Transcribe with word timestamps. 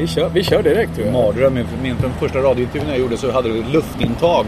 Vi 0.00 0.06
kör, 0.06 0.28
vi 0.28 0.42
kör 0.42 0.62
direkt 0.62 0.94
tror 0.94 1.06
jag. 1.06 1.12
Mardröm. 1.12 1.54
Min, 1.54 1.66
min, 1.82 1.96
första 2.20 2.38
radiointervjun 2.38 2.88
jag 2.88 2.98
gjorde 2.98 3.16
så 3.16 3.30
hade 3.30 3.48
du 3.48 3.62
luftintag 3.72 4.46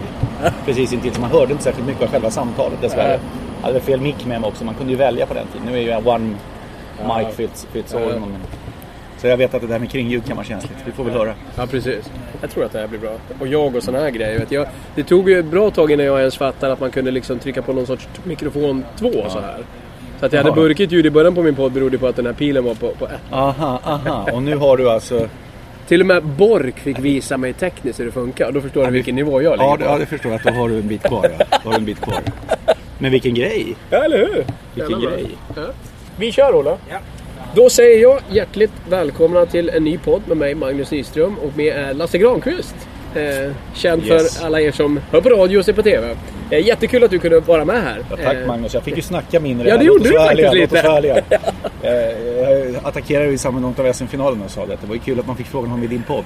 precis 0.64 0.92
intill. 0.92 1.14
Så 1.14 1.20
man 1.20 1.30
hörde 1.30 1.52
inte 1.52 1.64
särskilt 1.64 1.86
mycket 1.86 2.02
av 2.02 2.08
själva 2.08 2.30
samtalet 2.30 2.80
dessvärre. 2.80 3.20
Jag 3.60 3.66
hade 3.66 3.80
fel 3.80 4.00
mick 4.00 4.26
med 4.26 4.40
mig 4.40 4.48
också. 4.48 4.64
Man 4.64 4.74
kunde 4.74 4.92
ju 4.92 4.98
välja 4.98 5.26
på 5.26 5.34
den 5.34 5.46
tiden. 5.46 5.66
Nu 5.66 5.78
är 5.78 5.82
ju 5.82 6.08
one 6.08 6.34
Ja. 7.08 7.18
mic 7.18 7.36
fits, 7.36 7.66
fits 7.72 7.94
all. 7.94 8.02
Ja. 8.02 8.18
Så 9.18 9.26
jag 9.26 9.36
vet 9.36 9.54
att 9.54 9.60
det 9.60 9.66
där 9.66 9.78
med 9.78 9.90
kringljud 9.90 10.24
kan 10.24 10.36
vara 10.36 10.46
känsligt. 10.46 10.78
Vi 10.84 10.92
får 10.92 11.04
väl 11.04 11.12
höra. 11.12 11.34
Ja, 11.56 11.66
precis. 11.66 12.10
Jag 12.40 12.50
tror 12.50 12.64
att 12.64 12.72
det 12.72 12.78
här 12.78 12.86
blir 12.86 12.98
bra. 12.98 13.16
Och 13.40 13.46
jag 13.46 13.76
och 13.76 13.82
såna 13.82 13.98
här 13.98 14.10
grejer. 14.10 14.38
Vet 14.38 14.52
jag, 14.52 14.66
det 14.94 15.02
tog 15.02 15.30
ju 15.30 15.38
ett 15.38 15.46
bra 15.46 15.70
tag 15.70 15.90
innan 15.90 16.06
jag 16.06 16.18
ens 16.18 16.36
fattade 16.36 16.72
att 16.72 16.80
man 16.80 16.90
kunde 16.90 17.10
liksom 17.10 17.38
trycka 17.38 17.62
på 17.62 17.72
någon 17.72 17.86
sorts 17.86 18.08
mikrofon 18.24 18.84
2 18.98 19.10
så 19.28 19.40
här. 19.40 19.58
Så 20.20 20.26
att 20.26 20.32
jag 20.32 20.44
hade 20.44 20.54
burkigt 20.54 20.92
ljud 20.92 21.06
i 21.06 21.10
början 21.10 21.34
på 21.34 21.42
min 21.42 21.54
podd 21.54 21.72
berodde 21.72 21.98
på 21.98 22.06
att 22.06 22.16
den 22.16 22.26
här 22.26 22.32
pilen 22.32 22.64
var 22.64 22.74
på, 22.74 22.88
på 22.88 23.06
ett. 23.06 23.20
Aha, 23.30 23.80
aha. 23.84 24.26
Och 24.32 24.42
nu 24.42 24.56
har 24.56 24.76
du 24.76 24.90
alltså... 24.90 25.28
Till 25.88 26.00
och 26.00 26.06
med 26.06 26.22
Bork 26.24 26.78
fick 26.78 26.98
visa 26.98 27.36
mig 27.36 27.52
tekniskt 27.52 28.00
hur 28.00 28.04
det 28.06 28.12
funkar. 28.12 28.46
Och 28.46 28.52
då 28.52 28.60
förstår 28.60 28.84
du 28.84 28.90
vilken 28.90 29.14
nivå 29.14 29.42
jag 29.42 29.52
ligger 29.52 29.64
Ja, 29.64 29.76
på. 29.76 29.84
ja, 29.84 29.98
det 29.98 30.06
förstår 30.06 30.32
jag. 30.32 30.38
Att 30.38 30.46
då 30.46 30.52
har 30.60 30.68
du 30.68 30.76
en 30.78 30.88
bit 30.88 31.02
kvar. 31.02 31.30
Ja. 31.38 31.44
Då 31.64 31.68
har 31.68 31.72
du 31.72 31.78
en 31.78 31.84
bit 31.84 32.00
kvar. 32.00 32.20
Men 32.98 33.10
vilken 33.12 33.34
grej! 33.34 33.76
Ja, 33.90 34.04
eller 34.04 34.18
hur? 34.18 34.44
Vilken 34.74 35.00
Jävla 35.00 35.10
grej. 35.16 35.26
Ja. 35.56 35.62
Vi 36.16 36.32
kör 36.32 36.54
Ola. 36.54 36.76
Ja. 36.90 36.96
Då 37.54 37.70
säger 37.70 38.02
jag 38.02 38.20
hjärtligt 38.30 38.70
välkomna 38.88 39.46
till 39.46 39.68
en 39.68 39.84
ny 39.84 39.98
podd 39.98 40.22
med 40.28 40.36
mig 40.36 40.54
Magnus 40.54 40.90
Nyström 40.90 41.36
och 41.38 41.56
med 41.56 41.96
Lasse 41.96 42.18
Granqvist. 42.18 42.74
Eh, 43.14 43.52
känd 43.74 44.06
Yes. 44.06 44.38
för 44.38 44.46
alla 44.46 44.60
er 44.60 44.72
som 44.72 45.00
hör 45.10 45.20
på 45.20 45.28
radio 45.28 45.58
och 45.58 45.64
ser 45.64 45.72
på 45.72 45.82
TV. 45.82 46.16
Eh, 46.52 46.66
jättekul 46.66 47.04
att 47.04 47.10
du 47.10 47.18
kunde 47.18 47.40
vara 47.40 47.64
med 47.64 47.82
här. 47.82 47.98
Ja, 48.10 48.16
tack 48.24 48.36
Eh, 48.36 48.46
Magnus. 48.46 48.74
Jag 48.74 48.82
fick 48.82 48.96
ju 48.96 49.02
snacka 49.02 49.40
mindre. 49.40 49.68
Ja, 49.68 49.76
det 49.76 49.84
gjorde 49.84 50.08
du 50.08 50.18
faktiskt 50.18 50.54
lite. 50.54 50.78
Eh, 51.84 51.90
Jag 52.72 52.76
attackerade 52.84 53.26
ju 53.26 53.32
i 53.32 53.38
samband 53.38 53.76
med 53.78 53.86
av 53.86 53.92
SM-finalen 53.92 54.42
och 54.42 54.50
sa 54.50 54.66
det. 54.66 54.76
Det 54.80 54.86
var 54.86 54.94
ju 54.94 55.00
kul 55.00 55.20
att 55.20 55.26
man 55.26 55.36
fick 55.36 55.46
frågan 55.46 55.72
om 55.72 55.82
i 55.82 55.86
din 55.86 56.02
podd. 56.02 56.24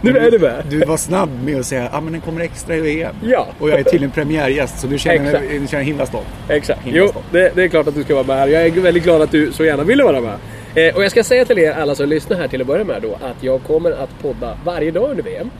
Nu 0.00 0.16
är 0.18 0.30
du 0.30 0.38
med. 0.38 0.64
Du 0.70 0.78
var 0.78 0.96
snabb 0.96 1.28
med 1.44 1.60
att 1.60 1.66
säga 1.66 1.84
att 1.84 1.94
ah, 1.94 2.00
den 2.00 2.20
kommer 2.20 2.40
extra 2.40 2.76
i 2.76 3.02
EM. 3.02 3.14
Ja. 3.22 3.46
Och 3.58 3.70
jag 3.70 3.78
är 3.78 3.84
tydligen 3.84 4.10
premiärgäst 4.10 4.80
så 4.80 4.86
du 4.86 4.98
känner, 4.98 5.66
känner 5.66 5.84
himla 5.84 6.06
stolt. 6.06 6.26
Exakt. 6.48 6.80
Himla 6.84 6.98
Jo, 7.00 7.22
det, 7.30 7.52
det 7.54 7.62
är 7.62 7.68
klart 7.68 7.86
att 7.86 7.94
du 7.94 8.04
ska 8.04 8.14
vara 8.14 8.26
med 8.26 8.36
här. 8.36 8.48
Jag 8.48 8.66
är 8.66 8.70
väldigt 8.70 9.02
glad 9.04 9.22
att 9.22 9.30
du 9.30 9.52
så 9.52 9.64
gärna 9.64 9.82
ville 9.82 10.04
vara 10.04 10.20
med. 10.20 10.34
Eh, 10.74 10.96
och 10.96 11.04
jag 11.04 11.10
ska 11.10 11.24
säga 11.24 11.44
till 11.44 11.58
er 11.58 11.72
alla 11.72 11.94
som 11.94 12.08
lyssnar 12.08 12.36
här 12.36 12.48
till 12.48 12.60
att 12.60 12.66
börja 12.66 12.84
med 12.84 13.02
då 13.02 13.14
att 13.14 13.42
jag 13.42 13.62
kommer 13.62 13.90
att 13.90 14.22
podda 14.22 14.58
varje 14.64 14.90
dag 14.90 15.10
under 15.10 15.22
VM. 15.22 15.50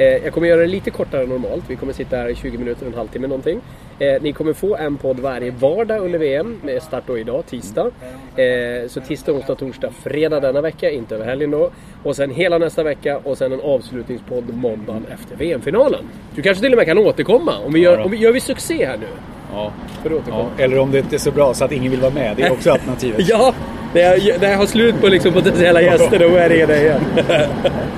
Eh, 0.00 0.06
jag 0.06 0.32
kommer 0.32 0.48
göra 0.48 0.60
det 0.60 0.66
lite 0.66 0.90
kortare 0.90 1.22
än 1.22 1.28
normalt. 1.28 1.64
Vi 1.66 1.76
kommer 1.76 1.92
sitta 1.92 2.16
här 2.16 2.28
i 2.28 2.34
20 2.34 2.58
minuter, 2.58 2.86
en 2.86 2.94
halvtimme 2.94 3.26
någonting. 3.26 3.60
Eh, 3.98 4.22
ni 4.22 4.32
kommer 4.32 4.52
få 4.52 4.76
en 4.76 4.96
podd 4.96 5.20
varje 5.20 5.50
vardag 5.50 6.00
under 6.00 6.18
VM. 6.18 6.60
Med 6.62 6.82
start 6.82 7.04
då 7.06 7.18
idag, 7.18 7.46
tisdag. 7.46 7.90
Eh, 8.36 8.88
så 8.88 9.00
tisdag, 9.00 9.32
onsdag, 9.32 9.54
torsdag, 9.54 9.90
fredag 10.02 10.40
denna 10.40 10.60
vecka. 10.60 10.90
Inte 10.90 11.14
över 11.14 11.24
helgen 11.24 11.50
då. 11.50 11.70
Och 12.02 12.16
sen 12.16 12.30
hela 12.30 12.58
nästa 12.58 12.82
vecka 12.82 13.18
och 13.24 13.38
sen 13.38 13.52
en 13.52 13.60
avslutningspodd 13.60 14.54
måndagen 14.54 15.06
efter 15.14 15.36
VM-finalen. 15.36 16.04
Du 16.34 16.42
kanske 16.42 16.62
till 16.62 16.72
och 16.72 16.78
med 16.78 16.86
kan 16.86 16.98
återkomma. 16.98 17.58
Om 17.58 17.72
vi 17.72 17.80
gör, 17.80 17.98
om 17.98 18.10
vi, 18.10 18.16
gör 18.16 18.32
vi 18.32 18.40
succé 18.40 18.86
här 18.86 18.96
nu? 18.96 19.06
Ja. 19.52 19.72
För 20.02 20.10
att 20.10 20.16
återkomma. 20.16 20.50
Ja. 20.56 20.64
Eller 20.64 20.78
om 20.78 20.90
det 20.90 20.98
inte 20.98 21.16
är 21.16 21.18
så 21.18 21.30
bra 21.30 21.54
så 21.54 21.64
att 21.64 21.72
ingen 21.72 21.90
vill 21.90 22.00
vara 22.00 22.14
med. 22.14 22.36
Det 22.36 22.42
är 22.42 22.52
också 22.52 22.70
alternativet. 22.70 23.20
Ja, 23.28 23.54
när 23.94 24.00
jag, 24.00 24.40
när 24.40 24.50
jag 24.50 24.58
har 24.58 24.66
slut 24.66 25.00
på 25.00 25.08
liksom 25.08 25.32
potentiella 25.32 25.82
gäster 25.82 26.18
då 26.18 26.36
är 26.36 26.48
det 26.48 26.66
det 26.66 26.80
igen. 26.80 27.00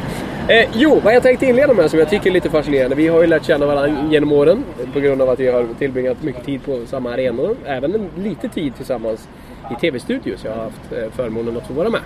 eh, 0.48 0.68
jo, 0.74 1.00
vad 1.04 1.14
jag 1.14 1.22
tänkte 1.22 1.46
inleda 1.46 1.74
med 1.74 1.90
som 1.90 1.98
jag 1.98 2.10
tycker 2.10 2.30
är 2.30 2.34
lite 2.34 2.50
fascinerande. 2.50 2.96
Vi 2.96 3.08
har 3.08 3.20
ju 3.20 3.26
lärt 3.26 3.44
känna 3.44 3.66
varandra 3.66 4.08
genom 4.10 4.32
åren 4.32 4.64
på 4.92 5.00
grund 5.00 5.22
av 5.22 5.30
att 5.30 5.40
vi 5.40 5.48
har 5.48 5.66
tillbringat 5.78 6.22
mycket 6.22 6.44
tid 6.44 6.64
på 6.64 6.80
samma 6.86 7.12
arenor. 7.12 7.56
Även 7.66 7.94
en, 7.94 8.08
lite 8.16 8.48
tid 8.48 8.76
tillsammans 8.76 9.28
i 9.70 9.80
tv-studios. 9.80 10.44
Jag 10.44 10.52
har 10.52 10.62
haft 10.62 10.92
eh, 10.92 11.10
förmånen 11.16 11.56
att 11.56 11.66
få 11.66 11.74
vara 11.74 11.90
med 11.90 12.00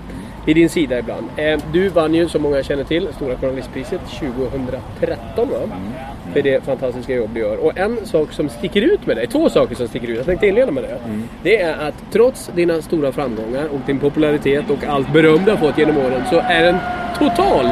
vid 0.47 0.57
din 0.57 0.69
sida 0.69 0.99
ibland. 0.99 1.27
Eh, 1.37 1.61
du 1.73 1.89
vann 1.89 2.15
ju, 2.15 2.29
som 2.29 2.43
många 2.43 2.63
känner 2.63 2.85
till, 2.85 3.09
Stora 3.17 3.37
Journalistpriset 3.37 4.01
2013 4.21 5.49
va? 5.49 5.59
För 6.33 6.43
det 6.43 6.65
fantastiska 6.65 7.15
jobb 7.15 7.31
du 7.35 7.41
gör. 7.41 7.57
Och 7.57 7.79
en 7.79 8.07
sak 8.07 8.33
som 8.33 8.49
sticker 8.49 8.83
ut 8.83 9.07
med 9.07 9.17
dig, 9.17 9.27
två 9.27 9.51
saker 9.51 9.75
som 9.75 9.89
sticker 9.89 10.09
ut, 10.09 10.17
jag 10.17 10.27
tänkte 10.27 10.47
inleda 10.47 10.73
med 10.73 10.83
det. 10.83 10.99
Det 11.43 11.61
är 11.61 11.89
att 11.89 11.95
trots 12.13 12.51
dina 12.55 12.83
stora 12.83 13.13
framgångar 13.13 13.65
och 13.65 13.81
din 13.87 13.99
popularitet 13.99 14.71
och 14.71 14.85
allt 14.85 15.13
beröm 15.13 15.45
du 15.45 15.51
har 15.51 15.59
fått 15.59 15.79
genom 15.79 15.97
åren 15.97 16.23
så 16.31 16.39
är 16.39 16.63
det 16.63 16.69
en 16.69 16.79
total 17.19 17.67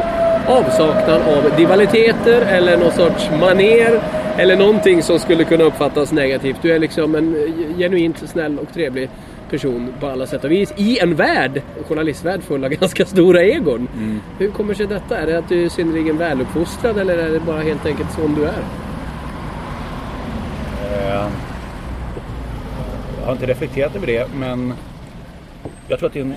avsaknad 0.49 1.23
av 1.23 1.57
divaliteter 1.57 2.41
eller 2.43 2.77
någon 2.77 2.93
sorts 2.93 3.31
maner 3.41 4.01
eller 4.39 4.57
någonting 4.57 5.03
som 5.03 5.19
skulle 5.19 5.45
kunna 5.45 5.65
uppfattas 5.65 6.13
negativt. 6.13 6.57
Du 6.63 6.73
är 6.73 6.79
liksom 6.79 7.15
en 7.15 7.37
genuint 7.79 8.29
snäll 8.31 8.59
och 8.59 8.75
trevlig 8.75 9.09
person 9.51 9.93
på 10.01 10.07
alla 10.07 10.27
sätt 10.27 10.45
och 10.45 10.51
vis. 10.51 10.73
I 10.77 10.99
en 10.99 11.15
värld, 11.15 11.63
en 11.79 11.85
journalistvärld 11.85 12.43
full 12.43 12.65
av 12.65 12.71
ganska 12.81 13.05
stora 13.07 13.43
egon. 13.43 13.89
Hur 14.39 14.51
kommer 14.51 14.75
sig 14.75 14.87
detta? 14.87 15.19
Är 15.19 15.27
det 15.27 15.39
att 15.39 15.49
du 15.49 15.65
är 15.65 15.69
synnerligen 15.69 16.19
väluppfostrad 16.19 16.99
eller 16.99 17.19
är 17.19 17.31
det 17.31 17.41
bara 17.41 17.61
helt 17.61 17.87
enkelt 17.87 18.13
som 18.13 18.35
du 18.35 18.45
är? 18.45 18.63
Eh, 20.93 21.29
Jag 23.21 23.27
har 23.27 23.33
inte 23.33 23.47
reflekterat 23.47 23.97
över 23.97 24.07
det, 24.07 24.27
men 24.35 24.75
jag 25.89 25.99
tror 25.99 26.07
att 26.07 26.13
det 26.13 26.21
är 26.21 26.25
en... 26.25 26.35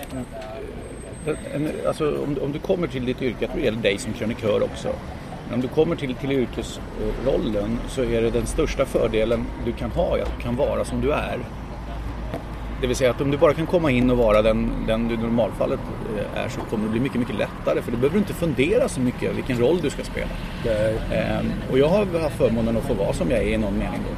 en, 1.53 1.71
alltså, 1.87 2.23
om, 2.23 2.33
du- 2.33 2.41
om 2.41 2.51
du 2.51 2.59
kommer 2.59 2.87
till 2.87 3.05
ditt 3.05 3.21
yrke, 3.21 3.35
jag 3.39 3.49
tror 3.49 3.59
det 3.59 3.65
gäller 3.65 3.81
dig 3.81 3.97
som 3.97 4.13
krönikör 4.13 4.63
också. 4.63 4.87
Men 5.45 5.53
om 5.55 5.61
du 5.61 5.67
kommer 5.67 5.95
till, 5.95 6.15
till 6.15 6.31
yrkesrollen 6.31 7.79
så 7.87 8.01
är 8.03 8.21
det 8.21 8.29
den 8.29 8.45
största 8.45 8.85
fördelen 8.85 9.45
du 9.65 9.71
kan 9.71 9.91
ha 9.91 10.17
att 10.17 10.37
du 10.37 10.43
kan 10.43 10.55
vara 10.55 10.85
som 10.85 11.01
du 11.01 11.11
är. 11.11 11.37
Det 12.81 12.87
vill 12.87 12.95
säga 12.95 13.09
att 13.11 13.21
om 13.21 13.31
du 13.31 13.37
bara 13.37 13.53
kan 13.53 13.65
komma 13.65 13.91
in 13.91 14.09
och 14.09 14.17
vara 14.17 14.41
den, 14.41 14.69
den 14.87 15.07
du 15.07 15.13
i 15.13 15.17
normalfallet 15.17 15.79
eh, 16.17 16.43
är 16.43 16.49
så 16.49 16.59
kommer 16.61 16.83
det 16.85 16.91
bli 16.91 16.99
mycket, 16.99 17.19
mycket 17.19 17.35
lättare. 17.35 17.81
För 17.81 17.91
då 17.91 17.97
behöver 17.97 18.13
du 18.13 18.19
inte 18.19 18.33
fundera 18.33 18.89
så 18.89 18.99
mycket 19.01 19.35
vilken 19.37 19.57
roll 19.59 19.79
du 19.81 19.89
ska 19.89 20.03
spela. 20.03 20.27
Ehm, 21.13 21.45
och 21.71 21.79
jag 21.79 21.87
har 21.87 22.19
haft 22.21 22.35
förmånen 22.37 22.77
att 22.77 22.83
få 22.83 22.93
vara 22.93 23.13
som 23.13 23.31
jag 23.31 23.39
är 23.39 23.47
i 23.47 23.57
någon 23.57 23.77
mening 23.77 23.99
då. 24.09 24.15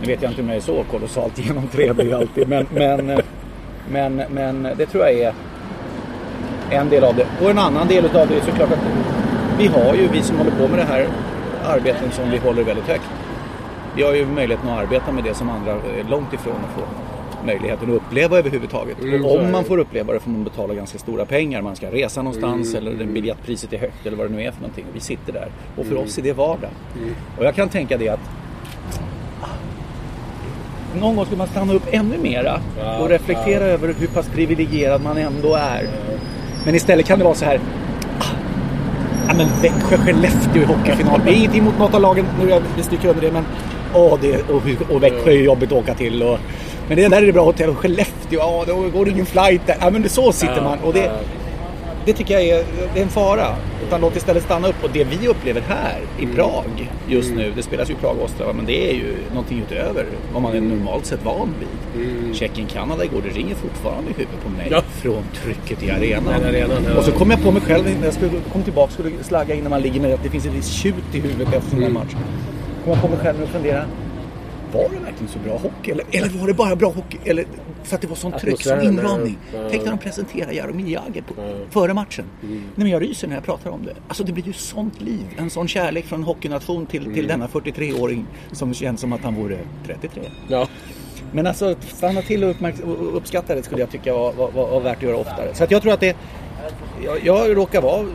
Nu 0.00 0.06
vet 0.06 0.22
jag 0.22 0.30
inte 0.30 0.42
om 0.42 0.48
jag 0.48 0.56
är 0.56 0.60
så 0.60 0.84
kolossalt 0.90 1.38
genomtrevlig 1.46 2.12
alltid 2.12 2.48
men, 2.48 2.66
men, 2.74 3.10
eh, 3.10 3.18
men, 3.90 4.22
men 4.30 4.62
det 4.76 4.86
tror 4.86 5.04
jag 5.04 5.12
är 5.12 5.34
en 6.72 6.88
del 6.88 7.04
av 7.04 7.16
det. 7.16 7.26
Och 7.42 7.50
en 7.50 7.58
annan 7.58 7.88
del 7.88 8.04
av 8.04 8.28
det 8.28 8.36
är 8.36 8.40
såklart 8.40 8.72
att 8.72 8.84
vi 9.58 9.66
har 9.66 9.94
ju, 9.94 10.08
vi 10.08 10.22
som 10.22 10.36
håller 10.36 10.50
på 10.50 10.68
med 10.68 10.78
det 10.78 10.84
här 10.84 11.08
arbeten 11.64 12.10
som 12.10 12.30
vi 12.30 12.38
håller 12.38 12.64
väldigt 12.64 12.88
högt. 12.88 13.10
Vi 13.96 14.02
har 14.02 14.14
ju 14.14 14.26
möjligheten 14.26 14.68
att 14.70 14.78
arbeta 14.78 15.12
med 15.12 15.24
det 15.24 15.34
som 15.34 15.50
andra 15.50 15.72
är 15.72 16.10
långt 16.10 16.32
ifrån 16.32 16.56
att 16.56 16.80
få 16.80 16.86
möjligheten 17.46 17.90
att 17.90 17.96
uppleva 17.96 18.38
överhuvudtaget. 18.38 19.02
Mm, 19.02 19.24
och 19.24 19.40
om 19.40 19.52
man 19.52 19.64
får 19.64 19.78
uppleva 19.78 20.12
det 20.12 20.20
får 20.20 20.30
man 20.30 20.44
betala 20.44 20.74
ganska 20.74 20.98
stora 20.98 21.24
pengar. 21.24 21.62
Man 21.62 21.76
ska 21.76 21.90
resa 21.90 22.22
någonstans 22.22 22.74
eller 22.74 22.92
det 22.92 23.04
biljettpriset 23.04 23.72
är 23.72 23.78
högt 23.78 24.06
eller 24.06 24.16
vad 24.16 24.30
det 24.30 24.36
nu 24.36 24.42
är 24.42 24.50
för 24.50 24.60
någonting. 24.60 24.84
Vi 24.94 25.00
sitter 25.00 25.32
där. 25.32 25.48
Och 25.76 25.86
för 25.86 25.96
oss 25.96 26.18
är 26.18 26.22
det 26.22 26.32
vardag. 26.32 26.70
Och 27.38 27.44
jag 27.44 27.54
kan 27.54 27.68
tänka 27.68 27.96
det 27.96 28.08
att 28.08 28.20
någon 31.00 31.16
gång 31.16 31.24
skulle 31.24 31.38
man 31.38 31.46
stanna 31.46 31.72
upp 31.72 31.86
ännu 31.90 32.18
mera 32.18 32.60
och 33.00 33.08
reflektera 33.08 33.64
över 33.64 33.94
hur 33.98 34.06
pass 34.06 34.28
privilegierad 34.28 35.02
man 35.02 35.16
ändå 35.16 35.54
är. 35.54 35.88
Men 36.64 36.74
istället 36.74 37.06
kan 37.06 37.18
det 37.18 37.24
vara 37.24 37.34
så 37.34 37.44
här. 37.44 37.60
"Ah, 38.18 38.24
Ja 39.28 39.34
men 39.34 39.46
Växjö-Skellefteå 39.62 40.62
i 40.62 40.64
hockeyfinal. 40.64 41.20
Det 41.24 41.30
är 41.30 41.34
ingenting 41.34 41.64
mot 41.64 41.78
något 41.78 41.94
av 41.94 42.00
lagen. 42.00 42.26
Nu 42.40 42.46
är 42.46 42.50
jag- 42.50 42.62
vi 42.76 42.82
stryker 42.82 43.08
under 43.08 43.20
det 43.22 43.32
men. 43.32 43.44
Åh, 43.94 44.18
det, 44.20 44.50
och, 44.50 44.62
och 44.94 45.02
Växjö 45.02 45.30
är 45.30 45.42
jobbigt 45.42 45.72
att 45.72 45.78
åka 45.78 45.94
till. 45.94 46.22
Och, 46.22 46.38
men 46.88 46.96
det 46.96 47.08
där 47.08 47.22
är 47.22 47.26
det 47.26 47.32
bra 47.32 47.44
hotell. 47.44 47.70
Och 47.70 47.76
Skellefteå, 47.78 48.38
ja 48.40 48.64
då 48.66 48.76
går 48.98 49.04
det 49.04 49.10
ingen 49.10 49.26
flight 49.26 49.66
där. 49.66 49.76
Ja 49.80 49.90
men 49.90 50.02
det, 50.02 50.08
så 50.08 50.32
sitter 50.32 50.62
man. 50.62 50.78
Och 50.78 50.92
det, 50.94 51.10
det 52.04 52.12
tycker 52.12 52.34
jag 52.34 52.42
är, 52.42 52.64
det 52.94 53.00
är 53.00 53.02
en 53.02 53.08
fara. 53.08 53.56
Utan 53.86 54.00
låt 54.00 54.16
istället 54.16 54.42
stanna 54.42 54.68
upp. 54.68 54.84
Och 54.84 54.90
det 54.92 55.04
vi 55.04 55.28
upplever 55.28 55.60
här 55.60 56.00
i 56.18 56.26
Prag 56.26 56.90
just 57.08 57.34
nu. 57.34 57.52
Det 57.56 57.62
spelas 57.62 57.90
ju 57.90 57.94
Prag 57.94 58.16
och 58.18 58.24
Ostrava. 58.24 58.52
Men 58.52 58.66
det 58.66 58.90
är 58.90 58.94
ju 58.94 59.16
någonting 59.30 59.64
utöver 59.70 60.06
vad 60.32 60.42
man 60.42 60.54
är 60.56 60.60
normalt 60.60 61.06
sett 61.06 61.24
van 61.24 61.54
vid. 61.60 62.36
Tjeckien, 62.36 62.66
Kanada 62.66 63.04
igår. 63.04 63.22
Det 63.24 63.38
ringer 63.38 63.54
fortfarande 63.54 64.10
i 64.10 64.14
huvudet 64.14 64.44
på 64.44 64.50
mig. 64.50 64.68
Ja. 64.70 64.82
Från 64.82 65.22
trycket 65.42 65.82
i 65.82 65.90
arenan. 65.90 66.24
Den 66.40 66.44
arenan, 66.44 66.84
ja. 66.88 66.98
Och 66.98 67.04
så 67.04 67.12
kom 67.12 67.30
jag 67.30 67.42
på 67.42 67.50
mig 67.50 67.62
själv 67.62 67.84
när 67.98 68.04
jag 68.04 68.14
skulle, 68.14 68.32
kom 68.52 68.62
tillbaka 68.62 68.86
och 68.86 68.92
skulle 68.92 69.10
slagga 69.22 69.54
innan 69.54 69.70
man 69.70 69.80
ligger 69.80 70.00
med 70.00 70.14
att 70.14 70.22
det 70.22 70.30
finns 70.30 70.46
ett 70.46 70.52
visst 70.52 70.72
tjut 70.72 70.94
i 71.12 71.20
huvudet 71.20 71.48
efter 71.48 71.56
en 71.56 71.70
sån 71.70 71.82
här 71.82 71.90
match. 71.90 72.12
Kom 72.84 72.92
jag 72.92 73.02
på 73.02 73.08
mig 73.08 73.18
själv 73.18 73.42
och 73.42 73.48
fundera. 73.48 73.84
Var 74.72 74.82
det 74.82 74.98
verkligen 75.04 75.28
så 75.28 75.38
bra 75.38 75.58
hockey? 75.58 75.90
Eller, 75.90 76.04
eller 76.12 76.28
var 76.28 76.46
det 76.46 76.54
bara 76.54 76.76
bra 76.76 76.90
hockey? 76.90 77.18
Eller, 77.24 77.44
för 77.82 77.94
att 77.94 78.00
det 78.02 78.08
var 78.08 78.16
sån 78.16 78.32
tryck, 78.32 78.62
sån 78.62 78.80
inramning. 78.82 79.38
Ja. 79.54 79.58
Tänk 79.70 79.84
när 79.84 79.90
de 79.90 79.98
presenterar 79.98 80.52
Jaromir 80.52 80.86
Jagr 80.92 81.22
på, 81.22 81.34
före 81.70 81.94
matchen. 81.94 82.24
Mm. 82.42 82.54
Nej, 82.56 82.64
men 82.74 82.88
jag 82.88 83.02
ryser 83.02 83.28
när 83.28 83.34
jag 83.34 83.44
pratar 83.44 83.70
om 83.70 83.84
det. 83.84 83.94
Alltså 84.08 84.24
det 84.24 84.32
blir 84.32 84.44
ju 84.46 84.52
sånt 84.52 85.00
liv. 85.00 85.24
En 85.38 85.50
sån 85.50 85.68
kärlek 85.68 86.04
från 86.06 86.22
hockeynation 86.22 86.86
till, 86.86 87.02
Mm. 87.02 87.14
till 87.14 87.26
denna 87.26 87.46
43-åring 87.48 88.26
som 88.52 88.74
känns 88.74 89.00
som 89.00 89.12
att 89.12 89.20
han 89.24 89.34
vore 89.34 89.58
33. 89.86 90.22
Ja. 90.48 90.68
Men 91.32 91.46
alltså 91.46 91.74
stanna 91.88 92.22
till 92.22 92.44
och, 92.44 92.56
och 92.84 93.16
uppskatta 93.16 93.54
det 93.54 93.62
skulle 93.62 93.80
jag 93.80 93.90
tycka 93.90 94.12
var, 94.12 94.32
var, 94.32 94.50
var, 94.50 94.70
var 94.70 94.80
värt 94.80 94.96
att 94.96 95.02
göra 95.02 95.16
oftare. 95.16 95.54
Så 95.54 95.64
att 95.64 95.70
jag 95.70 95.82
tror 95.82 95.92
att 95.92 96.00
det... 96.00 96.16
Jag, 97.04 97.18
jag 97.24 97.56
råkar 97.56 97.82
vara 97.82 98.06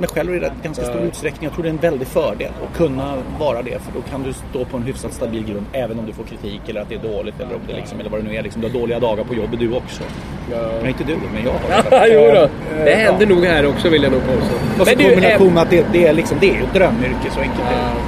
mig 0.00 0.08
själv 0.08 0.34
i 0.34 0.38
rätt 0.38 0.52
ganska 0.62 0.84
stor 0.84 1.00
utsträckning. 1.00 1.44
Jag 1.44 1.52
tror 1.52 1.62
det 1.62 1.68
är 1.68 1.72
en 1.72 1.76
väldig 1.76 2.08
fördel 2.08 2.50
att 2.70 2.76
kunna 2.76 3.14
vara 3.38 3.62
det. 3.62 3.70
För 3.82 3.92
då 3.94 4.00
kan 4.10 4.22
du 4.22 4.32
stå 4.32 4.64
på 4.64 4.76
en 4.76 4.82
hyfsat 4.82 5.12
stabil 5.12 5.44
grund 5.44 5.66
även 5.72 5.98
om 5.98 6.06
du 6.06 6.12
får 6.12 6.24
kritik 6.24 6.60
eller 6.68 6.80
att 6.80 6.88
det 6.88 6.94
är 6.94 6.98
dåligt 7.12 7.34
eller, 7.40 7.54
om 7.54 7.60
det 7.68 7.72
liksom, 7.76 8.00
eller 8.00 8.10
vad 8.10 8.20
det 8.24 8.28
nu 8.30 8.36
är. 8.36 8.42
Liksom, 8.42 8.62
du 8.62 8.68
har 8.68 8.74
dåliga 8.74 9.00
dagar 9.00 9.24
på 9.24 9.34
jobbet 9.34 9.58
du 9.60 9.72
också. 9.72 10.02
Men 10.80 10.88
inte 10.88 11.04
du, 11.04 11.16
men 11.34 11.44
jag 11.44 11.52
har 11.52 11.98
Ja, 11.98 12.06
jo 12.12 12.20
då. 12.34 12.48
Det 12.84 12.90
Ja. 12.90 12.96
händer 12.96 13.26
nog 13.26 13.44
här 13.44 13.66
också 13.66 13.88
vill 13.88 14.02
jag 14.02 14.12
nog 14.12 14.20
påstå. 14.22 14.54
Och 14.80 14.86
så 14.88 14.94
Men 14.96 14.98
du, 15.04 15.10
kombination 15.14 15.56
eh, 15.56 15.62
att 15.62 15.70
det, 15.70 15.86
det, 15.92 16.06
är 16.06 16.12
liksom, 16.12 16.36
det 16.40 16.50
är 16.50 16.54
ju 16.54 16.62
ett 16.62 16.74
drömyrke, 16.74 17.30
så 17.34 17.40
enkelt 17.40 17.60
är 17.60 17.70
det. 17.74 18.00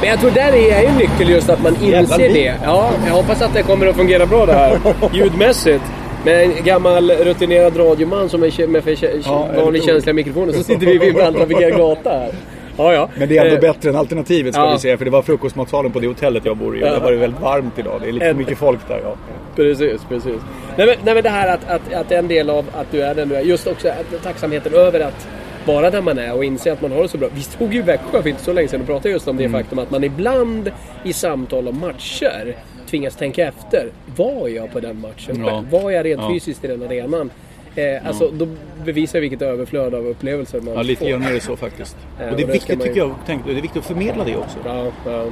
Men 0.00 0.08
jag 0.10 0.20
tror 0.20 0.30
där 0.30 0.52
är 0.52 0.80
ju 0.80 0.86
en 0.86 0.96
nyckel 0.96 1.28
just 1.28 1.50
att 1.50 1.62
man 1.62 1.74
inser 1.82 2.18
det. 2.18 2.54
Ja, 2.64 2.90
jag 3.06 3.14
hoppas 3.14 3.42
att 3.42 3.54
det 3.54 3.62
kommer 3.62 3.86
att 3.86 3.96
fungera 3.96 4.26
bra 4.26 4.46
det 4.46 4.52
här 4.52 4.78
ljudmässigt. 5.12 5.82
Med 6.26 6.42
en 6.44 6.64
gammal 6.64 7.10
rutinerad 7.10 7.78
radioman 7.78 8.28
som 8.28 8.42
är 8.42 8.66
med 8.66 8.84
för 8.84 8.96
Ja, 9.24 9.48
vanligt 9.56 9.82
eller- 9.82 9.92
känsliga 9.92 10.14
mikrofoner 10.14 10.52
så 10.52 10.62
sitter 10.62 10.86
vi 10.86 10.98
vid 10.98 11.08
en 11.08 11.14
vältrafikerad 11.14 11.76
gata 11.78 12.10
här. 12.10 12.30
Ja, 12.78 12.92
ja. 12.94 13.08
Men 13.18 13.28
det 13.28 13.38
är 13.38 13.42
ändå 13.44 13.54
Eh, 13.54 13.60
bättre 13.60 13.88
än 13.90 13.96
alternativet 13.96 14.54
ska 14.54 14.62
ja. 14.62 14.72
vi 14.72 14.78
säga. 14.78 14.98
För 14.98 15.04
det 15.04 15.10
var 15.10 15.22
frukostmatsalen 15.22 15.92
på 15.92 16.00
det 16.00 16.06
hotellet 16.06 16.44
jag 16.44 16.56
bor 16.56 16.78
i. 16.78 16.82
Och 16.82 16.86
Ja. 16.86 16.94
det 16.94 17.00
var 17.00 17.12
det 17.12 17.16
väldigt 17.18 17.40
varmt 17.40 17.78
idag. 17.78 18.00
Det 18.02 18.08
är 18.08 18.12
lite 18.12 18.26
En- 18.26 18.36
mycket 18.36 18.58
folk 18.58 18.88
där. 18.88 19.00
Ja. 19.04 19.14
Precis, 19.56 20.00
precis. 20.08 20.32
Nej 20.76 20.86
men, 20.86 20.96
nej, 21.04 21.14
men 21.14 21.22
det 21.22 21.28
här 21.30 21.54
att, 21.54 21.68
att, 21.68 21.92
att 21.92 22.12
en 22.12 22.28
del 22.28 22.50
av 22.50 22.64
att 22.72 22.86
du 22.92 23.02
är 23.02 23.14
den 23.14 23.28
du 23.28 23.34
är. 23.34 23.40
Just 23.40 23.66
också 23.66 23.88
tacksamheten 24.22 24.74
över 24.74 25.00
att 25.00 25.28
vara 25.64 25.90
där 25.90 26.02
man 26.02 26.18
är 26.18 26.34
och 26.36 26.44
inse 26.44 26.72
att 26.72 26.82
man 26.82 26.92
har 26.92 27.02
det 27.02 27.08
så 27.08 27.18
bra. 27.18 27.28
Vi 27.34 27.40
stod 27.40 27.72
ju 27.74 27.78
i 27.78 27.82
Växjö 27.82 28.22
för 28.22 28.28
inte 28.28 28.42
så 28.44 28.52
länge 28.52 28.68
sedan 28.68 28.80
och 28.80 28.86
pratade 28.86 29.10
just 29.10 29.28
om 29.28 29.36
det 29.36 29.44
Mm. 29.44 29.60
faktum 29.60 29.78
att 29.78 29.90
man 29.90 30.04
ibland 30.04 30.70
i 31.04 31.12
samtal 31.12 31.68
om 31.68 31.80
matcher 31.80 32.56
tvingas 32.86 33.16
tänka 33.16 33.46
efter. 33.48 33.88
Var 34.16 34.48
jag 34.48 34.72
på 34.72 34.80
den 34.80 35.00
matchen 35.00 35.44
Ja. 35.46 35.64
Var 35.70 35.90
jag 35.90 36.04
rent 36.04 36.20
Ja. 36.22 36.30
fysiskt 36.30 36.64
i 36.64 36.68
den 36.68 36.82
arenan? 36.82 37.30
Eh, 37.76 38.06
alltså, 38.06 38.30
då 38.30 38.48
bevisar 38.84 39.20
vilket 39.20 39.42
överflöd 39.42 39.94
av 39.94 40.06
upplevelser 40.06 40.60
man 40.60 40.74
Ja, 40.74 40.82
lite 40.82 40.98
får. 41.04 41.10
grann 41.10 41.22
är 41.22 41.32
det 41.32 41.40
så 41.40 41.56
faktiskt. 41.56 41.96
Ja, 42.20 42.30
och 42.30 42.36
det 42.36 42.42
är 42.42 42.46
viktigt 42.46 42.78
man 42.78 42.86
tycker 42.86 43.00
jag. 43.00 43.14
Tänk, 43.26 43.44
det 43.46 43.50
är 43.50 43.54
viktigt 43.54 43.76
att 43.76 43.84
förmedla 43.86 44.24
det 44.24 44.36
också. 44.36 44.56
Ja, 44.64 44.92
ja. 45.06 45.26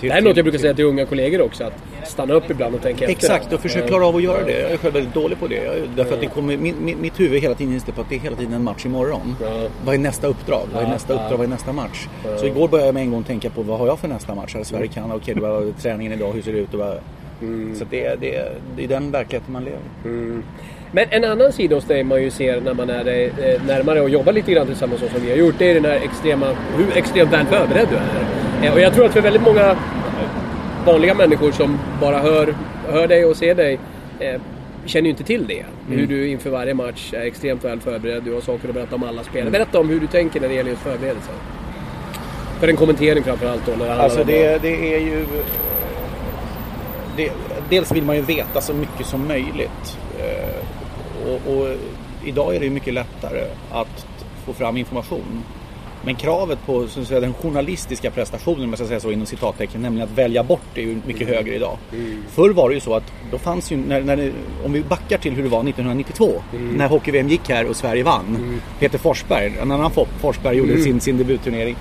Till- 0.00 0.08
Det 0.08 0.12
här 0.14 0.20
är 0.20 0.24
något 0.24 0.30
till- 0.34 0.38
jag 0.38 0.44
brukar 0.44 0.58
säga 0.58 0.74
till 0.74 0.84
unga 0.84 1.06
kollegor 1.06 1.40
också. 1.40 1.64
Att 1.64 1.72
stanna 2.08 2.34
upp 2.34 2.50
ibland 2.50 2.74
och 2.74 2.82
tänka 2.82 3.04
efter. 3.04 3.12
Exakt, 3.16 3.52
och 3.52 3.60
försök 3.60 3.86
klara 3.88 4.06
av 4.06 4.16
att 4.16 4.22
göra 4.22 4.44
det. 4.44 4.60
Jag 4.62 4.70
är 4.70 4.76
själv 4.76 4.94
väldigt 4.94 5.14
dålig 5.14 5.38
på 5.40 5.46
det. 5.46 5.54
Jag- 5.64 5.74
Därför 5.96 6.14
att 6.14 6.20
det 6.20 6.26
kommer, 6.26 6.56
min, 6.56 6.74
min, 6.84 7.00
mitt 7.00 7.20
huvud 7.20 7.36
är 7.36 7.40
hela 7.40 7.54
tiden 7.54 7.72
inställt 7.74 7.94
på 7.96 8.00
att 8.02 8.08
det 8.08 8.14
är 8.16 8.20
hela 8.20 8.36
tiden 8.36 8.52
en 8.52 8.64
match 8.64 8.86
imorgon. 8.86 9.36
Ja. 9.42 9.68
Vad 9.84 9.94
är 9.94 9.98
nästa 9.98 10.26
uppdrag? 10.26 10.66
Vad 10.74 10.82
är 10.84 10.88
nästa 10.88 11.12
uppdrag? 11.14 11.36
Vad 11.38 11.46
är 11.46 11.50
nästa 11.50 11.72
match? 11.72 12.06
Så 12.38 12.46
igår 12.46 12.68
började 12.68 12.86
jag 12.88 12.94
med 12.94 13.02
en 13.02 13.10
gång 13.10 13.22
tänka 13.22 13.50
på 13.50 13.62
vad 13.62 13.78
har 13.78 13.86
jag 13.86 13.98
för 13.98 14.08
nästa 14.08 14.34
match? 14.34 14.54
Här 14.54 14.64
Sverige 14.64 14.86
kan, 14.86 15.12
okej 15.12 15.34
det 15.34 15.40
var 15.40 15.72
träningen 15.82 16.12
idag, 16.12 16.32
hur 16.32 16.42
ser 16.42 16.52
det 16.52 16.58
ut? 16.58 16.74
Och 16.74 16.80
vad... 16.80 16.98
Mm. 17.42 17.74
Så 17.78 17.84
det, 17.90 18.04
är- 18.04 18.16
det, 18.20 18.36
är- 18.36 18.52
det 18.76 18.84
är 18.84 18.88
den 18.88 19.10
verkligheten 19.10 19.52
man 19.52 19.64
lever. 19.64 19.78
Men 20.92 21.06
en 21.10 21.24
annan 21.24 21.52
sida 21.52 21.74
hos 21.74 21.84
dig 21.84 22.04
man 22.04 22.22
ju 22.22 22.30
ser 22.30 22.60
när 22.60 22.74
man 22.74 22.90
är 22.90 23.06
eh, 23.08 23.62
närmare 23.66 24.00
och 24.00 24.10
jobbar 24.10 24.32
lite 24.32 24.52
grann 24.52 24.66
tillsammans 24.66 25.00
så 25.00 25.08
som 25.08 25.20
vi 25.24 25.30
har 25.30 25.36
gjort. 25.36 25.54
Det 25.58 25.70
är 25.70 25.74
den 25.74 25.84
här 25.84 26.00
extrema, 26.04 26.46
hur 26.76 26.96
extremt 26.96 27.32
väl 27.32 27.46
förberedd 27.46 27.86
du 27.90 27.96
är. 27.96 28.02
Eh, 28.62 28.72
Och 28.72 28.80
jag 28.80 28.94
tror 28.94 29.04
att 29.06 29.12
för 29.12 29.20
väldigt 29.20 29.42
många 29.42 29.76
vanliga 30.86 31.14
människor 31.14 31.52
som 31.52 31.78
bara 32.00 32.18
hör, 32.18 32.54
hör 32.88 33.06
dig 33.08 33.24
och 33.24 33.36
ser 33.36 33.54
dig 33.54 33.78
eh, 34.20 34.40
känner 34.84 35.04
ju 35.04 35.10
inte 35.10 35.24
till 35.24 35.46
det. 35.46 35.64
Hur 35.88 36.06
du 36.06 36.28
inför 36.28 36.50
varje 36.50 36.74
match 36.74 37.12
är 37.14 37.20
extremt 37.26 37.64
väl 37.64 37.80
förberedd. 37.80 38.22
Du 38.22 38.34
har 38.34 38.40
saker 38.40 38.68
att 38.68 38.74
berätta 38.74 38.94
om 38.94 39.02
alla 39.02 39.22
spelare. 39.24 39.50
Berätta 39.50 39.80
om 39.80 39.88
hur 39.88 40.00
du 40.00 40.06
tänker 40.06 40.40
när 40.40 40.48
det 40.48 40.54
gäller 40.54 40.70
just 40.70 40.82
förberedelser. 40.82 41.34
För 42.60 42.68
en 42.68 42.76
kommentering 42.76 43.22
framförallt 43.24 43.66
då. 43.66 43.72
När 43.84 43.90
Alltså 43.98 44.24
det, 44.24 44.62
det 44.62 44.94
är 44.94 44.98
ju... 45.00 45.26
Det, 47.16 47.30
dels 47.70 47.92
vill 47.92 48.04
man 48.04 48.16
ju 48.16 48.22
veta 48.22 48.60
så 48.60 48.74
mycket 48.74 49.06
som 49.06 49.28
möjligt. 49.28 49.98
Eh, 50.18 50.56
Och, 51.28 51.56
och 51.56 51.68
idag 52.24 52.54
är 52.54 52.58
det 52.58 52.64
ju 52.64 52.70
mycket 52.70 52.94
lättare 52.94 53.44
att 53.72 54.06
få 54.46 54.52
fram 54.52 54.76
information. 54.76 55.42
Men 56.06 56.14
kravet 56.14 56.58
på 56.66 56.86
så 56.86 57.00
att 57.00 57.06
säga, 57.06 57.20
den 57.20 57.34
journalistiska 57.34 58.10
prestationen, 58.10 58.62
om 58.64 58.68
jag 58.68 58.78
ska 58.78 58.88
säga 58.88 59.00
så 59.00 59.10
inom 59.12 59.26
citattecken, 59.26 59.82
nämligen 59.82 60.08
att 60.08 60.18
välja 60.18 60.42
bort 60.42 60.60
det 60.74 60.80
är 60.80 60.84
ju 60.86 60.98
mycket 61.06 61.28
högre 61.28 61.54
idag. 61.54 61.76
Förr 62.30 62.50
var 62.50 62.68
det 62.68 62.74
ju 62.74 62.80
så 62.80 62.94
att 62.94 63.12
då 63.30 63.38
fanns 63.38 63.72
ju, 63.72 63.76
när, 63.76 64.00
när 64.00 64.16
det, 64.16 64.32
om 64.64 64.72
vi 64.72 64.80
backar 64.82 65.18
till 65.18 65.32
hur 65.32 65.42
det 65.42 65.48
var 65.48 65.60
1992, 65.60 66.32
när 66.76 66.88
hockey-VM 66.88 67.28
gick 67.28 67.48
här 67.50 67.66
och 67.66 67.76
Sverige 67.76 68.02
vann. 68.02 68.60
Peter 68.78 68.98
Forsberg, 68.98 69.52
en 69.62 69.70
annan 69.72 69.90
Fo- 69.90 70.06
Forsberg 70.20 70.56
gjorde 70.56 70.80
sin, 70.82 71.00
sin 71.00 71.18
debutturnering. 71.18 71.76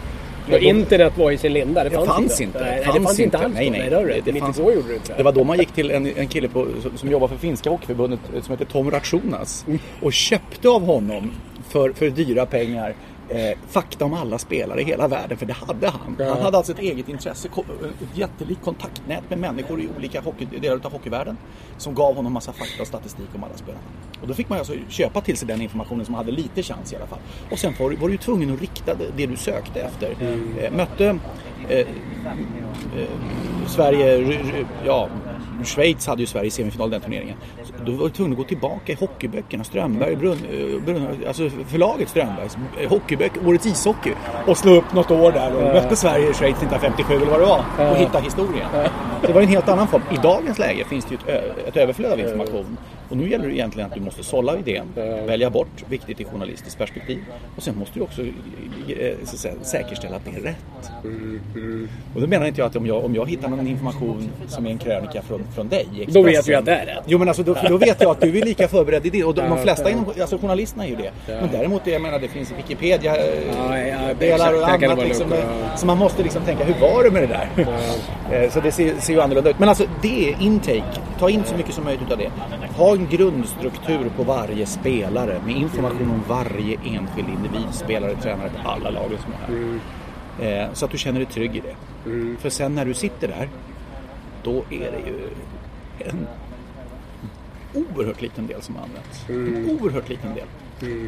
Och 0.51 0.57
internet 0.59 1.13
var 1.17 1.31
i 1.31 1.37
sin 1.37 1.53
linda. 1.53 1.83
Det 1.83 1.89
Det 1.89 1.95
fanns, 1.95 2.07
fanns 2.09 2.41
inte. 2.41 2.43
inte. 2.43 2.59
Nej, 2.71 2.83
Fanns 2.83 2.95
det 2.97 3.01
fanns 3.03 3.19
inte 3.19 3.23
inte. 3.37 3.45
alls 3.45 3.55
Nej, 3.55 3.65
då. 3.65 3.71
nej. 3.71 4.05
Nej, 4.05 4.21
det. 4.25 4.31
Det 4.31 4.31
92 4.31 4.45
fanns- 4.45 4.57
gjorde 4.75 4.87
det 4.89 4.95
inte. 4.95 5.13
Det 5.17 5.23
var 5.23 5.31
då 5.31 5.43
man 5.43 5.57
gick 5.59 5.71
till 5.71 5.91
en, 5.91 6.07
en 6.17 6.27
kille 6.27 6.47
på, 6.47 6.67
som, 6.81 6.97
som 6.97 7.11
jobbar 7.11 7.27
för 7.27 7.35
finska 7.37 7.69
hockeyförbundet 7.69 8.19
eh, 8.35 8.41
som 8.41 8.51
heter 8.51 8.65
Tom 8.65 8.91
Ratschonas 8.91 9.65
och 10.01 10.13
köpte 10.13 10.69
av 10.69 10.85
honom 10.85 11.31
för, 11.69 11.91
för 11.93 12.09
dyra 12.09 12.45
pengar 12.45 12.93
eh, 13.29 13.57
fakta 13.67 14.05
om 14.05 14.13
alla 14.13 14.37
spelare 14.37 14.81
i 14.81 14.83
hela 14.83 15.07
världen, 15.07 15.37
för 15.37 15.45
det 15.45 15.53
hade 15.53 15.89
han. 15.89 16.15
Ja. 16.19 16.33
Han 16.33 16.41
hade 16.41 16.57
alltså 16.57 16.71
ett 16.71 16.79
eget 16.79 17.09
intresse, 17.09 17.47
ett 17.47 18.17
jättelikt 18.17 18.63
kontaktnät 18.63 19.29
med 19.29 19.39
människor 19.39 19.81
i 19.81 19.89
olika 19.97 20.21
hockey, 20.21 20.45
delar 20.45 20.79
av 20.83 20.91
hockeyvärlden 20.91 21.37
som 21.77 21.93
gav 21.93 22.15
honom 22.15 22.33
massa 22.33 22.53
fakta 22.53 22.81
och 22.81 22.87
statistik 22.87 23.29
om 23.35 23.43
alla 23.43 23.57
spelarna. 23.57 23.83
Och 24.21 24.27
då 24.27 24.33
fick 24.33 24.49
man 24.49 24.57
alltså 24.59 24.73
köpa 24.89 25.21
till 25.21 25.37
sig 25.37 25.47
den 25.47 25.61
informationen 25.61 26.05
som 26.05 26.15
hade 26.15 26.31
lite 26.31 26.63
chans 26.63 26.93
i 26.93 26.95
alla 26.95 27.07
fall. 27.07 27.19
Och 27.51 27.59
sen 27.59 27.73
var, 27.79 27.91
var 27.91 28.09
du 28.09 28.17
tvungen 28.17 28.53
att 28.53 28.61
rikta 28.61 28.95
det, 29.15 29.27
du 29.27 29.35
sökte 29.37 29.81
efter. 29.81 30.15
Eh, 30.59 30.71
mötte 30.71 31.19
eh, 31.69 31.79
eh, 31.79 31.87
Sverige, 33.67 34.37
ja, 34.85 35.09
Schweiz 35.63 36.07
hade 36.07 36.21
ju 36.21 36.27
Sverige 36.27 36.47
i 36.47 36.51
semifinal 36.51 36.87
i 36.89 36.91
den 36.91 37.01
turneringen. 37.01 37.37
Så 37.63 37.73
Då 37.85 37.91
var 37.91 38.03
du 38.03 38.13
tvungen 38.13 38.33
att 38.33 38.37
gå 38.37 38.43
tillbaka 38.43 38.91
i 38.91 38.95
hockeyböckerna, 38.95 39.63
Strömberg, 39.63 40.15
Brunn, 40.15 40.37
eh, 40.51 40.81
Brunn, 40.85 41.07
alltså 41.27 41.49
förlaget 41.67 42.09
Strömbergs 42.09 42.57
eh, 42.81 42.89
hockeyböcker, 42.89 43.47
Årets 43.47 43.65
ishockey 43.65 44.13
och 44.47 44.57
slå 44.57 44.75
upp 44.75 44.93
något 44.93 45.11
år 45.11 45.31
där 45.31 45.55
och 45.55 45.73
mötte 45.73 45.95
Sverige 45.95 46.33
Schweiz 46.33 46.57
1957 46.57 47.13
eller 47.15 47.25
vad 47.25 47.39
det 47.39 47.45
var 47.45 47.91
och 47.91 47.97
hitta 47.97 48.19
historien. 48.19 48.67
Det 49.27 49.33
var 49.33 49.41
en 49.41 49.47
helt 49.47 49.69
annan 49.69 49.87
form. 49.87 50.01
I 50.11 50.15
dagens 50.15 50.59
läge 50.59 50.85
finns 50.85 51.05
det 51.05 51.11
ju 51.11 51.35
ett, 51.35 51.67
ett 51.67 51.77
överflöd 51.77 52.11
av 52.11 52.19
information. 52.19 52.77
Och 53.09 53.17
nu 53.17 53.29
gäller 53.29 53.47
det 53.47 53.53
egentligen 53.53 53.89
att 53.89 53.95
du 53.95 54.01
måste 54.01 54.23
sålla 54.23 54.57
idén, 54.57 54.87
välja 55.27 55.49
bort 55.49 55.85
viktigt 55.89 56.21
i 56.21 56.23
journalistiskt 56.23 56.77
perspektiv. 56.77 57.19
Och 57.55 57.63
sen 57.63 57.77
måste 57.77 57.99
du 57.99 58.03
också 58.03 58.21
eh, 58.21 59.25
säga, 59.25 59.53
säkerställa 59.61 60.15
att 60.15 60.25
det 60.25 60.31
är 60.31 60.41
rätt. 60.41 60.91
Och 62.15 62.21
då 62.21 62.27
menar 62.27 62.45
inte 62.45 62.61
jag 62.61 62.67
att 62.67 62.75
om 62.75 62.85
jag, 62.85 63.05
om 63.05 63.15
jag 63.15 63.29
hittar 63.29 63.49
någon 63.49 63.67
information 63.67 64.29
som 64.47 64.65
är 64.65 64.69
en 64.69 64.77
krönika 64.77 65.21
från, 65.21 65.43
från 65.55 65.69
dig 65.69 65.87
i 65.95 66.05
Då 66.05 66.21
vet 66.21 66.29
Expressen. 66.35 66.51
vi 66.51 66.55
att 66.55 66.65
det 66.65 66.75
är 66.91 66.95
rätt. 66.95 67.03
Jo 67.05 67.17
men 67.17 67.27
alltså 67.27 67.43
då, 67.43 67.55
då 67.69 67.77
vet 67.77 68.01
jag 68.01 68.11
att 68.11 68.21
du 68.21 68.37
är 68.39 68.45
lika 68.45 68.67
förberedd 68.67 69.05
i 69.05 69.09
det. 69.09 69.23
Och 69.23 69.35
de, 69.35 69.49
de 69.49 69.57
flesta 69.57 69.89
inom, 69.89 70.05
alltså 70.21 70.37
journalisterna 70.37 70.85
är 70.85 70.89
ju 70.89 70.95
det. 70.95 71.11
Men 71.27 71.49
däremot, 71.51 71.87
jag 71.87 72.01
menar 72.01 72.19
det 72.19 72.27
finns 72.27 72.51
Wikipedia 72.57 73.15
eh, 73.15 73.59
och 74.63 74.69
annat. 74.69 74.99
Liksom. 74.99 75.33
Så 75.77 75.85
man 75.85 75.97
måste 75.97 76.23
liksom 76.23 76.41
tänka, 76.43 76.63
hur 76.63 76.73
var 76.73 77.03
det 77.03 77.11
med 77.11 77.21
det 77.21 77.27
där? 77.27 78.43
Eh, 78.43 78.49
så 78.51 78.59
det 78.59 78.71
ser, 78.71 78.93
ser 78.99 79.13
ju 79.13 79.21
annorlunda 79.21 79.49
ut. 79.49 79.59
Men 79.59 79.69
alltså 79.69 79.85
det 80.01 80.29
är 80.29 80.41
intake. 80.41 80.83
Ta 81.19 81.29
in 81.29 81.43
så 81.45 81.55
mycket 81.55 81.73
som 81.73 81.83
möjligt 81.83 82.01
utav 82.07 82.17
det. 82.17 82.31
Ha 82.77 82.91
en 82.91 83.07
grundstruktur 83.11 84.09
på 84.17 84.23
varje 84.23 84.65
spelare 84.65 85.41
med 85.45 85.55
information 85.55 86.09
om 86.11 86.23
varje 86.27 86.73
enskild 86.75 87.27
individ, 87.37 87.67
spelare, 87.71 88.15
tränare 88.21 88.49
alla 88.65 88.89
lagen 88.89 89.17
som 89.23 89.33
är 89.33 89.79
här. 90.39 90.63
Eh, 90.63 90.67
Så 90.73 90.85
att 90.85 90.91
du 90.91 90.97
känner 90.97 91.19
dig 91.19 91.27
trygg 91.29 91.55
i 91.55 91.59
det. 91.61 91.75
För 92.41 92.49
sen 92.49 92.75
när 92.75 92.85
du 92.85 92.93
sitter 92.93 93.27
där, 93.27 93.49
då 94.45 94.63
är 94.69 94.91
det 94.91 94.99
ju 95.07 95.19
en 96.09 96.27
oerhört 97.73 98.21
liten 98.21 98.47
del 98.47 98.61
som 98.61 98.75
används. 98.77 99.25
En 99.29 99.79
oerhört 99.81 100.09
liten 100.09 100.33
del. 100.35 100.45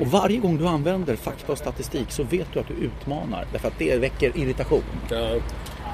Och 0.02 0.08
varje 0.08 0.38
gång 0.38 0.58
du 0.58 0.68
använder 0.68 1.16
fakta 1.16 1.52
och 1.52 1.58
statistik 1.58 2.12
så 2.12 2.24
vet 2.24 2.48
du 2.54 2.60
att 2.60 2.68
du 2.68 2.74
utmanar. 2.74 3.46
Därför 3.52 3.68
att 3.68 3.80
det 3.80 3.98
väcker 3.98 4.38
irritation. 4.38 4.82
Ja. 5.10 5.30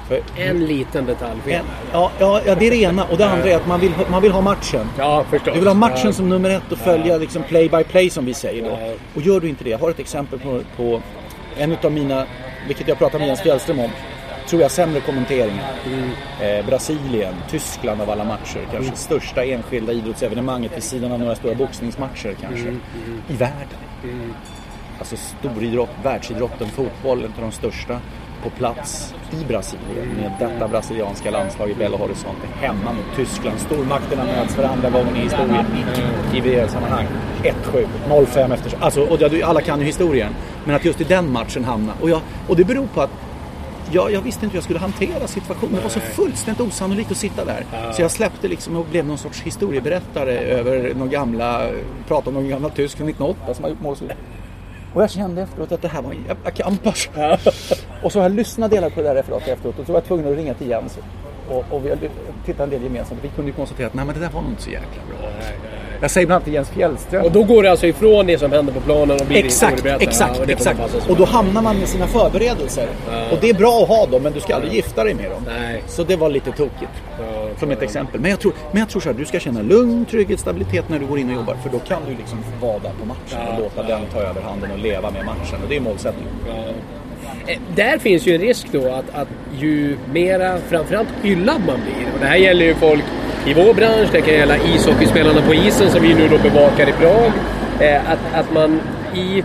För, 0.08 0.20
En 0.36 0.64
liten 0.64 1.06
detalj 1.06 1.40
en, 1.46 1.64
ja, 1.92 2.10
ja, 2.18 2.40
ja, 2.46 2.54
det 2.54 2.66
är 2.66 2.70
det 2.70 2.76
ena. 2.76 3.04
Och 3.04 3.16
det 3.18 3.26
andra 3.26 3.44
är 3.50 3.56
att 3.56 3.66
man 3.66 3.80
vill, 3.80 3.92
ha- 3.92 4.04
man 4.10 4.22
vill 4.22 4.32
ha 4.32 4.40
matchen. 4.40 4.86
Ja, 4.98 5.24
förstås. 5.30 5.52
Du 5.54 5.58
vill 5.60 5.68
ha 5.68 5.74
matchen 5.74 6.00
Ja. 6.04 6.12
som 6.12 6.28
nummer 6.28 6.50
ett 6.50 6.72
och 6.72 6.78
följa 6.78 7.16
liksom 7.16 7.42
play 7.42 7.68
by 7.68 7.84
play 7.84 8.10
som 8.10 8.24
vi 8.24 8.34
säger 8.34 8.62
då. 8.64 8.78
Och 9.14 9.22
gör 9.22 9.40
du 9.40 9.48
inte 9.48 9.64
det, 9.64 9.70
jag 9.70 9.78
har 9.78 9.90
ett 9.90 9.98
exempel 9.98 10.38
på, 10.38 10.60
på 10.76 11.02
en 11.56 11.76
av 11.84 11.92
mina, 11.92 12.26
vilket 12.66 12.88
jag 12.88 12.98
pratade 12.98 13.18
med 13.18 13.26
Jens 13.28 13.40
Fjällström 13.40 13.78
om, 13.78 13.90
tror 14.48 14.62
jag 14.62 14.70
sämre 14.70 15.00
kommenteringar. 15.00 15.72
Eh, 16.42 16.66
Brasilien, 16.66 17.34
Tyskland 17.50 18.00
av 18.00 18.10
alla 18.10 18.24
matcher, 18.24 18.60
kanske 18.72 18.96
största 18.96 19.44
enskilda 19.44 19.92
idrottsevenemanget 19.92 20.76
vid 20.76 20.82
sidan 20.82 21.12
av 21.12 21.18
några 21.18 21.34
stora 21.34 21.54
boxningsmatcher 21.54 22.36
kanske. 22.40 22.76
I 23.28 23.36
världen. 23.36 23.78
Alltså 24.98 25.16
storidrott, 25.16 25.90
världsidrotten, 26.02 26.68
fotboll, 26.68 27.18
en 27.18 27.24
av 27.24 27.40
de 27.40 27.52
största. 27.52 28.00
på 28.42 28.50
plats 28.50 29.14
i 29.30 29.44
Brasilien 29.44 30.08
med 30.20 30.32
detta 30.38 30.68
brasilianska 30.68 31.30
landslag 31.30 31.70
i 31.70 31.74
Belo 31.74 31.96
Horizonte 31.96 32.46
hemma 32.60 32.92
mot 32.92 33.16
Tyskland. 33.16 33.58
Stormakterna 33.60 34.24
möts 34.24 34.54
för 34.54 34.64
andra 34.64 34.90
gången 34.90 35.16
i 35.16 35.20
historien 35.20 35.66
i 36.34 36.40
VM-sammanhang. 36.40 37.06
1-7, 37.42 37.86
0-5 38.08 38.54
efter... 38.54 38.72
Alltså, 38.80 39.02
och 39.02 39.22
alla 39.44 39.60
kan 39.60 39.80
ju 39.80 39.86
historien. 39.86 40.34
Men 40.64 40.76
att 40.76 40.84
just 40.84 41.00
i 41.00 41.04
den 41.04 41.32
matchen 41.32 41.64
hamna. 41.64 41.92
Och, 42.00 42.10
jag, 42.10 42.20
och 42.48 42.56
det 42.56 42.64
beror 42.64 42.86
på 42.86 43.00
att 43.00 43.10
jag, 43.92 44.12
jag 44.12 44.20
visste 44.20 44.44
inte 44.44 44.52
hur 44.52 44.56
jag 44.56 44.64
skulle 44.64 44.78
hantera 44.78 45.26
situationen. 45.26 45.74
Det 45.74 45.82
var 45.82 45.88
så 45.88 46.00
fullständigt 46.00 46.60
osannolikt 46.60 47.10
att 47.10 47.16
sitta 47.16 47.44
där. 47.44 47.66
Så 47.92 48.02
jag 48.02 48.10
släppte 48.10 48.48
liksom 48.48 48.76
och 48.76 48.86
blev 48.86 49.06
någon 49.06 49.18
sorts 49.18 49.42
historieberättare 49.42 50.38
över 50.38 50.94
några 50.94 51.10
gamla, 51.10 51.66
pratade 52.08 52.28
om 52.28 52.42
någon 52.42 52.50
gamla 52.50 52.68
tysk 52.68 52.96
från 52.96 53.08
1908 53.08 53.54
som 53.54 53.64
har 53.64 53.70
gjort 53.70 53.80
mål. 53.80 53.96
Och 54.94 55.02
jag 55.02 55.10
kände 55.10 55.42
efteråt 55.42 55.72
att 55.72 55.82
det 55.82 55.88
här 55.88 56.02
var 56.02 56.10
en 56.10 56.24
jävla 56.28 56.50
kampars. 56.50 57.08
Och 58.02 58.12
så 58.12 58.18
har 58.18 58.24
jag 58.24 58.32
lyssnat 58.32 58.70
delar 58.70 58.90
på 58.90 59.02
det 59.02 59.08
där 59.08 59.14
referatet 59.14 59.48
efteråt 59.48 59.78
och 59.78 59.86
så 59.86 59.92
var 59.92 60.00
jag 60.00 60.06
tvungen 60.06 60.32
att 60.32 60.36
ringa 60.36 60.54
till 60.54 60.68
Jens. 60.68 60.98
Och, 61.48 61.64
och 61.70 61.86
vi 61.86 61.96
tittat 62.44 62.60
en 62.60 62.70
del 62.70 62.82
gemensamt. 62.82 63.20
Vi 63.22 63.28
kunde 63.28 63.52
konstatera 63.52 63.86
att 63.86 63.94
nej 63.94 64.04
men 64.04 64.14
det 64.14 64.20
där 64.20 64.30
var 64.30 64.42
nog 64.42 64.50
inte 64.50 64.62
så 64.62 64.70
jäkla 64.70 65.02
bra. 65.08 65.28
Jag 66.04 66.10
säger 66.10 66.26
bland 66.26 66.36
annat 66.36 66.44
till 66.44 66.54
Jens 66.54 66.70
Fjällström. 66.70 67.24
Och 67.24 67.32
då 67.32 67.42
går 67.42 67.62
det 67.62 67.70
alltså 67.70 67.86
ifrån 67.86 68.26
det 68.26 68.38
som 68.38 68.52
händer 68.52 68.72
på 68.72 68.80
planen 68.80 69.20
och 69.20 69.26
blir 69.26 69.44
Exakt, 69.44 69.86
exakt, 69.86 70.36
Ja, 70.36 70.42
och 70.42 70.50
exakt. 70.50 70.80
Och 71.08 71.16
då 71.16 71.24
hamnar 71.24 71.62
man 71.62 71.78
med 71.78 71.88
sina 71.88 72.06
förberedelser. 72.06 72.88
Och 73.32 73.38
det 73.40 73.50
är 73.50 73.54
bra 73.54 73.82
att 73.82 73.88
ha 73.88 74.06
dem, 74.06 74.22
men 74.22 74.32
du 74.32 74.40
ska 74.40 74.54
aldrig 74.54 74.72
gifta 74.72 75.04
dig 75.04 75.14
med 75.14 75.30
dem. 75.30 75.42
Nej. 75.46 75.82
Så 75.86 76.04
det 76.04 76.16
var 76.16 76.30
lite 76.30 76.50
tokigt. 76.52 76.92
Ja, 77.18 77.24
Som 77.60 77.70
ett 77.70 77.82
exempel. 77.82 78.20
Men 78.20 78.30
jag 78.30 78.40
tror, 78.40 78.52
men 78.72 78.80
jag 78.80 78.88
tror 78.88 79.00
så 79.00 79.08
här, 79.08 79.16
du 79.18 79.24
ska 79.24 79.40
känna 79.40 79.62
lugn, 79.62 80.04
trygghet, 80.10 80.40
stabilitet 80.40 80.88
när 80.88 80.98
du 80.98 81.06
går 81.06 81.18
in 81.18 81.28
och 81.30 81.34
jobbar. 81.36 81.56
För 81.62 81.70
då 81.70 81.78
kan 81.78 81.98
du 82.08 82.14
liksom 82.16 82.38
vara 82.60 82.78
där 82.78 82.92
på 83.00 83.06
matchen 83.06 83.48
och 83.54 83.60
låta 83.60 83.82
den 83.82 84.00
ta 84.12 84.18
över 84.20 84.40
handen 84.42 84.70
och 84.70 84.78
leva 84.78 85.10
med 85.10 85.24
matchen. 85.24 85.58
Och 85.62 85.68
det 85.68 85.76
är 85.76 85.80
målsättningen. 85.80 86.32
Eh, 87.46 87.58
Där 87.76 87.98
finns 87.98 88.26
ju 88.26 88.34
en 88.34 88.40
risk 88.40 88.66
då 88.72 88.88
att, 88.88 89.04
att 89.14 89.28
ju 89.60 89.96
mera, 90.12 90.58
framförallt 90.68 91.08
hyllad 91.22 91.60
man 91.66 91.80
blir. 91.84 92.06
Och 92.14 92.20
det 92.20 92.26
här 92.26 92.36
gäller 92.36 92.64
ju 92.64 92.74
folk 92.74 93.04
i 93.46 93.54
vår 93.54 93.74
bransch, 93.74 94.08
det 94.12 94.20
kan 94.20 94.34
gälla 94.34 94.56
ishockeyspelarna 94.56 95.42
på 95.42 95.54
isen 95.54 95.90
som 95.90 96.02
vi 96.02 96.14
nu 96.14 96.28
då 96.28 96.38
bevakar 96.38 96.88
i 96.88 96.92
Prag. 96.92 97.32
Eh, 97.80 98.10
att, 98.10 98.18
att 98.34 98.52
man 98.52 98.80
i 99.14 99.44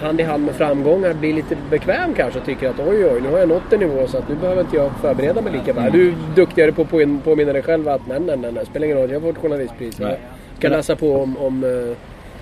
hand 0.00 0.20
i 0.20 0.22
hand 0.22 0.44
med 0.44 0.54
framgångar 0.54 1.12
blir 1.14 1.34
lite 1.34 1.56
bekväm 1.70 2.14
kanske 2.14 2.38
och 2.40 2.46
tycker 2.46 2.68
att 2.70 2.78
oj 2.80 3.04
oj, 3.06 3.20
nu 3.20 3.30
har 3.30 3.38
jag 3.38 3.48
nått 3.48 3.72
en 3.72 3.80
nivå 3.80 4.06
så 4.06 4.18
att 4.18 4.28
nu 4.28 4.34
behöver 4.34 4.60
inte 4.60 4.76
jag 4.76 4.90
förbereda 5.00 5.40
mig 5.42 5.52
lika 5.52 5.72
väl. 5.72 5.92
Du 5.92 6.08
är 6.08 6.14
duktigare 6.34 6.72
på 6.72 6.82
att 6.82 6.88
påmin- 6.90 7.20
påminna 7.24 7.52
dig 7.52 7.62
själv 7.62 7.88
att 7.88 8.06
nej, 8.06 8.20
nej, 8.20 8.36
nej, 8.36 8.52
nej, 8.52 8.66
spelar 8.66 8.84
ingen 8.86 8.98
roll, 8.98 9.10
jag 9.10 9.20
har 9.20 9.32
fått 9.32 9.42
journalistpris. 9.42 10.00
Jag 10.00 10.16
ska 10.58 10.68
läsa 10.68 10.96
på 10.96 11.22
om, 11.22 11.36
om 11.36 11.64
uh, 11.64 11.94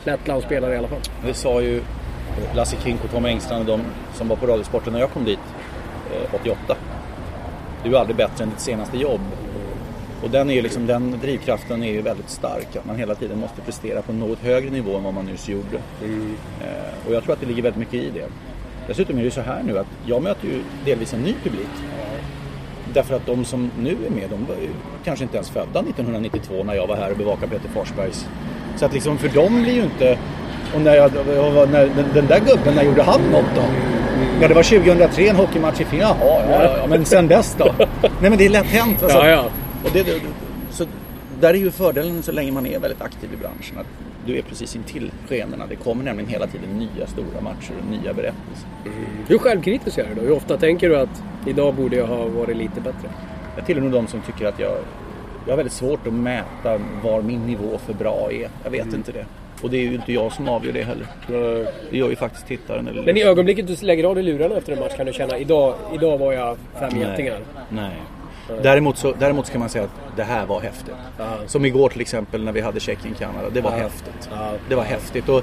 Lettlands 0.04 0.46
spelare 0.46 0.74
i 0.74 0.78
alla 0.78 0.88
fall. 0.88 0.98
Det 1.26 1.34
sa 1.34 1.60
ju 1.60 1.80
Lasse 2.54 2.76
Kink 2.84 3.04
och 3.04 3.10
Tom 3.10 3.24
Engstrand 3.24 3.70
och 3.70 3.78
de 3.78 3.84
som 4.14 4.28
var 4.28 4.36
på 4.36 4.46
Radiosporten 4.46 4.92
när 4.92 5.00
jag 5.00 5.10
kom 5.10 5.24
dit 5.24 5.38
eh, 6.12 6.34
88. 6.34 6.76
Du 7.84 7.94
är 7.96 8.00
aldrig 8.00 8.16
bättre 8.16 8.44
än 8.44 8.50
ditt 8.50 8.60
senaste 8.60 8.96
jobb. 8.98 9.20
Och 10.24 10.30
den, 10.30 10.50
är 10.50 10.54
ju 10.54 10.62
liksom, 10.62 10.86
den 10.86 11.18
drivkraften 11.22 11.82
är 11.82 11.92
ju 11.92 12.02
väldigt 12.02 12.30
stark. 12.30 12.76
Att 12.76 12.86
man 12.86 12.96
hela 12.96 13.14
tiden 13.14 13.40
måste 13.40 13.60
prestera 13.60 14.02
på 14.02 14.12
en 14.12 14.18
något 14.18 14.38
högre 14.38 14.70
nivå 14.70 14.96
än 14.96 15.04
vad 15.04 15.14
man 15.14 15.26
nyss 15.26 15.48
gjorde. 15.48 15.76
Eh, 16.02 17.06
och 17.08 17.14
jag 17.14 17.24
tror 17.24 17.32
att 17.32 17.40
det 17.40 17.46
ligger 17.46 17.62
väldigt 17.62 17.78
mycket 17.78 17.94
i 17.94 18.10
det. 18.10 18.26
Dessutom 18.86 19.16
är 19.16 19.20
det 19.20 19.24
ju 19.24 19.30
så 19.30 19.40
här 19.40 19.62
nu 19.62 19.78
att 19.78 19.86
jag 20.06 20.22
möter 20.22 20.48
ju 20.48 20.62
delvis 20.84 21.14
en 21.14 21.20
ny 21.20 21.34
publik. 21.42 21.68
Därför 22.94 23.16
att 23.16 23.26
de 23.26 23.44
som 23.44 23.70
nu 23.80 23.96
är 24.06 24.10
med, 24.10 24.30
de 24.30 24.44
var 24.46 24.54
ju 24.62 24.68
kanske 25.04 25.22
inte 25.22 25.36
ens 25.36 25.50
födda 25.50 25.80
1992 25.80 26.64
när 26.64 26.74
jag 26.74 26.86
var 26.86 26.96
här 26.96 27.10
och 27.10 27.16
bevakade 27.16 27.46
Peter 27.46 27.68
Forsbergs. 27.68 28.26
Så 28.76 28.86
att 28.86 28.92
liksom 28.92 29.18
för 29.18 29.28
dem 29.28 29.62
blir 29.62 29.74
ju 29.74 29.82
inte... 29.82 30.18
Och 30.74 30.80
när 30.80 30.94
jag, 30.94 31.12
när, 31.14 31.86
den, 31.86 32.06
den 32.14 32.26
där 32.26 32.40
gubben, 32.40 32.74
när 32.74 32.82
gjorde 32.82 33.02
han 33.02 33.20
något 33.32 33.54
då? 33.54 33.62
Ja, 34.40 34.48
det 34.48 34.54
var 34.54 34.62
2003, 34.62 35.22
en 35.22 35.36
hockeymatch 35.36 35.80
i 35.80 35.84
Finland. 35.84 36.18
Jaha, 36.20 36.42
ja, 36.50 36.64
ja, 36.64 36.76
ja, 36.78 36.86
men 36.86 37.04
sen 37.04 37.28
dess 37.28 37.56
då? 37.58 37.74
Nej, 38.02 38.30
men 38.30 38.36
det 38.38 38.44
är 38.44 38.48
lätt 38.48 38.66
hänt. 38.66 39.02
Alltså. 39.02 39.18
Ja, 39.18 39.28
ja. 39.28 39.50
Och 39.84 39.90
det, 39.92 40.02
det, 40.02 40.20
så 40.70 40.84
där 41.40 41.50
är 41.50 41.58
ju 41.58 41.70
fördelen 41.70 42.22
så 42.22 42.32
länge 42.32 42.52
man 42.52 42.66
är 42.66 42.78
väldigt 42.78 43.02
aktiv 43.02 43.30
i 43.34 43.36
branschen. 43.36 43.78
Att 43.78 43.86
du 44.26 44.38
är 44.38 44.42
precis 44.42 44.76
intill 44.76 45.10
skenorna. 45.28 45.66
Det 45.66 45.76
kommer 45.76 46.04
nämligen 46.04 46.30
hela 46.30 46.46
tiden 46.46 46.68
nya 46.78 47.06
stora 47.06 47.40
matcher 47.40 47.72
och 47.82 47.90
nya 47.90 48.12
berättelser. 48.14 48.68
Hur 49.28 49.38
självkritisk 49.38 49.98
är 49.98 50.06
du 50.08 50.14
då? 50.14 50.20
Hur 50.20 50.32
ofta 50.36 50.56
tänker 50.56 50.88
du 50.88 50.96
att 50.96 51.22
idag 51.46 51.74
borde 51.74 51.96
jag 51.96 52.06
ha 52.06 52.26
varit 52.28 52.56
lite 52.56 52.80
bättre? 52.80 53.08
Jag 53.56 53.66
tillhör 53.66 53.82
nog 53.82 53.92
de 53.92 54.06
som 54.06 54.22
tycker 54.22 54.46
att 54.46 54.58
jag, 54.58 54.72
jag 55.44 55.52
har 55.52 55.56
väldigt 55.56 55.72
svårt 55.72 56.06
att 56.06 56.12
mäta 56.12 56.80
var 57.02 57.22
min 57.22 57.46
nivå 57.46 57.78
för 57.86 57.94
bra 57.94 58.28
är. 58.32 58.48
Jag 58.64 58.70
vet 58.70 58.82
Mm. 58.82 58.94
inte 58.94 59.12
det. 59.12 59.26
Och 59.62 59.70
det 59.70 59.76
är 59.76 59.82
ju 59.82 59.94
inte 59.94 60.12
jag 60.12 60.32
som 60.32 60.48
avgör 60.48 60.72
det 60.72 60.82
heller. 60.82 61.06
Det 61.90 61.96
gör 61.96 62.10
ju 62.10 62.16
faktiskt 62.16 62.46
tittaren. 62.46 62.88
Eller 62.88 63.02
Men 63.02 63.16
i 63.16 63.22
ögonblicket 63.22 63.66
du 63.66 63.86
lägger 63.86 64.04
av 64.04 64.14
dig 64.14 64.24
lurarna 64.24 64.56
efter 64.56 64.72
en 64.72 64.78
match 64.80 64.96
kan 64.96 65.06
du 65.06 65.12
känna 65.12 65.38
idag, 65.38 65.74
idag 65.94 66.18
var 66.18 66.32
jag 66.32 66.56
fem 66.80 66.98
getingar. 67.00 67.38
Nej. 67.68 67.90
Däremot, 68.62 68.96
så, 68.98 69.12
däremot 69.18 69.46
ska 69.46 69.58
man 69.58 69.68
säga 69.68 69.84
att 69.84 70.16
det 70.16 70.22
här 70.24 70.46
var 70.46 70.60
häftigt. 70.60 70.94
Ja. 71.18 71.24
Som 71.46 71.64
igår 71.64 71.88
till 71.88 72.00
exempel 72.00 72.44
när 72.44 72.52
vi 72.52 72.60
hade 72.60 72.80
Tjeckien-Kanada. 72.80 73.50
Det 73.52 73.60
var 73.60 73.70
Ja. 73.70 73.76
häftigt. 73.76 74.28
Ja. 74.30 74.50
Det 74.68 74.74
var 74.74 74.82
häftigt. 74.84 75.28
Och, 75.28 75.38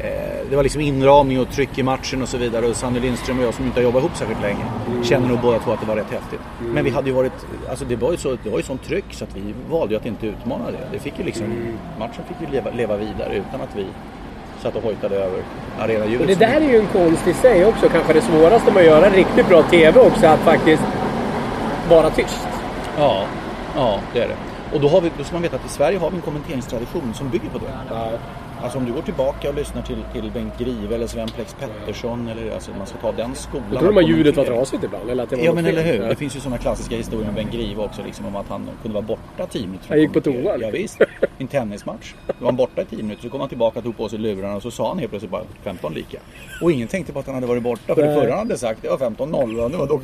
eh, 0.00 0.46
det 0.50 0.56
var 0.56 0.62
liksom 0.62 0.80
inramning 0.80 1.40
och 1.40 1.50
tryck 1.50 1.78
i 1.78 1.82
matchen 1.82 2.22
och 2.22 2.28
så 2.28 2.36
vidare. 2.36 2.66
Och 2.66 2.76
Sanny 2.76 3.00
Lindström 3.00 3.38
och 3.38 3.44
jag 3.44 3.54
som 3.54 3.64
inte 3.64 3.80
har 3.80 3.84
jobbat 3.84 4.00
ihop 4.02 4.16
särskilt 4.16 4.42
länge 4.42 4.64
känner 5.04 5.28
nog 5.28 5.38
båda 5.40 5.58
två 5.58 5.72
att 5.72 5.80
det 5.80 5.86
var 5.86 5.96
rätt 5.96 6.10
häftigt. 6.10 6.40
Men 6.74 6.84
vi 6.84 6.90
hade 6.90 7.08
ju 7.08 7.14
varit, 7.14 7.32
alltså 7.70 7.84
det 7.84 7.96
var 7.96 8.10
ju 8.10 8.16
så, 8.16 8.36
det 8.44 8.50
var 8.50 8.58
ju 8.58 8.64
sånt 8.64 8.84
tryck 8.84 9.04
så 9.10 9.24
att 9.24 9.36
vi 9.36 9.54
valde 9.70 9.94
ju 9.94 10.00
att 10.00 10.06
inte 10.06 10.26
utmana 10.26 10.64
det. 10.70 10.78
det 10.92 10.98
fick 10.98 11.18
ju 11.18 11.24
liksom, 11.24 11.46
Matchen 11.98 12.24
fick 12.28 12.48
ju 12.48 12.54
leva, 12.54 12.70
leva 12.70 12.96
vidare 12.96 13.34
utan 13.48 13.60
att 13.60 13.76
vi 13.76 13.86
satt 14.62 14.76
och 14.76 14.82
hojtade 14.82 15.16
över 15.16 15.42
arenaljudet. 15.80 16.26
Det 16.26 16.34
där 16.34 16.60
är 16.60 16.68
ju 16.72 16.78
en 16.78 16.86
konst 16.86 17.26
i 17.28 17.34
sig 17.34 17.64
också. 17.66 17.88
Kanske 17.88 18.12
det 18.12 18.20
svåraste 18.20 18.72
med 18.72 18.80
att 18.80 18.86
göra 18.86 19.10
riktigt 19.10 19.48
bra 19.48 19.62
TV 19.62 20.00
också. 20.00 20.26
Att 20.26 20.40
faktiskt 20.40 20.82
vara 21.94 22.10
tyst. 22.10 22.48
Ja, 22.98 23.24
ja 23.76 24.00
det 24.14 24.20
är 24.22 24.28
det. 24.28 24.36
Och 24.74 24.80
då, 24.80 24.88
har 24.88 25.00
vi, 25.00 25.10
då 25.18 25.24
ska 25.24 25.32
man 25.34 25.42
veta 25.42 25.56
att 25.56 25.66
i 25.66 25.68
Sverige 25.68 25.98
har 25.98 26.10
vi 26.10 26.16
en 26.16 26.22
kommenteringstradition 26.22 27.14
som 27.14 27.28
bygger 27.30 27.48
på 27.48 27.58
det. 27.58 27.98
Alltså 28.62 28.78
om 28.78 28.84
du 28.84 28.92
går 28.92 29.02
tillbaka 29.02 29.48
och 29.48 29.54
lyssnar 29.54 29.82
till, 29.82 30.04
till 30.12 30.30
Bengt 30.30 30.58
Grive 30.58 30.94
eller 30.94 31.06
Sven 31.06 31.28
Plex 31.28 31.56
Pettersson 31.60 32.28
eller 32.28 32.54
alltså 32.54 32.70
man 32.78 32.86
ska 32.86 32.98
ta 32.98 33.12
den 33.12 33.34
skolan. 33.34 33.66
Jag 33.72 33.80
tror 33.80 33.92
här 33.92 34.00
ljudet 34.00 34.36
var 34.36 34.44
trasigt 34.44 34.84
ibland. 34.84 35.10
Eller 35.10 35.22
att 35.22 35.30
det 35.30 35.36
var 35.36 35.44
Ja 35.44 35.52
men 35.52 35.64
fel. 35.64 35.78
eller 35.78 35.92
hur. 35.92 36.08
Det 36.08 36.16
finns 36.16 36.36
ju 36.36 36.40
sådana 36.40 36.58
klassiska 36.58 36.96
historier 36.96 37.26
med 37.26 37.34
Bengt 37.34 37.52
Grive 37.52 37.82
också 37.82 38.02
liksom 38.06 38.26
om 38.26 38.36
att 38.36 38.48
han 38.48 38.68
kunde 38.82 38.94
vara 38.94 39.06
borta 39.06 39.46
10 39.46 39.66
minuter. 39.66 39.88
Han 39.88 40.00
gick 40.00 40.12
på 40.12 40.20
toa, 40.20 40.34
Ja, 40.34 40.56
liksom. 40.56 40.72
visst. 40.72 41.00
I 41.00 41.42
en 41.42 41.48
tennismatch. 41.48 42.14
Då 42.26 42.32
var 42.38 42.46
han 42.46 42.56
borta 42.56 42.82
i 42.82 42.84
10 42.84 43.02
minuter 43.02 43.22
så 43.22 43.28
kom 43.28 43.40
han 43.40 43.48
tillbaka 43.48 43.78
och 43.78 43.84
tog 43.84 43.96
på 43.96 44.08
sig 44.08 44.18
lurarna 44.18 44.56
och 44.56 44.62
så 44.62 44.70
sa 44.70 44.88
han 44.88 44.98
helt 44.98 45.10
plötsligt 45.10 45.30
bara 45.32 45.42
15 45.62 45.94
lika. 45.94 46.18
Och 46.62 46.72
ingen 46.72 46.88
tänkte 46.88 47.12
på 47.12 47.18
att 47.18 47.26
han 47.26 47.34
hade 47.34 47.46
varit 47.46 47.62
borta 47.62 47.94
för 47.94 48.02
det 48.02 48.14
förra 48.14 48.30
han 48.30 48.38
hade 48.38 48.58
sagt 48.58 48.82
det 48.82 48.88
var 48.88 48.98
15-0 48.98 49.60
och 49.64 49.70
det 49.70 49.76
var 49.76 49.86
dock 49.86 50.02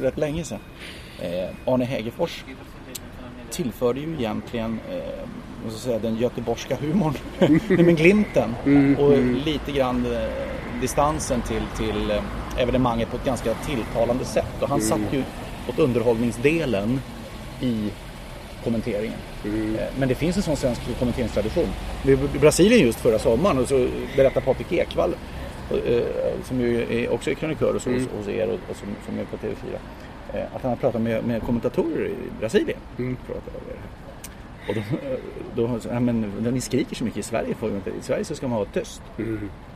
rätt 0.00 0.18
länge 0.18 0.44
sedan. 0.44 0.58
Eh, 1.22 1.48
Arne 1.66 1.84
Hägerfors 1.84 2.44
tillförde 3.50 4.00
ju 4.00 4.14
egentligen 4.14 4.80
eh, 4.90 5.70
säga, 5.70 5.98
den 5.98 6.16
göteborgska 6.16 6.76
humorn. 6.76 7.14
Men 7.68 7.96
glimten. 7.96 8.54
Och 8.98 9.18
lite 9.46 9.72
grann 9.72 10.06
eh, 10.06 10.20
distansen 10.80 11.42
till, 11.42 11.62
till 11.76 12.10
eh, 12.10 12.62
evenemanget 12.62 13.10
på 13.10 13.16
ett 13.16 13.24
ganska 13.24 13.54
tilltalande 13.54 14.24
sätt. 14.24 14.62
Och 14.62 14.68
han 14.68 14.80
satt 14.80 15.00
ju 15.12 15.22
åt 15.68 15.78
underhållningsdelen 15.78 17.00
i 17.60 17.90
kommenteringen. 18.64 19.18
Eh, 19.44 19.50
Men 19.98 20.08
det 20.08 20.14
finns 20.14 20.36
en 20.36 20.42
sån 20.42 20.56
svensk 20.56 20.80
kommenteringstradition. 20.98 21.68
I 22.34 22.38
Brasilien 22.38 22.80
just 22.80 23.00
förra 23.00 23.18
sommaren 23.18 23.58
och 23.58 23.68
så 23.68 23.88
berättar 24.16 24.40
Patrik 24.40 24.72
Ekwall 24.72 25.14
eh, 25.70 26.02
som 26.44 26.60
ju 26.60 27.02
är 27.04 27.12
också 27.12 27.30
är 27.30 27.34
krönikör 27.34 27.72
hos, 27.72 27.84
hos, 27.84 28.08
hos 28.18 28.28
er 28.28 28.48
och, 28.48 28.54
och 28.70 28.76
som, 28.76 28.88
som 29.06 29.18
är 29.18 29.24
på 29.24 29.36
TV4. 29.36 29.78
Eh, 30.34 30.56
Att 30.56 30.62
han 30.62 30.70
har 30.70 30.76
pratat 30.76 31.02
med, 31.02 31.24
med 31.24 31.42
kommentatorer 31.42 32.06
i 32.08 32.14
Brasilien. 32.40 32.78
Pratar 33.26 33.52
om 33.58 33.62
det 33.68 33.74
här. 33.74 33.88
Och 34.68 34.74
då, 34.74 34.82
då 35.68 35.78
ja, 35.90 36.00
men 36.00 36.20
ni 36.20 36.60
skriker 36.60 36.96
så 36.96 37.04
mycket 37.04 37.18
i 37.18 37.22
Sverige 37.22 37.54
får 37.54 37.68
vi 37.68 37.74
inte. 37.76 37.90
I 37.90 38.02
Sverige 38.02 38.24
så 38.24 38.34
ska 38.34 38.48
man 38.48 38.58
vara 38.58 38.68
tyst. 38.68 39.02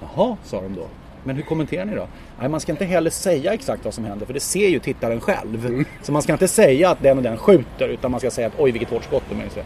Jaha, 0.01 0.37
sa 0.45 0.61
de 0.63 0.75
då. 0.75 0.87
Men 1.25 1.37
hur 1.37 1.43
kommenterar 1.43 1.85
ni 1.85 1.95
då? 1.95 2.07
Nej, 2.41 2.49
man 2.49 2.61
ska 2.61 2.73
inte 2.73 2.85
heller 2.85 3.11
säga 3.11 3.53
exakt 3.55 3.85
vad 3.85 3.95
som 3.95 4.05
händer 4.05 4.27
för 4.27 4.35
det 4.35 4.41
ser 4.41 4.69
ju 4.69 4.79
tittaren 4.79 5.21
själv. 5.21 5.85
Så 6.03 6.13
man 6.13 6.23
ska 6.23 6.33
inte 6.33 6.49
säga 6.49 6.91
att 6.91 7.03
den 7.03 7.17
och 7.17 7.23
den 7.23 7.37
skjuter 7.37 7.89
utan 7.89 8.11
man 8.11 8.21
ska 8.21 8.31
säga 8.31 8.47
att 8.47 8.53
oj 8.59 8.71
vilket 8.71 8.91
hårt 8.91 9.05
skott 9.05 9.23
de 9.31 9.35
är. 9.41 9.49
Så. 9.55 9.61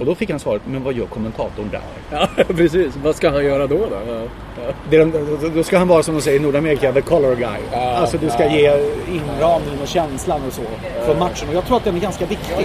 Och 0.00 0.06
då 0.06 0.14
fick 0.14 0.30
han 0.30 0.38
svaret, 0.40 0.62
men 0.66 0.84
vad 0.84 0.94
gör 0.94 1.06
kommentatorn 1.06 1.70
där? 1.70 1.80
Ja, 2.10 2.28
precis. 2.56 2.96
Vad 3.02 3.16
ska 3.16 3.30
han 3.30 3.44
göra 3.44 3.66
då? 3.66 3.76
då? 3.76 3.96
Ja. 4.08 4.72
De, 4.90 5.12
då- 5.54 5.62
ska 5.62 5.78
han 5.78 5.88
vara 5.88 6.02
som 6.02 6.14
de 6.14 6.20
säger 6.20 6.40
i 6.40 6.42
Nordamerika, 6.42 6.92
the 6.92 7.00
color 7.00 7.34
guy. 7.34 7.78
alltså 7.80 8.18
du 8.18 8.30
ska 8.30 8.46
ge 8.52 8.70
inramningen 9.12 9.82
och 9.82 9.88
känslan 9.88 10.40
och 10.46 10.52
så 10.52 10.62
för 11.06 11.14
matchen. 11.18 11.48
Och 11.48 11.54
jag 11.54 11.64
tror 11.66 11.76
att 11.76 11.84
den 11.84 11.96
är 11.96 12.00
ganska 12.00 12.26
viktig. 12.26 12.56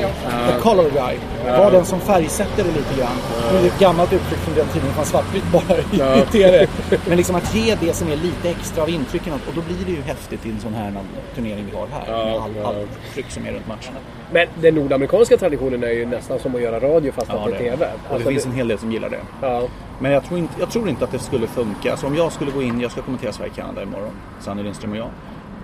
The 0.47 0.61
color 0.61 0.89
guy. 0.93 1.17
Var 1.57 1.71
den 1.71 1.85
som 1.85 1.99
färgsätter 1.99 2.63
det 2.63 2.69
lite 2.71 2.99
grann. 2.99 3.17
Det 3.51 3.57
är 3.57 3.65
ett 3.71 3.79
gammalt 3.79 4.13
uttryck 4.13 4.39
från 4.39 4.55
den 4.55 4.67
tiden 4.67 4.87
det 4.87 4.93
fanns 4.93 5.09
svartvitt 5.09 5.43
bara 5.51 5.77
i, 5.77 6.19
i 6.21 6.25
TV. 6.31 6.67
Men 7.07 7.17
liksom 7.17 7.35
att 7.35 7.55
ge 7.55 7.75
det 7.81 7.93
som 7.93 8.07
är 8.11 8.15
lite 8.15 8.49
extra 8.49 8.83
av 8.83 8.89
intrycken. 8.89 9.33
Och 9.47 9.53
då 9.55 9.61
blir 9.61 9.85
det 9.85 9.91
ju 9.91 10.01
häftigt 10.01 10.45
i 10.45 10.49
en 10.49 10.59
sån 10.59 10.73
här 10.73 10.93
turnering 11.35 11.65
vi 11.71 11.77
har 11.77 11.87
här. 11.87 12.03
Ja, 12.07 12.25
med 12.25 12.35
all, 12.41 12.51
ja. 12.55 12.67
allt 12.67 13.13
tryck 13.13 13.29
som 13.31 13.45
är 13.45 13.51
runt 13.51 13.67
matcherna. 13.67 13.97
Men 14.33 14.47
den 14.61 14.75
nordamerikanska 14.75 15.37
traditionen 15.37 15.83
är 15.83 15.91
ju 15.91 16.05
nästan 16.05 16.39
som 16.39 16.55
att 16.55 16.61
göra 16.61 16.79
radio 16.79 17.11
fast 17.11 17.27
Ja, 17.33 17.43
på 17.43 17.49
det. 17.49 17.57
TV. 17.57 17.71
Och 17.73 17.79
det 18.09 18.13
Alltså, 18.15 18.29
finns 18.29 18.45
en 18.45 18.51
hel 18.51 18.67
del 18.67 18.77
som 18.77 18.91
gillar 18.91 19.09
det. 19.09 19.19
ja. 19.41 19.67
Men 19.99 20.11
jag 20.11 20.23
tror, 20.23 20.39
inte, 20.39 20.53
jag 20.59 20.71
tror 20.71 20.89
inte 20.89 21.03
att 21.05 21.11
det 21.11 21.19
skulle 21.19 21.47
funka. 21.47 21.97
Så 21.97 22.07
om 22.07 22.15
jag 22.15 22.31
skulle 22.31 22.51
gå 22.51 22.61
in, 22.61 22.81
jag 22.81 22.91
ska 22.91 23.01
kommentera 23.01 23.31
Sverige-Kanada 23.31 23.83
imorgon, 23.83 24.11
Sanny 24.39 24.63
Lindström 24.63 24.91
och 24.91 24.97
jag. 24.97 25.09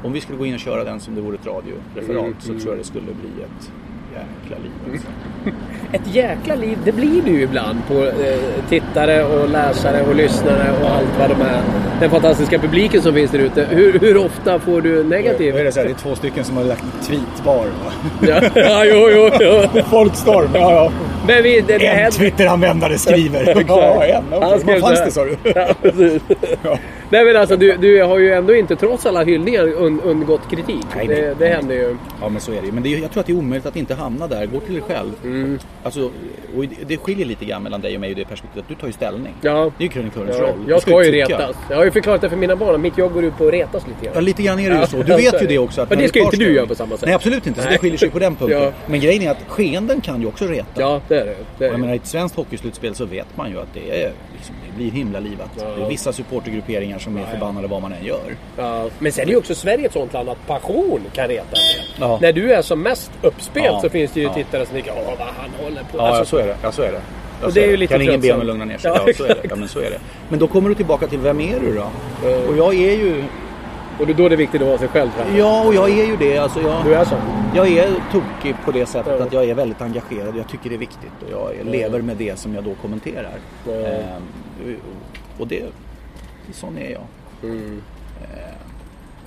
om 0.03 0.13
vi 0.13 0.21
skulle 0.21 0.37
gå 0.37 0.45
in 0.45 0.53
och 0.53 0.59
köra 0.59 0.83
den 0.83 0.99
som 0.99 1.15
det 1.15 1.21
vore 1.21 1.35
ett 1.35 1.45
radioreferat 1.47 2.35
så 2.39 2.47
tror 2.47 2.67
jag 2.67 2.77
det 2.77 2.83
skulle 2.83 3.05
bli 3.05 3.43
ett 3.43 3.71
jäkla 4.17 4.57
liv. 4.63 5.01
Alltså. 5.93 6.09
Ett 6.09 6.15
jäkla 6.15 6.55
liv, 6.55 6.77
det 6.85 6.91
blir 6.91 7.21
det 7.21 7.31
ju 7.31 7.41
ibland 7.41 7.79
på 7.87 7.93
eh, 7.93 8.09
tittare 8.69 9.23
och 9.23 9.49
läsare 9.49 10.01
och 10.01 10.15
lyssnare 10.15 10.73
och 10.81 10.89
allt 10.89 11.19
vad 11.19 11.29
de 11.29 11.41
är. 11.41 11.61
Den 11.99 12.09
fantastiska 12.09 12.59
publiken 12.59 13.01
som 13.01 13.13
finns 13.13 13.31
där 13.31 13.39
ute. 13.39 13.67
Hur, 13.69 13.99
hur 13.99 14.17
ofta 14.17 14.59
får 14.59 14.81
du 14.81 15.03
negativ? 15.03 15.53
Vad 15.53 15.61
är 15.61 15.65
det, 15.65 15.71
så 15.71 15.79
här, 15.79 15.87
det 15.87 15.93
är 15.93 15.95
två 15.95 16.15
stycken 16.15 16.43
som 16.43 16.57
har 16.57 16.63
lagt 16.63 16.83
tweet 17.07 17.45
var. 17.45 17.65
va? 17.65 17.91
Ja, 18.21 18.41
ja, 18.55 18.85
jo, 18.85 19.09
jo, 19.11 19.29
jo. 19.39 19.81
Folkstorm, 19.89 20.49
ja 20.53 20.73
ja. 20.73 20.91
Men 21.27 21.43
vi, 21.43 21.61
det, 21.61 21.77
det 21.77 21.85
En 21.87 21.95
händer... 21.97 22.11
Twitteranvändare 22.19 22.97
skriver. 22.97 23.63
Ja, 23.67 24.03
en. 24.05 24.23
Han 24.31 24.43
Okay. 24.43 24.59
skrev 24.59 24.81
Vad 24.81 24.97
fanns 24.97 25.05
det 25.05 25.11
sa 25.11 25.25
du? 25.25 25.37
Ja, 25.55 25.67
precis. 25.81 26.21
Nej 27.09 27.25
men 27.25 27.35
alltså 27.35 27.55
du, 27.57 27.77
du 27.77 28.03
har 28.03 28.17
ju 28.17 28.33
ändå 28.33 28.55
inte 28.55 28.75
trots 28.75 29.05
alla 29.05 29.23
hyllningar 29.23 29.63
un, 29.67 30.01
undgått 30.01 30.41
kritik. 30.51 30.85
Nej, 30.95 31.07
det, 31.07 31.35
det 31.39 31.47
händer 31.47 31.75
ju. 31.75 31.95
Ja 32.21 32.29
men 32.29 32.41
så 32.41 32.51
är 32.51 32.59
det 32.61 32.65
ju. 32.65 32.71
Men 32.71 32.83
det 32.83 32.89
jag 32.89 33.11
tror 33.11 33.21
att 33.21 33.27
det 33.27 33.33
är 33.33 33.37
omöjligt 33.37 33.65
att 33.65 33.75
inte 33.75 33.93
hamna 33.93 34.27
där. 34.27 34.45
Gå 34.45 34.59
till 34.59 34.73
dig 34.73 34.83
själv. 34.83 35.11
Mm. 35.23 35.59
Alltså, 35.83 36.01
och 36.57 36.65
det 36.87 36.97
skiljer 36.97 37.25
lite 37.25 37.45
grann 37.45 37.63
mellan 37.63 37.81
dig 37.81 37.95
och 37.95 38.01
mig 38.01 38.11
i 38.11 38.13
det 38.13 38.25
perspektivet 38.25 38.63
att 38.65 38.69
du 38.69 38.75
tar 38.75 38.87
ju 38.87 38.93
ställning. 38.93 39.33
Ja. 39.41 39.71
Det 39.77 39.83
är 39.83 39.87
ju 39.87 39.89
krönikörens 39.93 40.35
Ja, 40.39 40.43
roll. 40.43 40.55
Jag 40.67 40.81
ska 40.81 41.03
ju 41.05 41.11
tycka. 41.11 41.25
retas. 41.39 41.55
Jag 41.69 41.77
har 41.77 41.85
ju 41.85 41.91
förklarat 41.91 42.21
det 42.21 42.29
för 42.29 42.37
mina 42.37 42.55
barn. 42.55 42.81
Mitt 42.81 42.97
jobb 42.97 43.13
går 43.13 43.23
ut 43.23 43.37
på 43.37 43.47
att 43.47 43.53
retas 43.53 43.87
lite 43.87 43.97
Ja, 44.05 44.11
grann. 44.13 44.25
lite 44.25 44.43
grann 44.43 44.59
är 44.59 44.69
det 44.69 44.75
ju 44.75 44.81
Ja, 44.81 44.87
så. 44.87 44.97
Du 44.97 45.15
vet 45.15 45.41
ju 45.43 45.47
det. 45.47 45.57
också. 45.57 45.81
Att 45.81 45.89
Men 45.89 45.99
det 45.99 46.07
ska 46.07 46.19
ju 46.19 46.25
inte 46.25 46.37
du 46.37 46.53
göra 46.55 46.67
på 46.67 46.75
samma 46.75 46.97
sätt. 46.97 47.05
Nej, 47.05 47.15
absolut 47.15 47.47
inte. 47.47 47.59
Så 47.59 47.65
Nej. 47.65 47.73
det 47.73 47.79
skiljer 47.81 47.97
sig 47.97 48.09
på 48.09 48.19
den 48.19 48.35
punkten. 48.35 48.61
Ja. 48.63 48.71
Men 48.87 48.99
grejen 48.99 49.21
är 49.23 49.31
att 49.31 49.37
skeenden 49.47 50.01
kan 50.01 50.21
ju 50.21 50.27
också 50.27 50.45
reta. 50.45 50.65
Ja, 50.81 51.01
det 51.07 51.16
är 51.17 51.25
det. 51.25 51.35
det, 51.57 51.65
är 51.65 51.67
Jag 51.69 51.71
det. 51.73 51.77
menar, 51.81 51.93
i 51.93 51.97
ett 51.97 52.05
svenskt 52.07 52.35
hockeyslutspel 52.35 52.95
så 52.95 53.05
vet 53.05 53.27
man 53.37 53.51
ju 53.51 53.59
att 53.59 53.73
det, 53.73 54.03
är, 54.03 54.11
liksom, 54.35 54.55
det 54.69 54.75
blir 54.77 54.91
himla 54.91 55.19
livat. 55.19 55.49
Ja. 55.59 55.63
Det 55.77 55.83
är 55.85 55.89
vissa 55.89 56.13
supportergrupperingar 56.13 56.99
som 56.99 57.17
är 57.17 57.23
förbannade 57.25 57.67
vad 57.67 57.81
man 57.81 57.93
än 57.93 58.05
gör. 58.05 58.35
Ja, 58.57 58.85
men 58.99 59.11
sen 59.11 59.27
är 59.27 59.31
ju 59.31 59.37
också 59.37 59.55
Sverige 59.55 59.85
ett 59.85 59.93
sånt 59.93 60.13
land 60.13 60.29
att 60.29 60.47
passion 60.47 61.01
kan 61.13 61.27
reta. 61.27 61.57
Ja. 61.99 62.19
När 62.21 62.33
du 62.33 62.53
är 62.53 62.61
som 62.61 62.81
mest 62.81 63.11
uppspelt 63.21 63.65
Ja. 63.65 63.79
så 63.81 63.89
finns 63.89 64.11
det 64.11 64.19
ju 64.19 64.25
Ja. 64.25 64.33
tittare 64.33 64.65
som 64.65 64.73
tänker 64.73 64.91
åh 64.97 65.13
vad 65.19 65.27
han 65.27 65.49
håller 65.63 65.81
på. 65.91 65.97
Ja, 65.97 66.07
Alltså, 66.07 66.25
så 66.25 66.37
är 66.37 66.47
det. 66.47 66.57
Ja, 66.63 66.71
så 66.71 66.81
är 66.81 66.91
det. 66.91 67.01
Ja, 67.41 67.47
Och 67.47 67.53
så 67.53 67.59
det 67.59 67.65
är 67.65 67.69
ju 67.71 67.77
lite 67.77 67.93
Kan 67.93 68.01
ingen 68.01 68.13
be 68.13 68.27
tröttsamt. 68.27 68.33
honom 68.43 68.47
lugna 68.59 68.65
ner 68.65 68.77
sig? 68.77 68.91
Ja, 68.95 69.03
Ja, 69.07 69.13
så 69.17 69.23
är 69.23 69.27
det. 69.27 69.41
Ja, 69.49 69.55
men 69.55 69.67
så 69.67 69.79
är 69.79 69.89
det. 69.89 69.99
Men 70.29 70.39
då 70.39 70.47
kommer 70.47 70.69
du 70.69 70.75
tillbaka 70.75 71.07
till 71.07 71.19
vem 71.19 71.39
är 71.41 71.59
du 71.59 71.73
då? 71.75 71.83
Mm. 72.27 72.47
Och 72.49 72.57
jag 72.57 72.73
är 72.75 72.95
ju... 72.97 73.23
Och 73.99 74.05
det 74.07 74.11
är 74.13 74.17
då 74.17 74.29
det 74.29 74.35
är 74.35 74.37
viktigt 74.37 74.61
att 74.61 74.67
vara 74.67 74.77
sig 74.77 74.87
själv. 74.87 75.09
jag. 75.17 75.37
Ja, 75.37 75.63
och 75.67 75.73
jag 75.75 75.89
är 75.89 76.05
ju 76.05 76.17
det. 76.17 76.37
Alltså 76.37 76.61
jag, 76.61 76.85
Du 76.85 76.93
är 76.95 77.05
så? 77.05 77.15
jag 77.55 77.67
är 77.67 77.89
tokig 78.11 78.55
på 78.65 78.71
det 78.71 78.85
sättet 78.85 79.13
Ja. 79.19 79.25
att 79.25 79.33
jag 79.33 79.45
är 79.49 79.53
väldigt 79.53 79.81
engagerad. 79.81 80.37
Jag 80.37 80.47
tycker 80.47 80.69
det 80.69 80.75
är 80.75 80.79
viktigt 80.79 81.11
och 81.25 81.31
jag 81.31 81.65
lever 81.65 82.01
med 82.01 82.17
det 82.17 82.39
som 82.39 82.55
jag 82.55 82.63
då 82.63 82.73
kommenterar. 82.81 83.31
Ja. 83.67 83.71
Ehm, 83.73 84.75
och 85.39 85.47
det, 85.47 85.63
sån 86.53 86.77
är 86.77 86.89
jag. 86.91 87.03
Mm. 87.43 87.81
Ehm, 88.23 88.55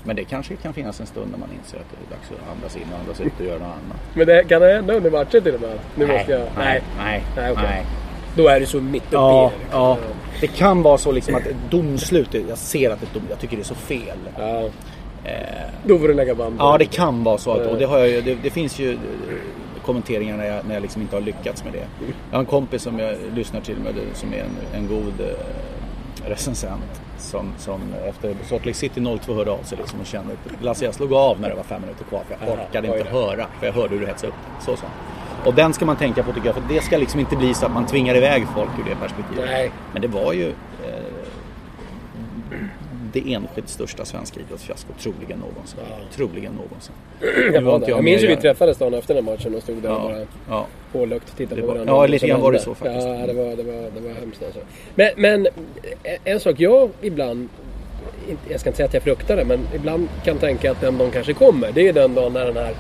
men 0.05 0.17
det 0.17 0.25
kanske 0.25 0.57
kan 0.57 0.73
finnas 0.75 1.01
en 1.01 1.07
stund 1.07 1.31
när 1.31 1.39
man 1.39 1.49
inser 1.59 1.79
att 1.79 1.85
det 1.91 1.97
är 2.15 2.17
dags 2.19 2.31
att 2.43 2.57
andas 2.57 2.77
in 2.77 2.83
och 2.93 3.01
andas 3.01 3.21
ut 3.21 3.41
och 3.41 3.47
göra 3.47 3.59
något 3.59 3.63
annat. 3.67 4.01
Men 4.15 4.27
det, 4.27 4.45
kan 4.45 4.61
det 4.61 4.73
hända 4.75 4.95
under 4.95 5.11
matchen 5.11 5.43
till 5.43 5.55
och 5.55 5.61
med? 5.61 5.79
Nu 5.95 6.07
måste 6.07 6.33
jag... 6.33 6.43
nej, 6.57 6.83
nej, 6.99 7.23
Nej, 7.37 7.53
okej. 7.53 7.65
nej. 7.69 7.87
Då 8.37 8.49
är 8.49 8.61
du 8.61 8.67
så 8.67 8.81
mitt 8.81 9.03
uppe 9.07 9.17
Ja, 9.17 9.47
i 9.47 9.51
det. 9.55 9.59
liksom. 9.63 9.81
ja. 9.81 9.97
Det 10.41 10.47
kan 10.47 10.83
vara 10.83 10.99
så 10.99 11.13
liksom 11.13 11.35
att 11.35 11.47
ett 11.47 11.57
domslut, 11.71 12.35
jag 12.49 12.59
ser 12.59 12.91
att 12.91 13.03
ett 13.03 13.15
dom, 13.15 13.23
jag 13.31 13.39
tycker 13.39 13.57
det 13.57 13.63
är 13.63 13.65
så 13.65 13.75
fel. 13.75 14.19
ja. 14.39 14.69
Eh, 15.25 15.33
Då 15.85 15.99
får 15.99 16.09
du 16.09 16.15
lägga 16.15 16.35
band 16.35 16.57
ja, 16.59 16.77
det. 16.79 16.85
kan 16.85 17.25
vara 17.25 17.39
så. 17.39 17.51
Att, 17.53 17.67
och 17.67 17.79
det, 17.79 17.85
har 17.85 17.99
jag, 17.99 18.25
det, 18.25 18.35
det 18.43 18.51
finns 18.51 18.79
ju 18.79 18.93
eh, 18.93 18.99
kommenteringar 19.85 20.37
när 20.37 20.45
jag, 20.45 20.67
när 20.67 20.75
jag 20.75 20.83
liksom 20.83 21.03
inte 21.03 21.17
har 21.17 21.21
lyckats 21.21 21.65
med 21.65 21.73
det. 21.73 21.87
Jag 22.31 22.37
har 22.37 22.41
en 22.41 22.47
kompis 22.47 22.83
som 22.83 22.99
jag 22.99 23.17
lyssnar 23.35 23.61
till 23.61 23.77
med 23.77 23.95
som 24.15 24.33
är 24.33 24.39
en, 24.39 24.81
en 24.83 24.89
god 24.89 25.21
eh, 25.21 26.29
recensent. 26.31 27.01
Som, 27.19 27.53
som 27.59 27.81
efter 28.09 28.35
Salt 28.49 28.67
Lake 28.67 28.79
City 28.79 29.19
02 29.25 29.35
hörde 29.35 29.51
av 29.51 29.63
sig 29.63 29.79
liksom 29.79 30.01
och 30.01 30.07
kände 30.07 30.33
att 30.33 30.63
Lasse 30.65 30.85
jag 30.85 30.95
slog 30.95 31.13
av 31.13 31.41
när 31.41 31.49
det 31.49 31.55
var 31.55 31.63
fem 31.63 31.81
minuter 31.83 32.05
kvar 32.05 32.23
för 32.29 32.47
jag 32.47 32.59
orkade 32.59 32.89
inte 32.99 33.11
höra. 33.11 33.47
För 33.61 33.67
jag 33.67 33.73
hörde 33.73 33.95
hur 33.95 34.01
du 34.01 34.07
hetsade 34.07 34.29
upp. 34.33 34.39
Så 34.65 34.77
sa. 34.77 34.87
Och 35.45 35.55
den 35.55 35.73
ska 35.75 35.85
man 35.85 35.97
tänka 35.97 36.23
på 36.23 36.33
tycker 36.33 36.47
jag. 36.47 36.55
För 36.55 36.63
det 36.69 36.81
ska 36.83 36.97
liksom 36.99 37.21
inte 37.21 37.37
bli 37.37 37.55
så 37.55 37.67
att 37.67 37.73
man 37.73 37.87
tvingar 37.87 38.15
iväg 38.17 38.45
folk 38.55 38.71
ur 38.79 38.91
det 38.91 38.97
perspektivet. 38.97 39.45
Nej. 39.51 39.71
Men 39.93 40.03
det 40.03 40.09
var 40.09 40.33
ju 40.33 40.49
eh, 40.49 40.55
det 43.13 43.33
enskilt 43.35 43.69
största 43.69 44.05
svenska 44.05 44.41
idrottsfiaskot 44.41 44.99
troligen 44.99 45.39
någonsin. 45.39 45.79
Troligen 46.17 46.53
någonsin. 46.53 46.95
Jag, 47.55 47.63
var 47.63 47.81
jag 47.81 47.89
jag 47.89 48.05
minns 48.05 48.23
hur 48.23 48.29
vi 48.29 48.37
träffades 48.37 48.79
dagen 48.79 48.95
efter 48.95 49.15
den 49.15 49.25
matchen 49.25 49.55
och 49.55 49.63
stod 49.63 49.77
där 49.83 49.91
och 49.91 49.97
Ja, 50.11 50.15
bara 50.15 50.27
ja. 50.57 50.67
hålögt 50.93 51.37
tittade 51.37 51.61
på 51.61 51.67
var- 51.67 51.75
varandra. 51.75 51.95
ja, 51.95 52.07
lite 52.07 52.27
grann 52.29 52.41
var 52.41 52.53
det 52.53 52.59
så 52.59 52.75
faktiskt. 52.75 53.07
Ja, 53.07 53.13
det 53.27 53.33
var, 53.33 53.57
det 53.57 53.63
var, 53.63 53.91
det 53.95 54.01
var 54.09 54.15
hemskt 54.21 54.43
alltså. 54.43 54.61
Men, 54.95 55.11
men 55.17 55.47
en 56.25 56.41
sak 56.41 56.55
jag 56.61 56.91
ibland, 57.03 57.49
jag 58.51 58.61
ska 58.61 58.69
inte 58.71 58.77
säga 58.77 58.87
att 58.87 58.95
jag 58.95 59.03
fruktar 59.03 59.37
det, 59.37 59.45
men 59.45 59.61
ibland 59.75 60.09
kan 60.25 60.39
tänka 60.39 60.71
att 60.71 60.81
den 60.81 60.99
dagen 60.99 61.11
kanske 61.11 61.33
kommer. 61.35 61.69
Det 61.75 61.89
är 61.89 61.93
den 61.93 62.15
dagen 62.15 62.33
när 62.33 62.47
den 62.47 62.57
här 62.57 62.75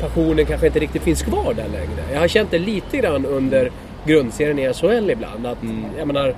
passionen 0.00 0.46
kanske 0.46 0.66
inte 0.66 0.78
riktigt 0.78 1.02
finns 1.02 1.22
kvar 1.22 1.54
där 1.54 1.68
längre. 1.72 2.12
Jag 2.12 2.20
har 2.20 2.28
känt 2.28 2.50
det 2.50 2.58
lite 2.58 2.96
grann 2.96 3.26
under 3.26 3.70
grundserien 4.04 4.58
i 4.58 4.72
SHL 4.74 5.10
ibland. 5.10 5.46
Att, 5.46 5.62
Mm. 5.62 5.84
Jag 5.98 6.06
menar, 6.06 6.34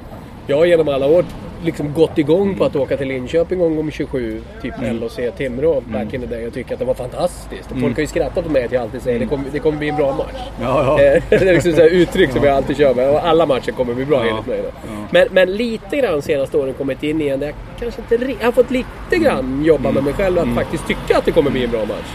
jag 0.46 0.57
har 0.57 0.64
genom 0.64 0.88
alla 0.88 1.07
år 1.07 1.25
liksom 1.64 1.92
gått 1.92 2.18
igång 2.18 2.55
på 2.59 2.64
att 2.64 2.77
åka 2.77 2.96
till 2.96 3.09
Linköping 3.09 3.59
gång 3.59 3.79
om 3.79 3.90
27, 3.90 4.42
typ 4.62 4.75
Mm. 4.79 4.96
LHC 4.96 5.18
Timrå 5.37 5.81
back 5.81 6.14
in 6.14 6.20
the 6.20 6.27
day 6.27 6.46
och 6.46 6.55
tycka 6.55 6.75
att 6.75 6.81
det 6.81 6.87
var 6.87 6.94
fantastiskt. 6.94 7.70
Och 7.70 7.81
Folk 7.81 7.94
har 7.94 8.01
ju 8.01 8.07
skrattat 8.07 8.46
åt 8.46 8.53
mig 8.53 8.64
att 8.64 8.72
jag 8.72 8.83
alltid 8.83 9.03
säger 9.03 9.16
att 9.16 9.20
det 9.20 9.29
kommer, 9.37 9.44
det 9.53 9.59
kommer 9.59 9.79
bli 9.79 9.88
en 9.88 9.96
bra 9.96 10.12
match. 10.16 10.42
Ja, 10.62 10.85
ja. 10.98 11.05
Eh, 11.05 11.22
det 11.31 11.35
är 11.48 11.53
liksom 11.55 11.72
så 11.72 11.83
uttryck 11.83 12.31
som 12.31 12.44
jag 12.44 12.57
alltid 12.57 12.77
kör 12.77 12.94
med. 12.94 13.11
Och 13.11 13.27
alla 13.27 13.46
matcher 13.46 13.70
kommer 13.72 13.94
bli 13.94 14.05
bra 14.05 14.25
Ja. 14.27 14.31
enligt 14.31 14.46
mig. 14.46 14.61
Då. 14.62 14.88
Men, 15.11 15.29
men 15.31 15.53
lite 15.57 15.96
grann 15.96 16.22
senaste 16.22 16.57
åren 16.57 16.75
kommit 16.75 17.03
in 17.03 17.20
igen 17.20 17.40
där 17.40 17.46
jag 17.46 17.55
kanske 17.81 18.03
inte 18.16 18.33
Jag 18.40 18.46
har 18.46 18.53
fått 18.53 18.70
lite 18.70 19.16
grann 19.25 19.64
jobba 19.64 19.90
med 19.92 20.05
mig 20.05 20.12
själv 20.12 20.38
att 20.38 20.55
faktiskt 20.55 20.87
tycka 20.87 21.18
att 21.18 21.25
det 21.25 21.33
kommer 21.33 21.51
bli 21.51 21.64
en 21.64 21.70
bra 21.70 21.81
match. 21.85 22.09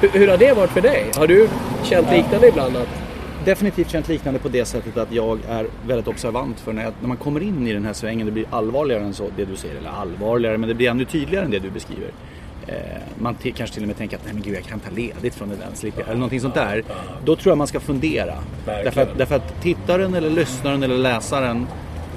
Hur, 0.00 0.08
hur 0.08 0.28
har 0.28 0.36
det 0.36 0.52
varit 0.52 0.70
för 0.70 0.80
dig? 0.80 1.10
Har 1.16 1.26
du 1.26 1.48
känt 1.84 2.10
liknande 2.10 2.48
ibland? 2.48 2.76
Att, 2.76 2.88
definitivt 3.44 3.90
känt 3.90 4.08
liknande 4.08 4.40
på 4.40 4.48
det 4.48 4.64
sättet 4.64 4.96
att 4.96 5.12
jag 5.12 5.38
är 5.48 5.66
väldigt 5.86 6.08
observant 6.08 6.60
för 6.60 6.72
när, 6.72 6.82
jag, 6.82 6.92
när 7.00 7.08
man 7.08 7.16
kommer 7.16 7.42
in 7.42 7.66
i 7.66 7.72
den 7.72 7.84
här 7.84 7.92
svängen, 7.92 8.26
det 8.26 8.32
blir 8.32 8.46
allvarligare 8.50 9.02
än 9.02 9.14
så, 9.14 9.30
det 9.36 9.44
du 9.44 9.56
säger, 9.56 9.76
eller 9.76 9.90
allvarligare, 9.90 10.58
men 10.58 10.68
det 10.68 10.74
blir 10.74 10.90
ännu 10.90 11.04
tydligare 11.04 11.44
än 11.44 11.50
det 11.50 11.58
du 11.58 11.70
beskriver. 11.70 12.10
Eh, 12.66 12.74
man 13.18 13.34
kanske 13.34 13.74
till 13.74 13.82
och 13.82 13.86
med 13.86 13.96
tänker 13.96 14.16
att 14.16 14.24
nej 14.24 14.34
men 14.34 14.42
gud 14.42 14.54
jag 14.54 14.64
kan 14.64 14.80
ta 14.80 14.90
ledigt 14.90 15.34
från 15.34 15.48
det 15.48 15.56
där, 15.56 15.68
slipper 15.74 16.02
eller 16.02 16.14
någonting 16.14 16.40
sånt 16.40 16.54
där. 16.54 16.84
Då 17.24 17.36
tror 17.36 17.50
jag 17.50 17.58
man 17.58 17.66
ska 17.66 17.80
fundera. 17.80 18.34
Därför 18.66 19.02
att, 19.02 19.18
därför 19.18 19.34
att 19.34 19.62
tittaren 19.62 20.14
eller 20.14 20.30
lyssnaren 20.30 20.82
eller 20.82 20.98
läsaren 20.98 21.66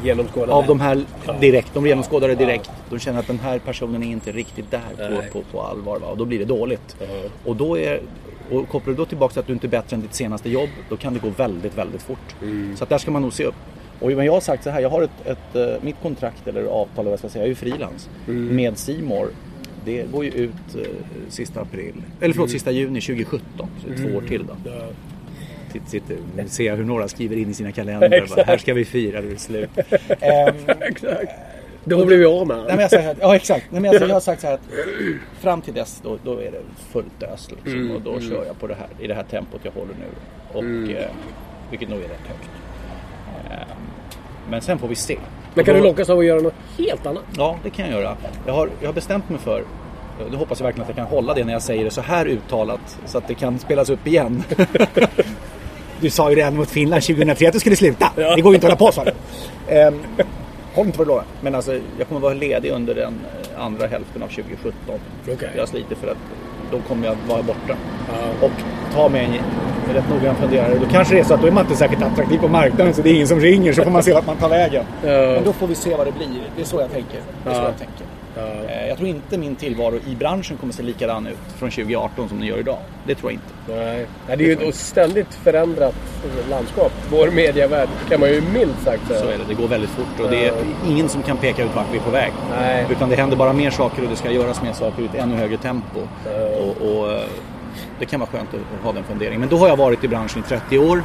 genomskåda 0.04 0.54
av 0.54 0.64
det? 0.64 0.68
de 0.68 0.80
här 0.80 1.06
direkt, 1.42 1.74
de 1.74 1.88
genomskådar 1.88 2.28
det 2.28 2.36
direkt. 2.36 2.72
De 2.90 3.00
känner 3.00 3.20
att 3.20 3.28
den 3.28 3.40
här 3.40 3.60
personen 3.60 4.04
är 4.04 4.12
inte 4.12 4.32
riktigt 4.32 4.72
där 4.72 5.22
på, 5.32 5.40
på, 5.40 5.46
på 5.52 5.62
allvar. 5.62 6.00
Va? 6.00 6.08
Och 6.08 6.18
då 6.18 6.26
blir 6.26 6.40
det 6.40 6.46
dåligt. 6.46 6.98
Och, 7.46 7.56
då 7.56 7.78
är, 7.78 8.02
och 8.52 8.70
kopplar 8.70 8.94
du 8.94 8.98
då 8.98 9.06
tillbaka 9.06 9.32
till 9.34 9.40
att 9.40 9.48
du 9.48 9.54
inte 9.54 9.68
är 9.68 9.70
bättre 9.70 9.96
än 9.96 10.02
ditt 10.02 10.14
senaste 10.16 10.50
jobb, 10.50 10.70
då 10.90 10.98
kan 10.98 11.14
det 11.14 11.20
gå 11.20 11.30
väldigt, 11.30 11.78
väldigt 11.78 12.02
fort. 12.02 12.36
Så 12.76 12.84
att 12.84 12.90
där 12.90 12.98
ska 12.98 13.12
man 13.12 13.22
nog 13.22 13.34
se 13.34 13.44
upp. 13.44 13.56
Och 14.00 14.12
jag 14.12 14.34
har 14.34 14.42
sagt 14.42 14.64
så 14.64 14.70
här, 14.70 14.82
jag 14.82 14.90
har 14.90 15.02
ett, 15.02 15.26
ett, 15.26 15.56
eh, 15.56 15.84
mitt 15.84 15.96
kontrakt 16.02 16.48
eller 16.48 16.64
avtal, 16.64 17.00
eller 17.00 17.10
vad 17.10 17.20
ska 17.20 17.26
jag 17.26 17.32
säga, 17.32 17.46
jag 17.46 17.52
är 17.52 17.56
frilans 17.56 18.10
med 18.26 18.78
Simor. 18.78 19.28
Det 19.86 20.12
går 20.12 20.26
ju 20.26 20.32
ut 20.32 20.76
eh, 20.76 20.82
sista 21.30 21.62
april, 21.62 21.94
eller 22.22 22.34
förlåt 22.34 22.50
sista 22.50 22.72
juni 22.72 23.02
2017, 23.02 23.70
så 23.82 23.88
två 23.88 24.18
år 24.18 24.22
till 24.22 24.46
då. 24.48 24.54
Sitter, 25.86 26.16
sitter, 26.36 26.48
ser 26.48 26.76
hur 26.78 26.84
några 26.84 27.08
skriver 27.08 27.36
in 27.36 27.50
i 27.50 27.54
sina 27.54 27.72
kalendrar. 27.72 28.36
Bara, 28.36 28.44
här 28.44 28.58
ska 28.58 28.74
vi 28.74 28.86
fira, 28.86 29.22
det 29.22 29.32
är 29.32 29.36
slut. 29.36 29.70
Ehm, 30.22 30.56
Exakt. 30.82 31.32
Då 31.84 32.06
blir 32.06 32.18
vi 32.18 32.26
av 32.26 32.48
med 32.48 32.58
Nej, 32.58 32.66
men 32.68 32.80
jag, 32.80 32.90
säger, 32.90 33.16
ja 33.22 33.36
exakt. 33.36 33.66
Nej, 33.72 33.82
men 33.82 33.90
alltså, 33.90 34.08
jag 34.08 34.16
har 34.16 34.20
sagt 34.20 34.42
så 34.42 34.48
här 34.48 34.54
att 34.54 34.62
fram 35.40 35.62
till 35.62 35.74
dess 35.74 36.02
då, 36.04 36.18
då 36.24 36.38
är 36.38 36.52
det 36.52 36.62
fullt 36.92 37.24
ös 37.24 37.50
liksom, 37.52 37.92
och 37.92 38.02
då 38.02 38.20
kör 38.20 38.46
jag 38.46 38.60
på 38.60 38.68
det 38.68 38.76
här, 38.76 38.88
i 39.00 39.08
det 39.08 39.14
här 39.14 39.24
tempot 39.24 39.60
jag 39.64 39.72
håller 39.72 39.94
nu. 39.94 40.06
Och, 40.54 40.92
eh, 41.02 41.10
vilket 41.70 41.90
nog 41.90 41.98
är 42.00 42.04
rätt 42.04 42.28
högt. 42.28 42.50
Eh, 43.52 43.76
men 44.50 44.62
sen 44.62 44.78
får 44.80 44.88
vi 44.88 44.96
se. 44.96 45.18
Men 45.54 45.66
kan 45.66 45.76
Och 45.76 45.82
du 45.82 45.84
då- 45.88 45.92
lockas 45.92 46.10
av 46.10 46.20
att 46.20 46.26
göra 46.26 46.42
något 46.42 46.54
helt 46.78 47.06
annat? 47.06 47.24
Ja, 47.38 47.58
det 47.64 47.70
kan 47.70 47.90
jag 47.92 48.02
göra. 48.02 48.18
Jag 48.46 48.54
har, 48.54 48.70
jag 48.82 48.88
har 48.88 48.94
bestämt 48.94 49.30
mig 49.30 49.40
för 49.40 49.64
det 50.32 50.38
hoppas 50.38 50.60
jag 50.60 50.66
verkligen 50.66 50.84
att 50.90 50.98
jag 50.98 51.08
kan 51.08 51.16
hålla 51.16 51.34
det 51.34 51.44
när 51.44 51.54
jag 51.54 51.62
säger 51.62 51.84
det 51.84 51.92
så 51.92 52.02
här 52.02 52.26
uttalat 52.26 53.00
så 53.06 53.18
att 53.18 53.28
det 53.28 53.34
kan 53.34 53.60
spelas 53.60 53.90
upp 53.90 54.08
igen. 54.08 54.44
Du 56.02 56.10
sa 56.10 56.30
ju 56.30 56.36
redan 56.36 56.56
mot 56.56 56.70
Finland 56.70 57.04
2003 57.04 57.48
att 57.48 57.54
du 57.54 57.60
skulle 57.60 57.76
sluta. 57.76 58.12
Det 58.16 58.42
går 58.42 58.52
ju 58.52 58.56
inte 58.56 58.68
att 58.68 58.80
hålla 58.80 58.92
på 58.92 58.92
så. 58.92 59.02
Um, 59.02 60.00
håll 60.74 60.86
inte 60.86 60.98
vad 60.98 61.08
du 61.08 61.10
lovar. 61.10 61.24
Men 61.42 61.56
alltså, 61.56 61.80
jag 61.98 62.08
kommer 62.08 62.22
vara 62.22 62.34
ledig 62.34 62.70
under 62.72 62.96
den 62.96 63.14
eh, 63.56 63.64
andra 63.64 63.88
hälften 63.88 64.24
av 64.24 64.28
2017. 64.28 64.72
Okej. 65.34 65.50
Jag 65.58 65.68
sliter 65.68 65.96
för 65.96 66.08
att 66.08 66.18
då 66.72 66.80
kommer 66.88 67.08
jag 67.08 67.16
vara 67.28 67.42
borta. 67.44 67.76
Ja. 68.10 68.46
Och 68.46 68.52
ta 68.94 69.10
mig 69.10 69.26
en 69.90 69.94
rätt 69.96 70.10
noggrann 70.10 70.36
funderare. 70.36 70.76
Då 70.80 70.86
kanske 70.92 71.16
det 71.16 71.20
är 71.20 71.24
så 71.24 71.34
att 71.34 71.42
då 71.42 71.48
är 71.48 71.52
man 71.52 71.64
inte 71.66 71.76
särskilt 71.78 72.04
attraktiv 72.04 72.38
på 72.38 72.48
marknaden 72.48 72.94
så 72.94 73.02
det 73.02 73.10
är 73.10 73.14
ingen 73.14 73.28
som 73.28 73.40
ringer 73.40 73.74
så 73.74 73.84
får 73.84 73.92
man 73.92 74.04
se 74.04 74.14
vart 74.14 74.26
man 74.26 74.38
tar 74.38 74.50
vägen. 74.50 74.86
Ja. 75.02 75.08
Men 75.10 75.44
då 75.44 75.54
får 75.54 75.68
vi 75.68 75.76
se 75.76 75.96
vad 75.96 76.08
det 76.08 76.12
blir. 76.12 76.28
Det 76.56 76.62
är 76.62 76.66
så 76.66 76.82
jag 76.82 76.92
tänker. 76.92 77.20
Det 77.44 77.50
är 77.50 77.54
så 77.54 77.60
Ja. 77.62 77.66
jag 77.66 77.78
tänker. 77.78 78.06
Eh, 78.38 78.88
Jag 78.88 78.98
tror 78.98 79.10
inte 79.10 79.38
min 79.38 79.56
tillvaro 79.56 79.96
i 80.08 80.16
branschen 80.16 80.58
kommer 80.58 80.74
se 80.74 80.84
likadan 80.84 81.28
ut 81.28 81.38
från 81.58 81.70
2018 81.72 82.30
som 82.30 82.38
den 82.40 82.48
gör 82.48 82.58
idag. 82.60 82.78
Det 83.08 83.16
tror 83.16 83.32
jag 83.32 83.38
inte. 83.42 83.84
Nej. 83.86 84.06
Nej, 84.28 84.38
det 84.38 84.44
är 84.44 84.62
ju 84.64 84.70
ett 84.70 84.76
ständigt 84.76 85.34
förändrat 85.34 85.96
landskap. 86.50 86.92
Vår 87.12 87.28
medievärld 87.32 87.90
kan 88.10 88.20
man 88.20 88.30
ju 88.30 88.42
milt 88.54 88.80
sagt 88.84 89.08
säga. 89.08 89.20
Så 89.20 89.28
är 89.28 89.38
det. 89.38 89.44
Det 89.48 89.54
går 89.54 89.68
väldigt 89.68 89.90
fort 89.90 90.20
och 90.24 90.30
det 90.30 90.48
är 90.48 90.54
ingen 90.88 91.10
som 91.10 91.24
kan 91.24 91.38
peka 91.38 91.64
ut 91.64 91.76
vart 91.76 91.86
vi 91.94 91.98
är 91.98 92.02
på 92.02 92.10
väg. 92.12 92.32
Nej. 92.60 92.86
Utan 92.92 93.10
det 93.10 93.16
händer 93.16 93.38
bara 93.38 93.54
mer 93.54 93.70
saker 93.72 94.04
och 94.04 94.10
det 94.10 94.16
ska 94.16 94.32
göras 94.32 94.62
mer 94.62 94.74
saker 94.74 95.02
i 95.02 95.06
ett 95.06 95.16
ännu 95.16 95.36
högre 95.36 95.58
tempo. 95.58 96.00
Och, 96.60 96.88
och 96.92 97.12
eh, 97.12 97.22
det 98.00 98.06
kan 98.06 98.20
vara 98.20 98.30
skönt 98.30 98.50
att 98.54 98.84
ha 98.84 98.92
den 98.92 99.04
funderingen. 99.04 99.40
Men 99.40 99.50
då 99.50 99.58
har 99.58 99.68
jag 99.68 99.78
varit 99.78 100.04
i 100.04 100.08
branschen 100.08 100.44
i 100.46 100.50
30 100.50 100.80
år. 100.80 101.04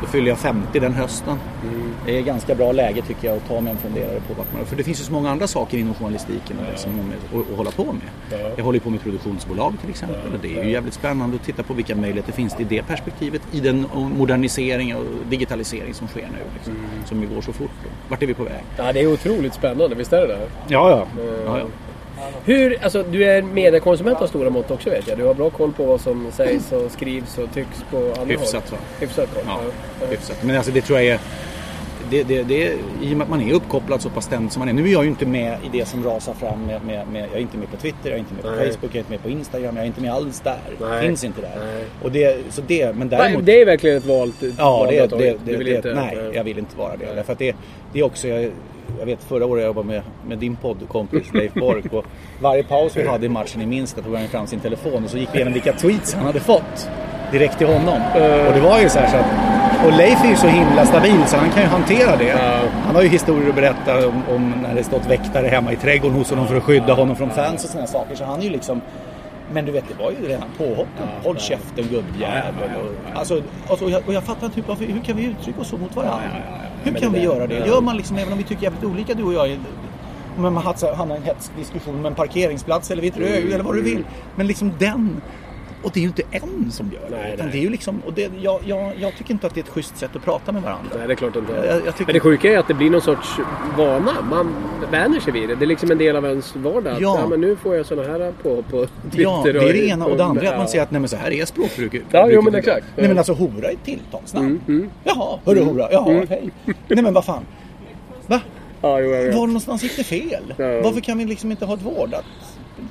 Då 0.00 0.06
fyller 0.06 0.28
jag 0.28 0.38
50 0.38 0.80
den 0.80 0.92
hösten. 0.92 1.38
Det 2.06 2.18
är 2.18 2.22
ganska 2.22 2.54
bra 2.54 2.72
läge 2.72 3.02
tycker 3.02 3.28
jag 3.28 3.36
att 3.36 3.48
ta 3.48 3.60
mig 3.60 3.72
en 3.72 3.78
funderare 3.78 4.20
på 4.28 4.34
vart 4.34 4.52
man... 4.52 4.66
För 4.66 4.76
det 4.76 4.84
finns 4.84 5.00
ju 5.00 5.04
så 5.04 5.12
många 5.12 5.30
andra 5.30 5.46
saker 5.46 5.78
inom 5.78 5.94
journalistiken 5.94 6.58
och 6.58 6.64
det 6.72 6.78
som 6.78 6.92
med, 6.96 7.40
att, 7.40 7.56
hålla 7.56 7.70
på 7.70 7.84
med. 7.84 8.40
Jag 8.56 8.64
håller 8.64 8.80
på 8.80 8.90
med 8.90 9.00
produktionsbolag 9.00 9.74
till 9.80 9.90
exempel. 9.90 10.32
Och 10.34 10.38
det 10.42 10.58
är 10.58 10.64
ju 10.64 10.70
jävligt 10.70 10.94
spännande 10.94 11.36
att 11.36 11.44
titta 11.44 11.62
på 11.62 11.74
vilka 11.74 11.96
möjligheter 11.96 12.32
finns 12.32 12.54
det 12.54 12.62
i 12.62 12.66
det 12.66 12.82
perspektivet. 12.82 13.42
I 13.52 13.60
den 13.60 13.86
modernisering 13.94 14.96
och 14.96 15.04
digitalisering 15.30 15.94
som 15.94 16.08
sker 16.08 16.28
nu. 16.32 16.38
Liksom, 16.54 16.74
Som 17.04 17.22
ju 17.22 17.28
går 17.28 17.42
så 17.42 17.52
fort. 17.52 17.70
Då. 17.84 17.90
Vart 18.08 18.22
är 18.22 18.26
vi 18.26 18.34
på 18.34 18.44
väg? 18.44 18.64
Ja, 18.76 18.92
det 18.92 19.00
är 19.00 19.12
otroligt 19.12 19.54
spännande. 19.54 19.94
Visst 19.94 20.12
är 20.12 20.20
det 20.20 20.26
det? 20.26 20.48
Ja, 20.68 20.90
ja. 20.90 21.06
ja, 21.46 21.58
ja. 21.58 21.66
Hur, 22.48 22.78
alltså, 22.84 23.02
du 23.02 23.24
är 23.24 23.42
mediekonsument 23.42 24.18
av 24.20 24.26
stora 24.26 24.50
mått 24.50 24.70
också 24.70 24.90
vet 24.90 25.08
jag. 25.08 25.18
Du 25.18 25.24
har 25.24 25.34
bra 25.34 25.50
koll 25.50 25.72
på 25.72 25.84
vad 25.84 26.00
som 26.00 26.26
sägs 26.32 26.72
och 26.72 26.90
skrivs 26.90 27.38
och 27.38 27.48
tycks 27.54 27.84
på 27.90 27.96
andra 27.96 28.24
Hyfsat, 28.24 28.70
håll. 28.70 28.78
va? 28.78 28.84
Hyfsat 29.00 29.28
koll. 29.34 29.42
Ja, 29.46 29.60
Ja. 30.00 30.06
hyfsat. 30.10 30.36
Men 30.42 30.56
alltså 30.56 30.72
det 30.72 30.80
tror 30.80 30.98
jag 30.98 31.08
är... 31.08 31.20
Det, 32.10 32.22
det, 32.22 32.42
det, 32.42 32.72
I 33.02 33.12
och 33.12 33.16
med 33.16 33.24
att 33.24 33.30
man 33.30 33.40
är 33.40 33.52
uppkopplad 33.54 34.02
så 34.02 34.10
pass 34.10 34.24
ständigt 34.24 34.52
som 34.52 34.60
man 34.60 34.68
är. 34.68 34.72
Nu 34.72 34.88
är 34.88 34.92
jag 34.92 35.04
ju 35.04 35.10
inte 35.10 35.26
med 35.26 35.58
i 35.64 35.78
det 35.78 35.84
som 35.88 36.04
rasar 36.04 36.34
fram 36.34 36.66
med, 36.66 36.84
med, 36.84 37.08
med 37.08 37.22
jag 37.22 37.36
är 37.36 37.40
inte 37.40 37.56
med 37.56 37.70
på 37.70 37.76
Twitter, 37.76 38.10
jag 38.10 38.14
är 38.14 38.18
inte 38.18 38.34
med 38.34 38.42
på 38.42 38.50
Nej. 38.50 38.72
Facebook, 38.72 38.90
jag 38.90 38.94
är 38.94 38.98
inte 38.98 39.10
med 39.10 39.22
på 39.22 39.28
Instagram, 39.28 39.76
jag 39.76 39.82
är 39.82 39.86
inte 39.86 40.00
med 40.00 40.12
alls 40.12 40.40
där. 40.40 40.58
Nej. 40.80 41.06
Finns 41.06 41.24
inte 41.24 41.40
där. 41.40 41.50
Nej. 41.74 41.84
Och 42.02 42.12
det, 42.12 42.36
så 42.50 42.60
det, 42.66 42.96
men 42.96 43.08
Nej, 43.08 43.18
däremot... 43.18 43.46
Det 43.46 43.60
är 43.60 43.66
verkligen 43.66 43.96
ett 43.96 44.06
valt 44.06 44.42
Ja, 44.58 44.70
val 44.78 44.86
det, 44.90 45.00
att 45.00 45.10
ta. 45.10 45.16
det, 45.16 45.30
Du 45.44 45.52
det, 45.52 45.58
vill 45.58 45.66
det, 45.66 45.76
inte... 45.76 45.94
nej, 45.94 46.30
jag 46.34 46.44
vill 46.44 46.58
inte 46.58 46.76
vara 46.76 46.96
det. 46.96 47.14
Därför 47.14 47.32
att 47.32 47.38
det, 47.38 47.56
det 47.92 47.98
är 47.98 48.02
också, 48.02 48.28
jag, 48.28 48.50
jag 48.98 49.06
vet 49.06 49.22
förra 49.24 49.46
året 49.46 49.62
jag 49.62 49.68
jobbade 49.68 49.86
med, 49.86 50.02
med 50.28 50.38
din 50.38 50.56
poddkompis 50.56 51.26
Leif 51.32 51.54
Bork 51.54 51.92
och 51.92 52.04
varje 52.40 52.62
paus 52.62 52.96
vi 52.96 53.08
hade 53.08 53.26
i 53.26 53.28
matchen 53.28 53.62
i 53.62 53.66
Minsta 53.66 54.02
tog 54.02 54.14
han 54.14 54.28
fram 54.28 54.46
sin 54.46 54.60
telefon 54.60 55.04
och 55.04 55.10
så 55.10 55.18
gick 55.18 55.28
vi 55.32 55.36
igenom 55.36 55.52
vilka 55.52 55.72
tweets 55.72 56.14
han 56.14 56.26
hade 56.26 56.40
fått 56.40 56.90
direkt 57.32 57.58
till 57.58 57.66
honom. 57.66 58.00
Och 58.46 58.54
det 58.54 58.60
var 58.60 58.80
ju 58.80 58.88
så 58.88 58.98
här 58.98 59.08
så 59.10 59.16
att, 59.16 59.57
och 59.84 59.92
Leif 59.92 60.24
är 60.24 60.28
ju 60.28 60.36
så 60.36 60.46
himla 60.46 60.86
stabil 60.86 61.26
så 61.26 61.36
han 61.36 61.50
kan 61.50 61.62
ju 61.62 61.68
hantera 61.68 62.16
det. 62.16 62.60
Han 62.86 62.94
har 62.94 63.02
ju 63.02 63.08
historier 63.08 63.48
att 63.48 63.54
berätta 63.54 64.08
om, 64.08 64.22
om 64.28 64.54
när 64.62 64.74
det 64.74 64.84
stått 64.84 65.06
väktare 65.06 65.46
hemma 65.46 65.72
i 65.72 65.76
trädgården 65.76 66.16
hos 66.16 66.30
honom 66.30 66.46
för 66.46 66.56
att 66.56 66.62
skydda 66.62 66.94
honom 66.94 67.16
från 67.16 67.30
fans 67.30 67.64
och 67.64 67.70
sådana 67.70 67.86
saker. 67.86 68.16
Så 68.16 68.24
han 68.24 68.40
är 68.40 68.44
ju 68.44 68.50
liksom 68.50 68.80
men 69.52 69.64
du 69.64 69.72
vet, 69.72 69.84
det 69.88 70.02
var 70.02 70.10
ju 70.10 70.28
redan 70.28 70.48
påhoppen. 70.58 71.08
Håll 71.24 71.38
käften 71.38 71.84
gubbjävel. 71.88 72.70
Alltså, 73.14 73.42
alltså, 73.68 73.84
och, 73.84 73.90
jag, 73.90 74.02
och 74.06 74.14
jag 74.14 74.24
fattar 74.24 74.46
inte 74.46 74.62
varför, 74.66 74.84
hur 74.84 75.00
kan 75.00 75.16
vi 75.16 75.24
uttrycka 75.24 75.60
oss 75.60 75.68
så 75.68 75.76
mot 75.76 75.96
varandra? 75.96 76.30
Hur 76.82 76.94
kan 76.94 77.12
vi 77.12 77.20
göra 77.20 77.46
det? 77.46 77.66
Gör 77.66 77.80
man 77.80 77.96
liksom, 77.96 78.16
även 78.16 78.32
om 78.32 78.38
vi 78.38 78.44
tycker 78.44 78.62
jävligt 78.62 78.84
olika 78.84 79.14
du 79.14 79.22
och 79.22 79.34
jag, 79.34 79.58
men 80.36 80.52
man 80.52 80.62
har 80.62 80.94
hamnar 80.94 81.14
i 81.14 81.18
en 81.18 81.24
hetsk 81.24 81.56
diskussion 81.56 82.02
med 82.02 82.06
en 82.06 82.14
parkeringsplats 82.14 82.90
eller 82.90 83.02
vid 83.02 83.12
ett 83.12 83.18
rödljus 83.18 83.54
eller 83.54 83.64
vad 83.64 83.74
du 83.74 83.82
vill. 83.82 84.04
Men 84.36 84.46
liksom 84.46 84.72
den, 84.78 85.20
och 85.82 85.90
det 85.94 86.00
är 86.00 86.02
ju 86.02 86.06
inte 86.08 86.22
en 86.30 86.70
som 86.72 86.90
gör 86.92 87.10
det. 87.10 87.16
Nej, 87.16 87.34
nej. 87.38 87.48
det 87.52 87.58
är 87.58 87.62
ju 87.62 87.70
liksom, 87.70 88.02
och 88.06 88.12
det, 88.12 88.30
jag, 88.40 88.60
jag, 88.66 88.92
jag 89.00 89.16
tycker 89.16 89.30
inte 89.32 89.46
att 89.46 89.54
det 89.54 89.60
är 89.60 89.62
ett 89.64 89.68
schysst 89.70 89.96
sätt 89.96 90.16
att 90.16 90.24
prata 90.24 90.52
med 90.52 90.62
varandra. 90.62 90.90
Nej, 90.98 91.06
det 91.06 91.12
är 91.12 91.16
klart 91.16 91.36
inte. 91.36 91.52
Jag- 91.52 91.64
jag 91.86 91.96
tycker- 91.96 92.06
Men 92.06 92.14
det 92.14 92.20
sjuka 92.20 92.52
är 92.52 92.58
att 92.58 92.68
det 92.68 92.74
blir 92.74 92.90
någon 92.90 93.00
sorts 93.00 93.28
vana. 93.76 94.12
Man 94.30 94.54
vänjer 94.90 95.20
sig 95.20 95.32
vid 95.32 95.48
det. 95.48 95.54
Det 95.54 95.64
är 95.64 95.66
liksom 95.66 95.90
en 95.90 95.98
del 95.98 96.16
av 96.16 96.24
ens 96.26 96.56
vardag. 96.56 96.92
Att, 96.92 97.00
Ja. 97.00 97.18
ja. 97.22 97.28
men 97.28 97.40
nu 97.40 97.56
får 97.56 97.76
jag 97.76 97.86
såna 97.86 98.02
här 98.02 98.32
på, 98.42 98.62
på 98.62 98.86
Twitter. 98.86 99.22
Ja, 99.22 99.40
det 99.44 99.50
är 99.50 99.54
det 99.72 99.86
ena. 99.86 100.06
Och 100.06 100.16
det 100.16 100.24
andra 100.24 100.42
är 100.42 100.52
att 100.52 100.58
man 100.58 100.68
säger 100.68 100.82
att 100.84 100.90
nej, 100.90 101.00
men 101.00 101.08
så 101.08 101.16
här 101.16 101.30
är 101.30 101.44
språkbruket. 101.44 102.02
Ja, 102.10 102.28
jo, 102.30 102.42
men 102.42 102.54
exakt. 102.54 102.86
Nej 102.96 103.08
men 103.08 103.18
alltså 103.18 103.32
hora 103.32 103.68
är 103.68 103.72
ett 103.72 103.84
tilltalsnamn. 103.84 104.60
Mm, 104.68 104.90
Jaha, 105.04 105.38
hörru 105.44 105.64
hora. 105.64 105.88
Jaha, 105.92 106.26
hej. 106.28 106.50
Nej 106.88 107.02
men 107.02 107.14
vad 107.14 107.24
fan. 107.24 107.42
Va? 108.26 108.40
Ja, 108.82 109.00
jo. 109.00 109.10
Var 109.10 109.46
någonstans 109.46 109.82
gick 109.82 109.96
det 109.96 110.04
fel? 110.04 110.54
Ja. 110.56 110.80
Varför 110.82 111.00
kan 111.00 111.18
vi 111.18 111.24
liksom 111.24 111.50
inte 111.50 111.64
ha 111.66 111.74
ett 111.74 111.82
vårdat 111.82 112.24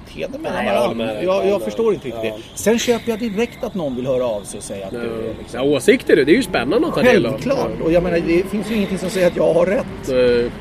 beteende 0.05 0.37
mellan 0.39 0.65
Nej, 0.65 0.75
varandra? 0.75 1.13
Jag, 1.13 1.23
Jag 1.23 1.47
jag 1.47 1.61
förstår 1.61 1.93
inte 1.93 2.07
riktigt 2.07 2.23
Ja. 2.25 2.35
det. 2.53 2.59
Sen 2.59 2.79
köper 2.79 3.09
jag 3.09 3.19
direkt 3.19 3.63
att 3.63 3.73
någon 3.75 3.95
vill 3.95 4.07
höra 4.07 4.25
av 4.25 4.41
sig 4.41 4.57
och 4.57 4.63
säga 4.63 4.85
att 4.85 4.91
du 4.91 4.97
är 4.97 5.03
Ja, 5.03 5.33
liksom... 5.39 5.61
åsikter 5.61 6.15
du, 6.15 6.23
det 6.25 6.31
är 6.31 6.35
ju 6.35 6.43
spännande 6.43 6.87
att 6.87 6.93
ta 6.95 7.01
del 7.01 7.25
av. 7.25 7.31
Självklart! 7.31 7.81
Och 7.83 7.91
jag 7.91 8.03
menar, 8.03 8.19
det 8.19 8.43
finns 8.49 8.71
ju 8.71 8.75
ingenting 8.75 8.97
som 8.97 9.09
säger 9.09 9.27
att 9.27 9.35
jag 9.35 9.53
har 9.53 9.65
rätt. 9.65 10.09
Eh, 10.09 10.51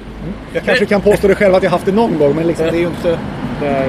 Jag 0.54 0.64
kanske 0.64 0.86
kan 0.86 1.00
påstå 1.00 1.28
det 1.28 1.34
själv 1.34 1.54
att 1.54 1.62
jag 1.62 1.70
haft 1.70 1.86
det 1.86 1.92
någon 1.92 2.18
gång, 2.18 2.34
men 2.36 2.46
liksom, 2.46 2.66
det 2.66 2.76
är 2.76 2.80
ju 2.80 2.86
inte... 2.86 3.18
Nej. 3.62 3.88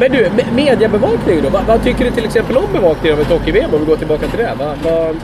Men 0.00 0.12
du, 0.12 0.24
me- 0.24 0.54
mediebevakning 0.54 1.42
då? 1.42 1.48
Vad, 1.48 1.64
vad 1.66 1.82
tycker 1.84 2.04
du 2.04 2.10
till 2.10 2.24
exempel 2.24 2.56
om 2.56 2.64
bevakningen 2.72 3.18
av 3.18 3.22
ett 3.22 3.30
hockey-VM 3.30 3.74
om 3.74 3.80
vi 3.80 3.86
går 3.86 3.96
tillbaka 3.96 4.28
till 4.28 4.38
det? 4.38 4.54
Vad, 4.58 4.76
vad, 4.92 5.16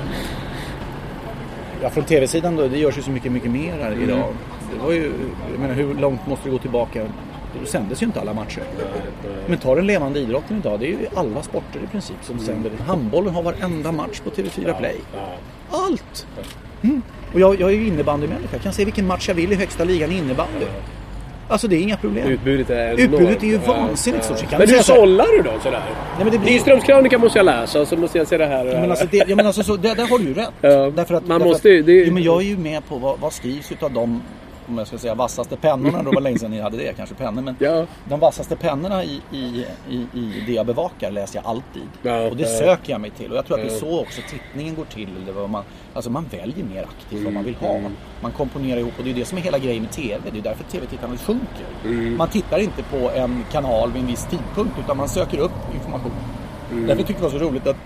Ja, 1.83 1.91
från 1.91 2.05
tv-sidan 2.05 2.57
då, 2.57 2.69
det 2.69 2.79
görs 2.79 2.99
ju 2.99 3.03
så 3.03 3.11
mycket, 3.11 3.33
mycket 3.33 3.51
mer 3.51 3.73
här 3.83 3.93
Mm. 3.93 4.03
idag. 4.03 4.25
Det 4.79 4.85
var 4.87 4.93
ju, 4.93 5.13
jag 5.53 5.61
menar, 5.61 5.75
hur 5.75 5.95
långt 5.95 6.27
måste 6.27 6.45
du 6.49 6.53
gå 6.53 6.59
tillbaka? 6.59 7.07
Då 7.61 7.67
sändes 7.67 8.03
ju 8.03 8.07
inte 8.07 8.21
alla 8.21 8.33
matcher. 8.35 8.63
Men 9.47 9.59
ta 9.59 9.75
den 9.75 9.87
levande 9.87 10.21
idrotten 10.21 10.57
idag, 10.57 10.81
det 10.81 10.87
är 10.87 10.89
ju 10.89 10.97
alla 11.15 11.43
sporter 11.43 11.81
i 11.85 11.87
princip 11.87 12.17
som 12.23 12.35
Mm. 12.35 12.47
sänder. 12.47 12.71
Handbollen 12.87 13.35
har 13.35 13.43
varenda 13.43 13.93
match 13.93 14.21
på 14.25 14.31
TV4 14.31 14.79
Play. 14.79 14.97
Allt! 15.71 16.27
Mm. 16.83 17.03
Och 17.35 17.41
jag, 17.41 17.61
jag 17.61 17.71
är 17.71 17.75
ju 17.75 17.87
innebandymänniska, 17.87 18.49
jag 18.53 18.63
kan 18.63 18.73
se 18.73 18.85
vilken 18.85 19.07
match 19.07 19.29
jag 19.29 19.35
vill 19.35 19.53
i 19.53 19.55
högsta 19.55 19.85
ligan 19.85 20.13
i 20.13 20.19
innebandy. 20.19 20.67
Alltså 21.49 21.69
det 21.69 21.77
är 21.77 21.81
inga 21.81 21.97
problem. 21.97 22.29
utbudet 22.29 22.71
är 22.71 22.75
enormt. 23.01 23.01
Utbudet 23.01 23.43
är 23.43 23.47
ju 23.47 23.57
vansinnigt 23.59 24.27
ja. 24.31 24.37
stort. 24.37 24.51
Men 24.59 24.61
du 24.69 24.75
hur 24.75 24.83
sållar 24.83 25.27
du 25.37 25.43
då 25.43 25.51
sådär? 25.63 25.83
Nej, 26.17 26.25
men 26.25 26.31
det 26.31 26.39
blir- 26.39 26.53
Nyströms 26.53 26.85
krönika 26.85 27.19
måste 27.19 27.39
jag 27.39 27.45
läsa 27.47 27.81
och 27.81 27.89
så 27.89 27.97
måste 27.97 28.19
jag 28.19 28.27
se 28.27 28.39
det 28.39 28.47
här. 28.47 28.65
det 28.65 28.73
Ja, 28.73 28.81
men 28.81 28.91
alltså, 28.91 29.07
det, 29.11 29.25
ja, 29.29 29.37
men 29.37 29.47
alltså 29.47 29.63
så, 29.63 29.77
där, 29.77 29.95
där 29.95 30.07
har 30.07 30.19
du 30.19 30.25
ju 30.25 30.35
rätt. 30.35 30.51
Ja, 30.61 30.91
Därför 30.91 31.15
att, 31.15 31.27
man 31.27 31.39
därför 31.41 31.53
måste 31.53 31.69
ju- 31.69 31.83
det 31.83 31.93
jo, 31.93 32.15
men 32.15 32.23
jag 32.23 32.43
är 32.43 32.47
ju 32.47 32.57
med 32.57 32.89
på 32.89 32.97
vad, 32.99 33.19
vad 33.21 33.33
skrivs 33.33 33.73
utav 33.73 33.93
de 33.93 34.23
om 34.73 34.79
jag 34.79 34.87
ska 34.87 34.99
säga 34.99 35.15
vassaste 35.15 35.57
pennorna. 35.57 35.99
Då 36.03 36.05
var 36.11 36.15
det 36.15 36.21
länge 36.21 36.39
sedan 36.39 36.51
ni 36.51 36.61
hade 36.61 36.77
det 36.77 36.93
kanske 36.97 37.15
pennor. 37.15 37.43
Men 37.43 37.57
Ja. 37.59 37.87
de 38.09 38.21
vassaste 38.21 38.57
pennorna 38.57 39.05
i, 39.05 39.21
i, 39.33 39.67
i, 39.91 39.95
i 40.15 40.43
det 40.47 40.53
jag 40.53 40.67
bevakar 40.67 41.11
läser 41.11 41.37
jag 41.39 41.47
alltid. 41.47 41.83
Ja, 42.03 42.21
och 42.31 42.37
det 42.37 42.43
ja. 42.43 42.59
söker 42.59 42.93
jag 42.93 43.01
mig 43.01 43.11
till. 43.11 43.31
Och 43.31 43.37
jag 43.37 43.47
tror 43.47 43.61
att 43.61 43.69
det 43.69 43.75
är 43.75 43.79
så 43.79 44.01
också 44.01 44.21
tittningen 44.31 44.75
går 44.75 44.85
till. 44.85 45.09
Eller 45.23 45.33
vad 45.33 45.51
man, 45.51 45.65
alltså 45.95 46.11
man 46.11 46.25
väljer 46.31 46.65
mer 46.65 46.83
aktivt 46.83 47.25
vad 47.25 47.33
man 47.33 47.45
vill 47.45 47.55
ha. 47.55 47.79
Man 48.23 48.33
komponerar 48.33 48.79
ihop 48.81 48.93
och 48.99 49.05
det 49.05 49.11
är 49.11 49.15
det 49.15 49.25
som 49.25 49.39
är 49.39 49.43
hela 49.43 49.59
grejen 49.59 49.83
med 49.83 49.93
TV. 49.93 50.31
Det 50.33 50.39
är 50.39 50.43
därför 50.43 50.65
TV-tittandet 50.65 51.21
sjunker. 51.21 51.67
Man 52.17 52.29
tittar 52.29 52.59
inte 52.59 52.83
på 52.83 53.11
en 53.15 53.45
kanal 53.53 53.93
vid 53.93 54.03
en 54.03 54.09
viss 54.09 54.25
tidpunkt 54.31 54.79
utan 54.85 54.97
man 54.97 55.09
söker 55.09 55.39
upp 55.39 55.75
information. 55.75 56.13
Därför 56.87 56.97
tyckte 57.03 57.13
jag 57.13 57.33
det 57.33 57.39
var 57.39 57.45
så 57.45 57.51
roligt 57.51 57.67
att 57.67 57.77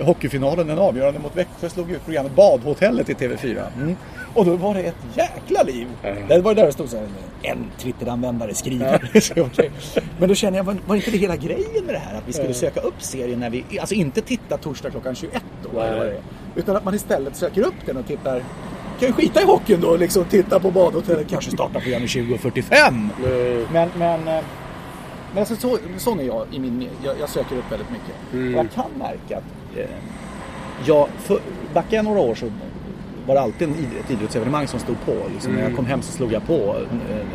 hockeyfinalen, 0.00 0.66
den 0.66 0.78
avgörande 0.78 1.20
mot 1.20 1.36
Växjö, 1.36 1.68
slog 1.68 1.90
ut 1.90 2.04
programmet 2.04 2.34
Badhotellet 2.34 3.10
i 3.10 3.14
TV4. 3.14 3.66
Mm. 3.76 3.96
Och 4.34 4.44
då 4.44 4.56
var 4.56 4.74
det 4.74 4.80
ett 4.80 4.94
jäkla 5.14 5.62
liv. 5.62 5.86
Det 6.28 6.40
var 6.40 6.54
där 6.54 6.66
det 6.66 6.72
stod 6.72 6.88
så 6.88 6.96
här, 6.96 7.06
en 7.42 7.70
Twitteranvändare 7.78 8.54
skriver. 8.54 9.20
Så, 9.20 9.34
okej. 9.40 9.70
Men 10.18 10.28
då 10.28 10.34
känner 10.34 10.58
jag, 10.58 10.64
var, 10.64 10.76
var 10.86 10.96
inte 10.96 11.10
det 11.10 11.18
hela 11.18 11.36
grejen 11.36 11.84
med 11.84 11.94
det 11.94 11.98
här? 11.98 12.18
Att 12.18 12.28
vi 12.28 12.32
skulle 12.32 12.54
söka 12.54 12.80
upp 12.80 13.02
serien 13.02 13.40
när 13.40 13.50
vi, 13.50 13.64
alltså 13.80 13.94
inte 13.94 14.20
titta 14.20 14.56
torsdag 14.56 14.90
klockan 14.90 15.14
21 15.14 15.42
då, 15.72 15.80
eller 15.80 16.04
det. 16.04 16.22
Utan 16.54 16.76
att 16.76 16.84
man 16.84 16.94
istället 16.94 17.36
söker 17.36 17.62
upp 17.62 17.74
den 17.86 17.96
och 17.96 18.06
tittar 18.06 18.42
kan 19.00 19.08
ju 19.08 19.12
skita 19.12 19.42
i 19.42 19.44
hockeyn 19.44 19.80
då 19.80 19.88
och 19.88 19.98
liksom 19.98 20.24
titta 20.24 20.60
på 20.60 20.70
badhotellet. 20.70 21.28
Kanske 21.28 21.50
starta 21.50 21.80
programmet 21.80 22.08
20.45. 22.08 23.08
Men, 23.72 23.90
men, 23.98 24.28
eh, 24.28 24.44
men 25.32 25.38
alltså 25.38 25.56
så, 25.56 25.78
sån 25.98 26.20
är 26.20 26.24
jag 26.24 26.46
i 26.52 26.58
min 26.58 26.88
jag, 27.04 27.14
jag 27.20 27.28
söker 27.28 27.56
upp 27.56 27.72
väldigt 27.72 27.90
mycket. 27.90 28.14
Och 28.32 28.60
jag 28.62 28.72
kan 28.74 28.90
märka 28.98 29.38
att 29.38 29.44
jag, 30.84 31.08
för, 31.18 31.38
backar 31.74 31.96
jag 31.96 32.04
några 32.04 32.20
år 32.20 32.34
så 32.34 32.46
var 33.26 33.34
det 33.34 33.40
alltid 33.40 33.68
ett 34.04 34.10
idrottsevenemang 34.10 34.66
som 34.66 34.80
stod 34.80 34.96
på. 35.04 35.12
Liksom, 35.32 35.52
När 35.52 35.62
jag 35.62 35.76
kom 35.76 35.86
hem 35.86 36.02
så 36.02 36.12
slog 36.12 36.32
jag 36.32 36.46
på 36.46 36.76
eh, 37.10 37.26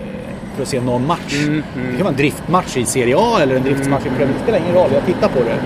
för 0.55 0.61
att 0.63 0.67
se 0.69 0.81
någon 0.81 1.07
match. 1.07 1.45
Det 1.75 1.91
kan 1.91 1.99
vara 1.99 2.09
en 2.09 2.15
driftmatch 2.15 2.77
i 2.77 2.85
Serie 2.85 3.15
A 3.17 3.39
eller 3.41 3.55
en 3.55 3.63
driftmatch 3.63 4.05
i 4.05 4.09
Premier 4.09 4.19
League. 4.19 4.33
Det 4.37 4.43
spelar 4.43 4.59
ingen 4.59 4.73
roll, 4.73 4.89
jag 4.93 5.05
tittar 5.05 5.27
på 5.29 5.39
det. 5.39 5.57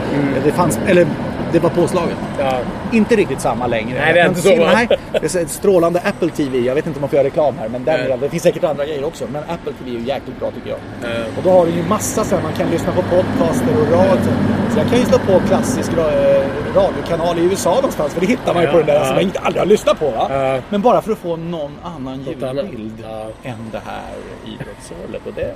Det 0.43 0.51
fanns, 0.51 0.79
eller 0.87 1.07
det 1.51 1.59
var 1.59 1.69
påslaget. 1.69 2.17
Ja. 2.39 2.59
Inte 2.91 3.15
riktigt 3.15 3.41
samma 3.41 3.67
längre. 3.67 3.99
Nej, 3.99 4.13
det 4.13 4.19
är 4.19 4.27
inte 4.27 4.41
så? 4.41 4.55
Nej, 4.55 4.87
det 5.11 5.35
är 5.35 5.45
strålande 5.45 6.01
Apple 6.03 6.29
TV. 6.29 6.59
Jag 6.59 6.75
vet 6.75 6.87
inte 6.87 6.97
om 6.97 7.01
man 7.01 7.09
får 7.09 7.17
göra 7.17 7.27
reklam 7.27 7.55
här, 7.59 7.69
men 7.69 7.83
den 7.83 7.99
är, 7.99 8.17
det 8.17 8.29
finns 8.29 8.43
säkert 8.43 8.63
andra 8.63 8.85
grejer 8.85 9.05
också. 9.05 9.25
Men 9.31 9.43
Apple 9.43 9.73
TV 9.73 9.91
är 9.91 9.99
ju 9.99 10.05
jäkligt 10.07 10.39
bra 10.39 10.51
tycker 10.51 10.69
jag. 10.69 10.79
Och 11.37 11.43
då 11.43 11.49
har 11.49 11.65
du 11.65 11.71
ju 11.71 11.83
massa 11.83 12.23
så 12.23 12.35
här, 12.35 12.43
man 12.43 12.53
kan 12.53 12.69
lyssna 12.69 12.91
på 12.91 13.01
podcaster 13.01 13.81
och 13.81 13.91
radio. 13.91 14.31
Så 14.73 14.79
jag 14.79 14.89
kan 14.89 14.99
ju 14.99 15.05
slå 15.05 15.17
på 15.17 15.39
klassisk 15.47 15.91
eh, 15.91 16.75
radiokanal 16.75 17.39
i 17.39 17.41
USA 17.41 17.75
någonstans, 17.75 18.13
för 18.13 18.21
det 18.21 18.27
hittar 18.27 18.53
man 18.53 18.63
ju 18.63 18.69
på 18.69 18.77
den 18.77 18.85
där 18.85 19.05
som 19.05 19.13
jag 19.13 19.23
inte 19.23 19.39
aldrig 19.39 19.61
har 19.61 19.65
lyssnat 19.67 19.99
på. 19.99 20.09
Va? 20.11 20.59
Men 20.69 20.81
bara 20.81 21.01
för 21.01 21.11
att 21.11 21.17
få 21.17 21.35
någon 21.35 21.71
annan 21.83 22.23
ljudbild 22.23 23.05
än 23.43 23.69
det 23.71 23.81
här. 23.85 24.13
Och 25.25 25.33
det, 25.35 25.55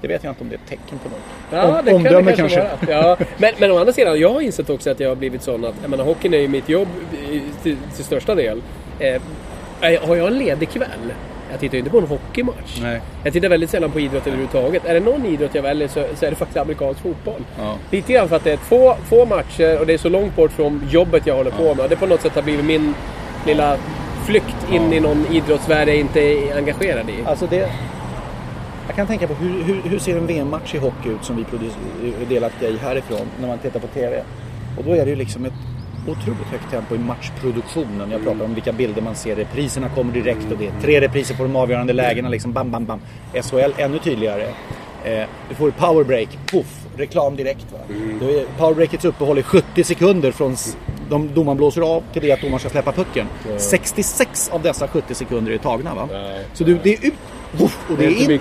det 0.00 0.08
vet 0.08 0.24
jag 0.24 0.30
inte 0.30 0.42
om 0.42 0.48
det 0.48 0.54
är 0.54 0.58
ett 0.58 0.68
tecken 0.68 0.98
på 0.98 1.08
något. 1.08 1.18
Ja, 1.50 1.78
Om- 1.78 1.84
det 1.84 1.90
kan 1.90 2.02
det 2.02 2.08
omdöme 2.16 2.36
kanske, 2.36 2.60
vara. 2.60 2.70
Ja. 2.88 3.16
Men, 3.36 3.52
men 3.58 3.70
å 3.70 3.78
andra 3.78 3.92
sidan, 3.92 4.20
jag 4.20 4.32
har 4.32 4.40
insett 4.40 4.70
också 4.70 4.90
att 4.90 5.00
jag 5.00 5.08
har 5.08 5.16
blivit 5.16 5.42
sån 5.42 5.64
att, 5.64 5.74
jag 5.82 5.90
menar, 5.90 6.04
hockeyn 6.04 6.34
är 6.34 6.38
ju 6.38 6.48
mitt 6.48 6.68
jobb 6.68 6.88
till, 7.62 7.76
till 7.94 8.04
största 8.04 8.34
del. 8.34 8.62
Eh, 8.98 9.22
har 9.80 10.16
jag 10.16 10.26
en 10.26 10.38
ledig 10.38 10.70
kväll 10.70 11.12
jag 11.50 11.60
tittar 11.60 11.74
ju 11.74 11.78
inte 11.78 11.90
på 11.90 11.98
en 11.98 12.06
hockeymatch. 12.06 12.80
Nej. 12.82 13.00
Jag 13.24 13.32
tittar 13.32 13.48
väldigt 13.48 13.70
sällan 13.70 13.90
på 13.90 14.00
idrott 14.00 14.26
överhuvudtaget. 14.26 14.86
Är 14.86 14.94
det 14.94 15.00
någon 15.00 15.26
idrott 15.26 15.54
jag 15.54 15.62
väljer 15.62 15.88
så, 15.88 16.04
så 16.14 16.26
är 16.26 16.30
det 16.30 16.36
faktiskt 16.36 16.56
amerikansk 16.56 17.00
fotboll. 17.00 17.44
Ja. 17.58 17.76
Lite 17.90 18.12
grann 18.12 18.28
för 18.28 18.36
att 18.36 18.44
det 18.44 18.52
är 18.52 18.56
få, 18.56 18.96
få 19.08 19.26
matcher 19.26 19.80
och 19.80 19.86
det 19.86 19.94
är 19.94 19.98
så 19.98 20.08
långt 20.08 20.36
bort 20.36 20.52
från 20.52 20.82
jobbet 20.90 21.26
jag 21.26 21.34
håller 21.34 21.50
på 21.50 21.74
med. 21.74 21.90
Det 21.90 21.96
på 21.96 22.06
något 22.06 22.20
sätt 22.20 22.34
har 22.34 22.42
blivit 22.42 22.64
min 22.64 22.94
lilla 23.46 23.76
flykt 24.26 24.72
in 24.72 24.92
i 24.92 25.00
någon 25.00 25.26
idrottsvärld 25.30 25.88
jag 25.88 25.96
inte 25.96 26.20
är 26.20 26.56
engagerad 26.56 27.10
i. 27.10 27.14
Alltså 27.24 27.46
det... 27.50 27.70
Jag 28.86 28.96
kan 28.96 29.06
tänka 29.06 29.26
på 29.26 29.34
hur, 29.34 29.62
hur, 29.62 29.82
hur 29.82 29.98
ser 29.98 30.16
en 30.16 30.26
VM-match 30.26 30.74
i 30.74 30.78
hockey 30.78 31.08
ut 31.08 31.24
som 31.24 31.36
vi 31.36 31.42
produc- 31.42 32.22
är 32.22 32.26
delaktiga 32.26 32.68
i 32.68 32.76
härifrån 32.76 33.26
när 33.40 33.48
man 33.48 33.58
tittar 33.58 33.80
på 33.80 33.86
TV. 33.86 34.22
Och 34.78 34.84
då 34.84 34.92
är 34.92 35.04
det 35.04 35.10
ju 35.10 35.16
liksom 35.16 35.44
ett 35.44 35.52
otroligt 36.08 36.46
högt 36.50 36.70
tempo 36.70 36.94
i 36.94 36.98
matchproduktionen. 36.98 38.10
Jag 38.10 38.22
pratar 38.24 38.44
om 38.44 38.54
vilka 38.54 38.72
bilder 38.72 39.02
man 39.02 39.14
ser. 39.14 39.36
Repriserna 39.36 39.88
kommer 39.88 40.12
direkt 40.12 40.52
och 40.52 40.58
det 40.58 40.66
är 40.66 40.72
tre 40.82 41.00
repriser 41.00 41.34
på 41.34 41.42
de 41.42 41.56
avgörande 41.56 41.92
lägena. 41.92 42.28
Liksom 42.28 42.52
bam, 42.52 42.70
bam, 42.70 42.84
bam. 42.86 43.00
SHL 43.42 43.72
ännu 43.76 43.98
tydligare. 43.98 44.44
Eh, 45.04 45.24
du 45.48 45.54
får 45.54 45.70
powerbreak, 45.70 46.38
poff, 46.52 46.79
reklam 47.00 47.36
direkt. 47.36 47.66
Va? 47.72 47.78
Är 47.88 48.58
powerbreakets 48.58 49.04
uppehåll 49.04 49.38
i 49.38 49.42
70 49.42 49.84
sekunder 49.84 50.32
från 50.32 50.56
de 51.10 51.34
domaren 51.34 51.56
blåser 51.56 51.82
av 51.82 52.02
till 52.12 52.22
det 52.22 52.32
att 52.32 52.40
domaren 52.40 52.60
ska 52.60 52.68
släppa 52.68 52.92
pucken. 52.92 53.26
66 53.58 54.50
av 54.52 54.62
dessa 54.62 54.88
70 54.88 55.14
sekunder 55.14 55.52
är 55.52 55.58
tagna. 55.58 55.94
Va? 55.94 56.08
Så 56.54 56.64
du, 56.64 56.78
det 56.82 56.94
är 56.94 57.06
ut 57.06 57.14
och 57.58 57.70
det, 57.88 57.96
Det 57.96 58.04
är 58.04 58.30
är 58.30 58.34
in. 58.34 58.40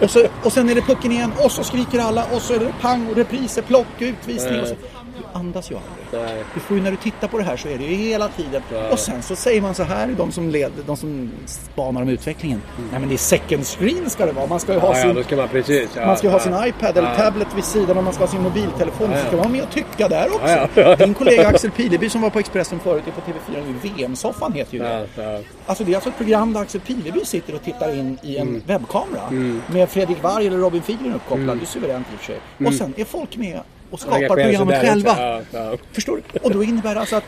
Och, 0.00 0.10
så, 0.10 0.26
och 0.44 0.52
sen 0.52 0.68
är 0.68 0.74
det 0.74 0.80
pucken 0.82 1.12
igen 1.12 1.32
och 1.44 1.52
så 1.52 1.64
skriker 1.64 1.98
alla 1.98 2.24
och 2.32 2.42
så 2.42 2.54
är 2.54 2.58
det 2.58 2.72
pang 2.80 3.06
och 3.10 3.16
repriser, 3.16 3.62
plock, 3.62 3.86
utvisning. 3.98 4.60
Och 4.60 4.66
så. 4.68 4.74
Du 5.18 5.38
andas 5.38 5.70
ju 5.70 5.74
aldrig. 5.74 6.26
Nej. 6.34 6.44
Du 6.54 6.60
får 6.60 6.76
ju, 6.76 6.82
när 6.82 6.90
du 6.90 6.96
tittar 6.96 7.28
på 7.28 7.38
det 7.38 7.44
här 7.44 7.56
så 7.56 7.68
är 7.68 7.78
det 7.78 7.84
ju 7.84 7.94
hela 7.94 8.28
tiden. 8.28 8.62
Och 8.92 8.98
sen 8.98 9.22
så 9.22 9.36
säger 9.36 9.60
man 9.62 9.74
så 9.74 9.82
här, 9.82 10.08
de 10.08 10.32
som, 10.32 10.48
leder, 10.50 10.82
de 10.86 10.96
som 10.96 11.30
spanar 11.46 12.02
om 12.02 12.08
utvecklingen. 12.08 12.62
Nej 12.90 13.00
men 13.00 13.08
det 13.08 13.14
är 13.14 13.18
second 13.18 13.66
screen 13.66 14.10
ska 14.10 14.26
det 14.26 14.32
vara. 14.32 14.46
Man 14.46 14.60
ska 14.60 14.72
ju 14.72 14.78
ha 14.78 14.88
Ja, 14.92 14.98
ja, 14.98 15.02
sin, 15.04 15.14
då 15.14 15.22
ska 15.22 15.36
man 15.36 15.48
precis. 15.48 15.88
Ja, 15.96 16.06
man 16.06 16.16
ska 16.16 16.28
ha 16.28 16.36
ja. 16.38 16.42
sin 16.44 16.68
iPad 16.68 16.96
eller 16.98 17.08
Ja. 17.08 17.16
tablet 17.16 17.48
vid 17.56 17.64
sidan 17.64 17.98
och 17.98 18.04
man 18.04 18.12
ska 18.12 18.22
ha 18.24 18.30
sin 18.30 18.42
mobiltelefon. 18.42 19.10
Så 19.12 19.18
ska 19.18 19.30
man 19.30 19.38
vara 19.38 19.48
med 19.48 19.62
och 19.62 19.70
tycka 19.70 20.08
där 20.08 20.26
också. 20.34 20.48
Ja, 20.48 20.68
ja. 20.74 20.96
Din 20.96 21.14
kollega 21.14 21.48
Axel 21.48 21.70
Pileby 21.70 22.08
som 22.10 22.20
var 22.20 22.30
på 22.30 22.38
Expressen 22.38 22.78
förut 22.80 23.02
är 23.06 23.10
på 23.10 23.20
TV4 23.20 23.64
nu. 23.66 23.88
VM-soffan 23.88 24.52
heter 24.52 24.72
ju 24.74 24.78
det. 24.78 25.06
Ja, 25.16 25.22
ja. 25.22 25.38
Alltså 25.66 25.84
det 25.84 25.92
är 25.92 25.94
alltså 25.94 26.10
ett 26.10 26.16
program 26.16 26.52
där 26.52 26.60
Axel 26.60 26.80
Pileby 26.80 27.24
sitter 27.24 27.54
och 27.54 27.62
tittar 27.64 27.94
in 27.98 28.18
i 28.22 28.36
en 28.36 28.48
Mm. 28.48 28.62
webbkamera. 28.66 29.30
Med 29.66 29.88
Fredrik 29.90 30.22
Varg 30.22 30.46
eller 30.46 30.58
Robin 30.58 30.82
Fiedler 30.82 31.14
uppkopplad. 31.14 31.58
Det 31.58 31.64
är 31.64 31.66
suveränt 31.66 32.06
i 32.12 32.16
och 32.16 32.18
för 32.20 32.26
sig. 32.26 32.40
Och 32.66 32.74
sen 32.74 32.94
är 32.96 33.04
folk 33.04 33.36
med 33.36 33.60
och 33.90 34.00
skapar 34.00 34.16
Mm. 34.18 34.28
Programmet 34.28 34.80
själva. 34.80 35.14
Ja, 35.18 35.42
ja. 35.70 35.76
Förstår 35.92 36.16
du? 36.32 36.38
Och 36.38 36.50
då 36.50 36.62
innebär 36.64 36.94
det 36.94 37.00
alltså 37.00 37.16
att 37.16 37.24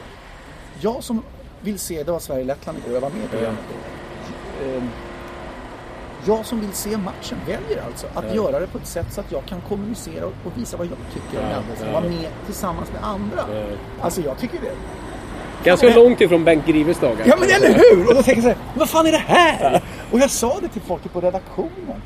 jag 0.80 1.04
som 1.04 1.22
vill 1.60 1.78
se, 1.78 2.02
det 2.02 2.12
var 2.12 2.18
Sverige-Lettland 2.18 2.78
igår, 2.78 2.94
jag 2.94 3.00
var 3.00 3.10
med 3.10 3.24
i 3.24 3.28
programmet. 3.28 3.60
Ehm, 4.64 4.88
Jag 6.26 6.46
som 6.46 6.60
vill 6.60 6.72
se 6.72 6.96
matchen 6.96 7.38
väljer 7.46 7.84
alltså 7.86 8.06
att 8.14 8.34
göra 8.34 8.60
det 8.60 8.66
på 8.66 8.78
ett 8.78 8.86
sätt 8.86 9.06
så 9.12 9.20
att 9.20 9.32
jag 9.32 9.44
kan 9.46 9.60
kommunicera 9.68 10.26
och 10.26 10.52
visa 10.56 10.76
vad 10.76 10.86
jag 10.86 10.96
tycker 11.14 11.38
om 11.44 11.50
Ja, 11.50 11.54
händelsen. 11.56 11.86
ja. 11.86 11.92
Vara 11.92 12.04
med 12.10 12.26
tillsammans 12.46 12.92
med 12.92 13.04
andra. 13.04 13.44
Alltså 14.00 14.20
jag 14.20 14.38
tycker 14.38 14.58
det. 14.60 14.72
Ganska 15.64 15.94
långt 15.94 16.20
ifrån 16.20 16.44
Bengt 16.44 16.66
Grives 16.66 16.98
dagar. 16.98 17.24
Ja 17.26 17.36
men 17.40 17.48
eller 17.50 17.74
hur! 17.74 18.08
Och 18.08 18.14
då 18.14 18.22
tänker 18.22 18.42
jag 18.42 18.42
så 18.42 18.48
här, 18.48 18.58
vad 18.78 18.88
fan 18.88 19.06
är 19.06 19.12
det 19.12 19.18
här? 19.26 19.82
Och 20.10 20.18
jag 20.18 20.30
sa 20.30 20.58
det 20.60 20.68
till 20.68 20.82
folk 20.82 21.12
på 21.12 21.20
redaktionen. 21.20 22.02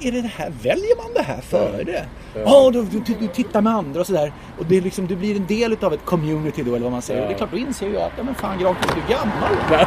Är 0.00 0.12
det 0.12 0.22
det 0.22 0.28
här, 0.28 0.52
väljer 0.62 0.96
man 0.96 1.06
det 1.14 1.22
här 1.22 1.40
före? 1.40 2.04
Ja, 2.34 2.70
då, 2.74 2.82
du, 2.82 3.00
du, 3.06 3.14
du 3.20 3.26
tittar 3.28 3.60
med 3.60 3.74
andra 3.74 4.00
och 4.00 4.06
sådär. 4.06 4.32
Och 4.58 4.64
det 4.66 4.76
är 4.76 4.80
liksom, 4.80 5.06
du 5.06 5.16
blir 5.16 5.36
en 5.36 5.46
del 5.46 5.72
utav 5.72 5.92
ett 5.92 6.04
community 6.04 6.62
då, 6.62 6.70
eller 6.70 6.82
vad 6.84 6.92
man 6.92 7.02
säger. 7.02 7.22
Och 7.22 7.28
det 7.28 7.34
är 7.34 7.36
klart, 7.38 7.50
då 7.50 7.58
inser 7.58 7.90
jag 7.90 8.02
att, 8.02 8.12
ja 8.16 8.22
men 8.22 8.34
fan 8.34 8.58
Granqvist, 8.58 8.94
du 8.94 9.14
är 9.14 9.18
gammal. 9.18 9.80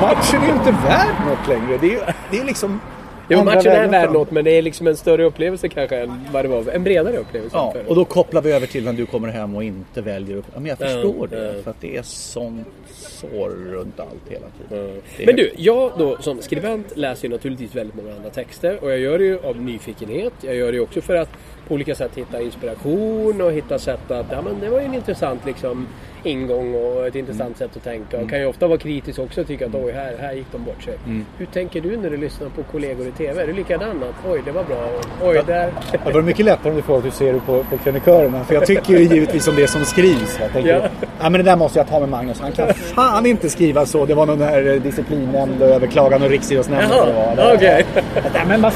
Matchen 0.00 0.42
är 0.42 0.46
ju 0.46 0.52
inte 0.52 0.70
värd 0.70 1.14
något 1.28 1.48
längre. 1.48 1.78
Det 1.80 1.94
är 1.94 2.14
det 2.30 2.38
är 2.38 2.44
liksom... 2.44 2.80
Jo, 3.28 3.44
matchen 3.44 3.72
är 3.72 3.88
värd 3.88 4.12
något 4.12 4.30
men 4.30 4.44
det 4.44 4.50
är 4.50 4.62
liksom 4.62 4.86
en 4.86 4.96
större 4.96 5.24
upplevelse 5.24 5.68
kanske 5.68 5.96
än 5.96 6.20
vad 6.32 6.44
det 6.44 6.48
var. 6.48 6.64
En 6.72 6.84
bredare 6.84 7.16
upplevelse. 7.16 7.56
Ja, 7.56 7.74
och 7.86 7.94
då 7.94 8.04
kopplar 8.04 8.42
vi 8.42 8.52
över 8.52 8.66
till 8.66 8.84
när 8.84 8.92
du 8.92 9.06
kommer 9.06 9.28
hem 9.28 9.56
och 9.56 9.64
inte 9.64 10.00
väljer 10.00 10.36
upp. 10.36 10.44
Ja, 10.54 10.60
men 10.60 10.66
jag 10.68 10.78
förstår 10.78 11.28
Ja, 11.30 11.36
det. 11.38 11.56
ja. 11.56 11.62
För 11.62 11.70
att 11.70 11.80
det 11.80 11.96
är 11.96 12.02
sånt 12.02 12.66
sår 12.92 13.50
runt 13.50 14.00
allt 14.00 14.28
hela 14.28 14.46
tiden. 14.68 14.84
Är- 15.18 15.26
Men 15.26 15.36
du, 15.36 15.50
jag 15.56 15.92
då 15.98 16.16
som 16.20 16.42
skribent 16.42 16.96
läser 16.96 17.28
ju 17.28 17.34
naturligtvis 17.34 17.74
väldigt 17.74 17.96
många 17.96 18.14
andra 18.16 18.30
texter 18.30 18.78
och 18.84 18.90
jag 18.90 18.98
gör 18.98 19.18
det 19.18 19.24
ju 19.24 19.38
av 19.44 19.56
nyfikenhet. 19.60 20.32
Jag 20.40 20.54
gör 20.54 20.72
det 20.72 20.76
ju 20.76 20.82
också 20.82 21.00
för 21.00 21.14
att 21.14 21.28
på 21.68 21.74
olika 21.74 21.94
sätt 21.94 22.10
hitta 22.14 22.40
inspiration 22.40 23.40
och 23.40 23.52
hitta 23.52 23.78
sätt 23.78 24.10
att, 24.10 24.26
ja 24.30 24.42
men 24.42 24.60
det 24.60 24.68
var 24.68 24.80
ju 24.80 24.84
en 24.86 24.94
intressant 24.94 25.46
liksom 25.46 25.86
ingång 26.22 26.74
och 26.74 27.06
ett 27.06 27.14
intressant 27.14 27.56
sätt 27.58 27.70
att 27.76 27.84
tänka. 27.84 28.18
Och 28.20 28.30
kan 28.30 28.38
ju 28.40 28.46
ofta 28.46 28.66
vara 28.66 28.78
kritisk 28.78 29.18
också 29.18 29.40
och 29.40 29.46
tycka 29.46 29.66
att 29.66 29.74
oj, 29.74 29.92
här, 29.92 30.14
här 30.20 30.32
gick 30.32 30.46
de 30.52 30.64
bort 30.64 30.82
sig. 30.82 30.94
Hur 31.38 31.46
tänker 31.46 31.80
du 31.80 31.96
när 31.96 32.10
du 32.10 32.16
lyssnar 32.16 32.48
på 32.48 32.62
kollegor 32.62 33.06
i 33.06 33.10
TV? 33.10 33.42
Är 33.42 33.46
du 33.46 33.52
likadan? 33.52 34.02
Att 34.02 34.30
oj, 34.32 34.42
det 34.44 34.52
var 34.52 34.64
bra. 34.64 34.88
Oj, 35.22 35.42
där... 35.46 35.72
Det 36.06 36.12
var 36.12 36.22
mycket 36.22 36.44
lättare 36.44 36.70
om 36.70 36.76
du 36.76 36.82
får 36.82 36.98
att 36.98 37.04
du 37.04 37.10
ser 37.10 37.32
det 37.32 37.40
på, 37.40 37.64
på 37.64 37.78
krönikörerna. 37.78 38.44
För 38.44 38.54
jag 38.54 38.66
tycker 38.66 38.92
ju 38.92 38.98
givetvis 39.04 39.48
om 39.48 39.56
det 39.56 39.66
som 39.66 39.84
skrivs. 39.84 40.38
Jag 40.40 40.52
tänker, 40.52 40.68
Ja. 40.74 40.88
ja. 41.20 41.30
men 41.30 41.32
det 41.32 41.42
där 41.42 41.56
måste 41.56 41.78
jag 41.78 41.88
ta 41.88 42.00
med 42.00 42.08
Magnus. 42.08 42.40
Han 42.40 42.52
kan 42.52 42.74
fan 42.74 43.26
inte 43.26 43.48
skriva 43.50 43.86
så. 43.86 44.06
Det 44.06 44.14
var 44.14 44.26
någon 44.26 44.40
här 44.42 44.66
eh, 44.66 44.82
disciplinnämnd 44.82 45.62
och 45.62 45.68
överklagan 45.68 46.22
och 46.22 46.28
riksidrottsnämnd. 46.30 46.92
Jaha, 46.92 47.54
okej. 47.54 47.86
Nej 48.34 48.42
men 48.48 48.62
vad 48.62 48.72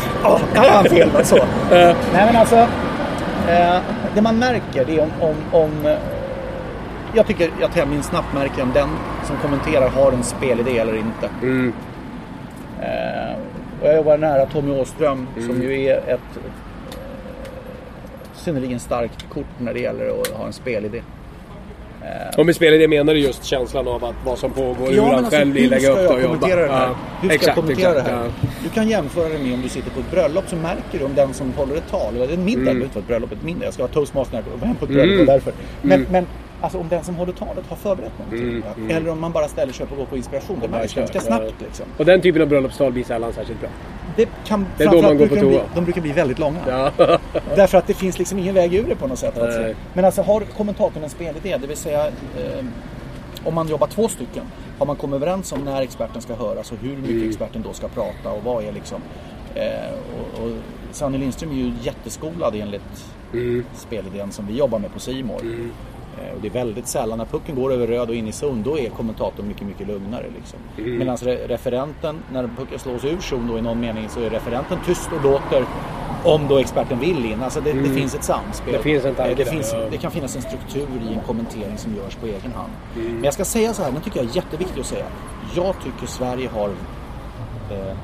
där 0.55 0.61
har 0.61 0.69
han 0.69 0.85
fel. 0.85 1.09
Så. 1.25 1.39
Nej 1.71 1.95
men 2.13 2.37
alltså. 2.37 2.67
Eh, 3.49 3.81
det 4.15 4.23
man 4.23 4.39
märker 4.39 4.85
det 4.85 4.99
är 4.99 5.03
om, 5.03 5.11
om, 5.21 5.37
om 5.63 5.87
eh, 5.87 5.99
jag 7.15 7.27
tycker 7.27 7.51
jag 7.61 7.73
tämligen 7.73 8.03
snabbt 8.03 8.35
märker 8.35 8.63
om 8.63 8.73
den 8.75 8.89
som 9.25 9.37
kommenterar 9.37 9.89
har 9.89 10.13
en 10.13 10.23
spelidé 10.23 10.79
eller 10.79 10.97
inte. 10.97 11.31
Mm. 11.43 11.73
Eh, 12.81 13.37
och 13.81 13.89
jag 13.89 13.97
jobbar 13.97 14.19
nära 14.19 14.47
Tommy 14.47 14.81
Åström 14.81 15.27
Mm. 15.37 15.49
som 15.49 15.63
ju 15.63 15.85
är 15.87 15.97
ett 15.97 16.37
eh, 16.37 16.53
synnerligen 18.35 18.81
starkt 18.81 19.29
kort 19.31 19.47
när 19.59 19.75
det 19.75 19.81
gäller 19.81 20.21
att 20.21 20.29
ha 20.29 20.47
en 20.47 20.53
spelidé. 20.53 21.03
Och 22.39 22.47
med 22.47 22.55
spelidé 22.57 22.89
menar 22.89 23.15
du 23.15 23.21
just 23.21 23.45
känslan 23.45 23.89
av 23.89 24.05
att 24.05 24.15
vad 24.25 24.39
som 24.39 24.51
pågår, 24.51 24.87
hur 24.89 24.97
Ja, 24.97 25.03
han 25.03 25.11
men 25.15 25.19
alltså, 25.25 25.39
själv 25.39 25.53
vill 25.55 25.63
hur 25.63 25.71
lägga 25.71 25.91
upp 25.91 25.97
det 25.97 26.03
jag 26.05 26.15
och 26.15 26.21
jobba. 26.23 26.47
det 26.47 26.55
här? 26.55 26.67
Ja, 26.67 26.95
Hur 27.21 27.29
ska 27.29 27.35
exakt, 27.35 27.47
jag 27.47 27.57
kommentera 27.57 27.91
exakt, 27.91 28.07
det 28.09 28.13
här? 28.17 28.25
ja. 28.25 28.49
Du 28.63 28.69
kan 28.69 28.89
jämföra 28.89 29.29
det 29.29 29.39
med 29.39 29.55
om 29.55 29.63
du 29.63 29.69
sitter 29.69 29.91
på 29.91 30.01
ett 30.01 30.11
bröllop 30.11 30.45
så 30.49 30.57
märker 30.57 30.99
du 30.99 31.05
om 31.05 31.15
den 31.15 31.35
som 31.35 31.53
håller 31.53 31.77
ett 31.77 31.91
tal, 31.91 32.17
eller 32.17 32.35
en 32.35 32.45
middag, 32.45 32.61
Mm. 32.71 32.75
det 32.81 32.87
vara 32.87 32.99
ett 33.03 33.07
bröllop, 33.09 33.33
ett 33.33 33.43
middag. 33.43 33.65
Jag 33.65 33.75
ska 33.75 33.83
ha 33.83 33.89
toastmaster 33.89 34.33
när 34.35 34.43
jag 34.43 34.53
kommer 34.53 34.67
hem 34.67 34.77
på 34.77 34.85
ett 34.85 34.91
bröllop 34.91 35.21
och 35.21 35.27
därför. 35.27 35.53
Men, 35.83 36.07
men 36.11 36.27
alltså 36.63 36.79
om 36.79 36.89
den 36.89 37.05
som 37.05 37.15
håller 37.17 37.33
talet 37.33 37.67
har 37.69 37.77
förberett 37.77 38.13
någonting. 38.19 38.61
va? 38.61 38.95
Eller 38.95 39.11
om 39.11 39.21
man 39.21 39.33
bara 39.33 39.49
ställer 39.49 39.73
sig 39.73 39.85
upp 39.85 39.93
och 39.93 39.99
går 39.99 40.05
på 40.07 40.17
inspiration. 40.17 40.59
Det 40.63 40.69
märks 40.69 40.95
ganska 40.95 41.19
ja. 41.19 41.23
snabbt 41.25 41.55
liksom. 41.61 41.87
Och 41.99 42.05
den 42.05 42.21
typen 42.21 42.43
av 42.43 42.49
bröllopstal 42.49 42.93
blir 42.93 43.05
sällan 43.05 43.33
särskilt 43.33 43.61
bra. 43.61 43.69
Det 44.17 44.29
kan 44.47 44.67
Det 44.79 44.85
är 44.85 44.91
då 44.91 45.03
man 45.03 45.19
går 45.19 45.27
på 45.27 45.35
bli, 45.35 45.43
toa. 45.43 45.63
De 45.75 45.85
brukar 45.85 46.01
bli 46.01 46.13
väldigt 46.13 46.39
långa. 46.39 46.59
Ja. 46.69 46.91
Därför 47.57 47.79
att 47.79 47.87
det 47.87 47.95
finns 47.95 48.19
liksom 48.19 48.39
ingen 48.39 48.55
väg 48.55 48.75
ur 48.75 48.85
det 48.89 48.97
på 48.97 49.07
något 49.07 49.19
sätt. 49.19 49.39
Alltså. 49.39 49.75
Men 49.95 50.05
alltså 50.05 50.23
har 50.23 50.41
kommentatorn 50.41 51.05
en 51.05 51.11
spelidé, 51.11 51.57
det 51.61 51.67
vill 51.67 51.77
säga 51.77 52.07
eh, 52.07 52.65
om 53.45 53.55
man 53.55 53.69
jobbar 53.69 53.87
två 53.87 54.09
stycken, 54.09 54.45
har 54.79 54.87
man 54.87 54.97
kommit 54.97 55.17
överens 55.17 55.53
om 55.53 55.61
när 55.65 55.83
experten 55.83 56.23
ska 56.23 56.35
höras 56.35 56.73
och 56.73 56.79
hur 56.79 56.97
mycket 56.97 57.11
Mm. 57.17 57.29
experten 57.29 57.63
då 57.63 57.73
ska 57.73 57.89
prata 57.89 58.31
och 58.31 58.43
vad 58.45 58.65
är 58.65 58.73
liksom... 58.73 59.01
Eh, 59.55 59.93
och, 60.21 60.45
och 60.45 60.51
Sanny 60.93 61.19
Lindström 61.19 61.51
är 61.51 61.55
ju 61.55 61.73
jätteskolad 61.83 62.55
enligt 62.55 63.05
Mm. 63.33 63.65
spelidén 63.77 64.33
som 64.33 64.47
vi 64.47 64.55
jobbar 64.57 64.79
med 64.79 64.93
på 64.93 65.01
Simor. 65.01 65.41
Eh, 65.45 65.67
och 66.35 66.41
det 66.43 66.49
är 66.49 66.53
väldigt 66.53 66.87
sällan 66.87 67.19
när 67.19 67.25
pucken 67.25 67.55
går 67.55 67.73
över 67.73 67.87
röd 67.87 68.09
och 68.09 68.15
in 68.15 68.29
i 68.29 68.33
zon, 68.33 68.63
då 68.63 68.79
är 68.79 68.89
kommentatorn 68.89 69.49
mycket, 69.49 69.67
mycket 69.67 69.87
lugnare. 69.87 70.27
Liksom. 70.37 70.59
Mm. 70.79 70.99
Medan 70.99 71.17
re- 71.17 71.49
referenten, 71.49 72.23
när 72.33 72.51
pucken 72.57 72.79
slås 72.79 73.05
ur 73.05 73.21
zon 73.21 73.49
då 73.49 73.59
i 73.59 73.63
någon 73.63 73.81
mening, 73.81 74.09
så 74.09 74.21
är 74.21 74.31
referenten 74.31 74.79
tyst 74.87 75.11
och 75.13 75.31
låter 75.31 75.65
om 76.25 76.49
då 76.49 76.59
experten 76.59 76.99
vill 76.99 77.25
in. 77.25 77.43
Alltså 77.43 77.61
det, 77.61 77.73
det 77.73 77.89
finns 77.89 78.15
ett 78.15 78.25
samspel. 78.25 78.69
Mm. 78.69 78.79
Det 78.79 78.83
finns 78.83 79.05
en 79.05 79.15
tanke 79.15 79.31
Eh, 79.31 79.37
det, 79.37 79.45
där, 79.45 79.51
finns, 79.51 79.73
ja. 79.73 79.79
det 79.91 79.97
kan 79.97 80.11
finnas 80.11 80.37
en 80.37 80.43
struktur 80.43 80.89
i 81.11 81.15
en 81.15 81.21
kommentering 81.21 81.79
som 81.79 81.95
görs 81.97 82.15
på 82.15 82.27
egen 82.27 82.53
hand. 82.53 82.73
Mm. 82.97 83.13
Men 83.15 83.25
jag 83.25 83.35
ska 83.35 83.45
säga 83.45 83.73
så 83.73 83.83
här, 83.83 83.93
den 83.93 84.03
tycker 84.03 84.21
jag 84.21 84.31
är 84.31 84.37
jätteviktig 84.37 84.81
att 84.81 84.87
säga. 84.87 85.05
Jag 85.57 85.75
tycker 85.85 86.07
Sverige 86.07 86.49
har 86.49 86.69
eh, 87.71 87.97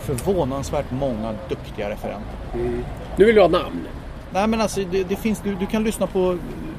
förvånansvärt 0.00 0.90
många 0.90 1.34
duktiga 1.48 1.90
referenter. 1.90 2.38
Nu 3.16 3.24
vill 3.24 3.34
du 3.34 3.40
ha 3.40 3.48
namn. 3.48 3.86
Nej 4.32 4.46
men 4.46 4.60
alltså 4.60 4.80
det, 4.90 5.04
det 5.04 5.16
finns, 5.16 5.40
du, 5.40 5.54
du 5.54 5.66
kan 5.66 5.84
lyssna 5.84 6.06
på 6.06 6.38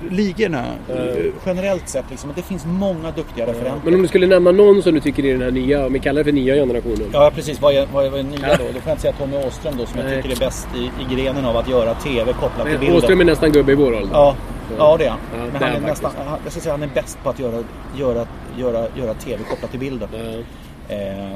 ligorna 0.10 0.66
eh, 0.90 1.26
generellt 1.46 1.90
sett 1.90 2.06
liksom. 2.10 2.32
Det 2.36 2.42
finns 2.42 2.66
många 2.66 3.12
duktiga 3.12 3.46
referenter. 3.48 3.82
Men 3.84 3.94
om 3.94 4.02
du 4.02 4.08
skulle 4.08 4.28
nämna 4.28 4.52
någon 4.52 4.82
som 4.84 4.94
du 4.94 5.00
tycker 5.00 5.26
är 5.26 5.32
den 5.34 5.42
här 5.42 5.52
nya, 5.52 5.86
om 5.86 5.94
vi 5.94 6.00
kallar 6.00 6.20
det 6.20 6.24
för 6.24 6.32
nya 6.32 6.56
generationen. 6.56 7.10
Ja 7.14 7.32
precis, 7.36 7.62
vad 7.62 7.74
är, 7.74 7.88
vad 7.94 8.06
är, 8.06 8.10
vad 8.10 8.20
är 8.20 8.24
nya 8.24 8.48
då? 8.58 8.64
Då 8.74 8.80
får 8.80 8.82
jag 8.86 8.92
inte 8.92 9.02
säga 9.02 9.14
Tommy 9.14 9.38
Åström 9.38 9.74
då 9.78 9.86
som 9.86 10.00
jag 10.00 10.06
Nej. 10.06 10.22
tycker 10.22 10.36
är 10.36 10.40
bäst 10.40 10.68
i, 10.76 10.84
i 10.84 11.16
grenen 11.16 11.46
av 11.46 11.58
att 11.58 11.70
göra 11.70 11.94
TV 11.94 12.34
kopplat 12.34 12.68
till 12.68 12.80
bilden. 12.80 12.98
Åström 12.98 13.22
är 13.22 13.26
nästan 13.26 13.52
gubbe 13.52 13.72
i 13.72 13.76
vår 13.76 13.94
ålder. 13.94 14.10
Ja, 14.14 14.36
ja 14.78 14.96
det 14.98 15.06
är 15.06 15.10
han. 15.10 15.20
Ja, 15.34 15.40
Men 15.54 15.64
han 15.64 15.84
är 15.84 15.88
nästan, 15.88 16.12
han, 16.18 16.40
jag 16.44 16.52
ska 16.52 16.62
säga 16.62 16.74
han 16.74 16.84
är 16.84 16.90
bäst 16.94 17.18
på 17.24 17.30
att 17.30 17.40
göra, 17.40 17.64
göra, 17.98 18.28
göra, 18.58 18.88
göra 18.96 19.14
TV 19.14 19.44
kopplat 19.44 19.72
till 19.72 19.80
bilden. 19.80 20.10
Ja. 20.14 20.96
Eh, 20.96 21.32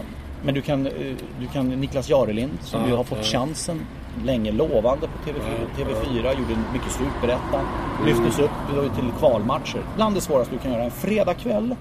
men 0.45 0.54
du 0.54 0.62
kan, 0.62 0.86
eh, 0.86 0.91
du 1.39 1.47
kan 1.54 1.69
Niklas 1.69 2.10
Jarelind 2.10 2.58
som 2.62 2.82
Ja, 2.82 2.88
ju 2.88 2.95
har 2.95 3.04
fått 3.04 3.17
ja. 3.32 3.39
chansen 3.39 3.80
länge 4.26 4.52
lovande 4.52 5.08
på 5.08 5.30
TV4, 5.30 5.65
TV4 5.78 6.39
gjorde 6.39 6.60
mycket 6.73 6.91
superettan. 6.91 7.65
Lyftes 8.06 8.39
upp 8.39 8.52
då 8.76 8.82
till 8.82 9.12
kvalmatcher. 9.19 9.82
Bland 9.95 10.15
det 10.15 10.21
svåraste 10.21 10.56
du 10.56 10.60
kan 10.60 10.71
göra 10.71 10.84
en 10.84 10.91
fredagkväll. 10.91 11.76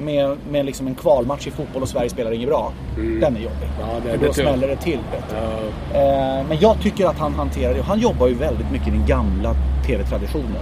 Med, 0.00 0.36
med 0.50 0.66
liksom 0.66 0.86
en 0.86 0.94
kvalmatch 0.94 1.46
i 1.46 1.50
fotboll 1.50 1.82
och 1.82 1.88
Sverige 1.88 2.10
spelar 2.10 2.32
inget 2.32 2.48
bra. 2.48 2.72
Den 2.96 3.36
är 3.36 3.40
jobbig. 3.40 3.68
Ja, 3.80 3.86
det- 4.04 4.10
För 4.10 4.10
det 4.10 4.16
då 4.18 4.26
jag. 4.26 4.34
smäller 4.34 4.68
det 4.68 4.76
till. 4.76 4.98
Ja. 5.32 5.98
Eh, 5.98 6.46
men 6.48 6.58
jag 6.60 6.80
tycker 6.80 7.06
att 7.06 7.18
han 7.18 7.34
hanterar 7.34 7.74
det. 7.74 7.82
Han 7.82 7.98
jobbar 7.98 8.26
ju 8.28 8.34
väldigt 8.34 8.70
mycket 8.72 8.88
i 8.88 8.90
den 8.90 9.06
gamla 9.06 9.54
TV-traditionen. 9.86 10.56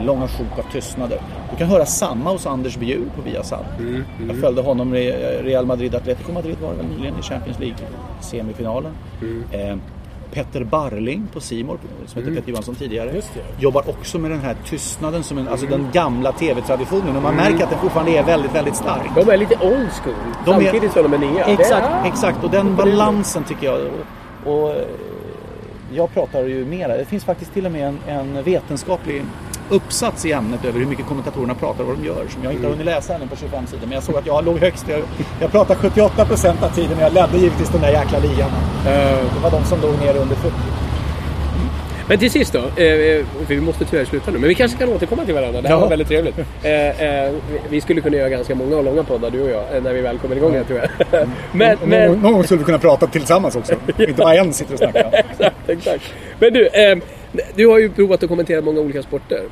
I 0.00 0.04
långa 0.04 0.28
sjok 0.28 0.58
av 0.58 0.72
tystnader. 0.72 1.18
Du 1.50 1.56
kan 1.56 1.68
höra 1.68 1.86
samma 1.86 2.30
hos 2.30 2.46
Anders 2.46 2.76
Bjur 2.76 3.04
på 3.16 3.22
Viasat. 3.22 3.64
Jag 4.28 4.36
följde 4.36 4.62
honom 4.62 4.94
i 4.94 5.10
Real 5.42 5.66
Madrid, 5.66 5.94
Atletico 5.94 6.32
Madrid 6.32 6.56
var 6.62 6.70
det 6.70 6.76
väl 6.76 6.86
nyligen 6.86 7.18
i 7.18 7.22
Champions 7.22 7.58
League-semifinalen. 7.58 8.92
Eh, 9.52 9.76
Petter 10.32 10.64
Barling 10.64 11.26
på 11.32 11.40
Simor 11.40 11.78
som 12.06 12.20
heter 12.22 12.34
Petter 12.34 12.50
Johansson 12.50 12.74
tidigare. 12.74 13.22
Jobbar 13.58 13.88
också 13.88 14.18
med 14.18 14.30
den 14.30 14.40
här 14.40 14.56
tystnaden, 14.64 15.22
som 15.22 15.38
en, 15.38 15.48
alltså 15.48 15.66
den 15.66 15.88
gamla 15.92 16.32
TV-traditionen. 16.32 17.16
Och 17.16 17.22
man 17.22 17.34
märker 17.36 17.64
att 17.64 17.70
den 17.70 17.78
fortfarande 17.78 18.12
är 18.18 18.22
väldigt, 18.22 18.54
väldigt 18.54 18.76
stark. 18.76 19.10
De 19.14 19.30
är 19.30 19.36
lite 19.36 19.54
old 19.54 19.90
school. 20.02 20.14
De 20.44 20.54
är- 20.54 20.60
samtidigt 20.62 20.92
som 20.92 21.02
de 21.02 21.12
är 21.14 21.18
nya. 21.18 21.44
Exakt, 21.44 21.86
är- 21.86 22.08
exakt. 22.08 22.44
Och 22.44 22.50
den 22.50 22.76
balansen 22.76 23.44
tycker 23.44 23.66
jag. 23.66 23.80
Och, 24.44 24.52
och 24.62 24.70
eh, 24.70 24.82
jag 25.94 26.14
pratar 26.14 26.42
ju 26.44 26.64
mera. 26.64 26.96
Det 26.96 27.04
finns 27.04 27.24
faktiskt 27.24 27.54
till 27.54 27.66
och 27.66 27.72
med 27.72 27.88
en, 27.88 27.98
en 28.06 28.42
vetenskaplig 28.42 29.22
uppsats 29.70 30.24
i 30.24 30.32
ämnet 30.32 30.64
över 30.64 30.78
hur 30.78 30.86
mycket 30.86 31.06
kommentatorerna 31.06 31.54
pratar 31.54 31.80
och 31.84 31.88
vad 31.88 31.98
de 31.98 32.06
gör 32.06 32.24
som 32.28 32.44
jag 32.44 32.52
inte 32.52 32.66
har 32.66 32.70
hunnit 32.70 32.86
läsa 32.86 33.14
ännu 33.14 33.26
på 33.26 33.36
25 33.36 33.66
sidor. 33.66 33.82
Men 33.86 33.92
jag 33.92 34.02
såg 34.02 34.16
att 34.16 34.26
jag 34.26 34.44
låg 34.44 34.58
högst. 34.58 34.88
Jag, 34.88 35.00
jag 35.40 35.50
pratar 35.52 35.74
78% 35.74 36.64
av 36.64 36.68
tiden 36.74 36.96
och 36.96 37.02
jag 37.02 37.12
ledde 37.12 37.38
givetvis 37.38 37.68
den 37.68 37.80
där 37.80 37.90
jäkla 37.92 38.18
ligan. 38.18 38.50
Eh, 38.86 39.18
Det 39.34 39.40
var 39.42 39.50
de 39.50 39.64
som 39.64 39.80
låg 39.80 39.98
ner 40.00 40.16
under 40.16 40.36
40. 40.36 40.54
Men 42.08 42.18
till 42.18 42.30
sist 42.30 42.52
då, 42.52 42.58
eh, 42.58 43.24
för 43.46 43.54
vi 43.54 43.60
måste 43.60 43.84
tyvärr 43.84 44.04
sluta 44.04 44.30
nu, 44.30 44.38
men 44.38 44.48
vi 44.48 44.54
kanske 44.54 44.78
kan 44.78 44.88
återkomma 44.88 45.24
till 45.24 45.34
varandra. 45.34 45.60
Det 45.62 45.68
här 45.68 45.74
Ja. 45.74 45.80
var 45.80 45.88
väldigt 45.88 46.08
trevligt. 46.08 46.38
Eh, 46.62 46.72
eh, 47.02 47.32
vi 47.68 47.80
skulle 47.80 48.00
kunna 48.00 48.16
göra 48.16 48.28
ganska 48.28 48.54
många 48.54 48.76
och 48.76 48.84
långa 48.84 49.02
poddar 49.04 49.30
du 49.30 49.42
och 49.42 49.50
jag, 49.50 49.76
eh, 49.76 49.82
när 49.82 49.92
vi 49.92 50.00
väl 50.00 50.18
kommer 50.18 50.36
igång 50.36 50.52
här 50.54 50.64
tror 50.64 50.78
jag. 50.78 50.88
men, 51.52 51.78
men, 51.84 52.12
någon 52.12 52.32
gång 52.32 52.44
skulle 52.44 52.58
vi 52.58 52.64
kunna 52.64 52.78
prata 52.78 53.06
tillsammans 53.06 53.56
också. 53.56 53.72
Inte 53.98 54.12
bara 54.12 54.34
en 54.34 54.52
sitter 54.52 54.72
och 54.72 54.78
snackar. 54.78 55.10
exakt, 55.30 55.56
exakt. 55.68 56.04
Men 56.38 56.52
du, 56.52 56.66
eh, 56.66 56.96
du 57.54 57.66
har 57.66 57.78
ju 57.78 57.90
provat 57.90 58.22
att 58.22 58.28
kommentera 58.28 58.60
många 58.60 58.80
olika 58.80 59.02
sporter. 59.02 59.42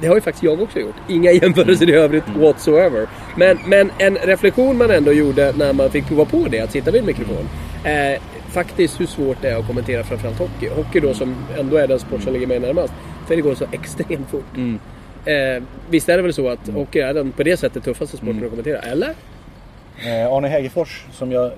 Det 0.00 0.08
har 0.08 0.14
ju 0.14 0.20
faktiskt 0.20 0.42
jag 0.42 0.62
också 0.62 0.80
gjort. 0.80 0.94
Inga 1.08 1.32
jämförelser 1.32 1.90
i 1.90 1.92
övrigt 1.92 2.24
whatsoever. 2.36 3.06
Men, 3.36 3.58
men 3.66 3.90
en 3.98 4.16
reflektion 4.16 4.78
man 4.78 4.90
ändå 4.90 5.12
gjorde 5.12 5.52
när 5.58 5.72
man 5.72 5.90
fick 5.90 6.06
prova 6.06 6.24
på 6.24 6.46
det, 6.50 6.60
att 6.60 6.72
sitta 6.72 6.90
vid 6.90 7.00
en 7.00 7.06
mikrofon. 7.06 7.48
Eh, 7.84 8.20
faktiskt 8.48 9.00
hur 9.00 9.06
svårt 9.06 9.36
det 9.42 9.48
är 9.48 9.56
att 9.56 9.66
kommentera 9.66 10.04
framförallt 10.04 10.38
hockey. 10.38 10.68
Hockey 10.68 11.00
då 11.00 11.14
som 11.14 11.36
ändå 11.58 11.76
är 11.76 11.88
den 11.88 11.98
sport 11.98 12.22
som 12.22 12.32
ligger 12.32 12.46
mig 12.46 12.60
närmast. 12.60 12.92
För 13.26 13.36
det 13.36 13.42
går 13.42 13.54
så 13.54 13.66
extremt 13.72 14.30
fort. 14.30 14.56
Eh, 15.24 15.62
visst 15.90 16.08
är 16.08 16.16
det 16.16 16.22
väl 16.22 16.32
så 16.32 16.48
att 16.48 16.68
hockey 16.68 16.98
är 16.98 17.14
den 17.14 17.32
på 17.32 17.42
det 17.42 17.56
sättet 17.56 17.84
tuffaste 17.84 18.16
sporten 18.16 18.44
att 18.44 18.50
kommentera? 18.50 18.78
Eller? 18.78 19.14
Eh, 19.98 20.32
Arne 20.32 20.48
Hägerfors 20.48 21.04
som 21.12 21.32
jag 21.32 21.52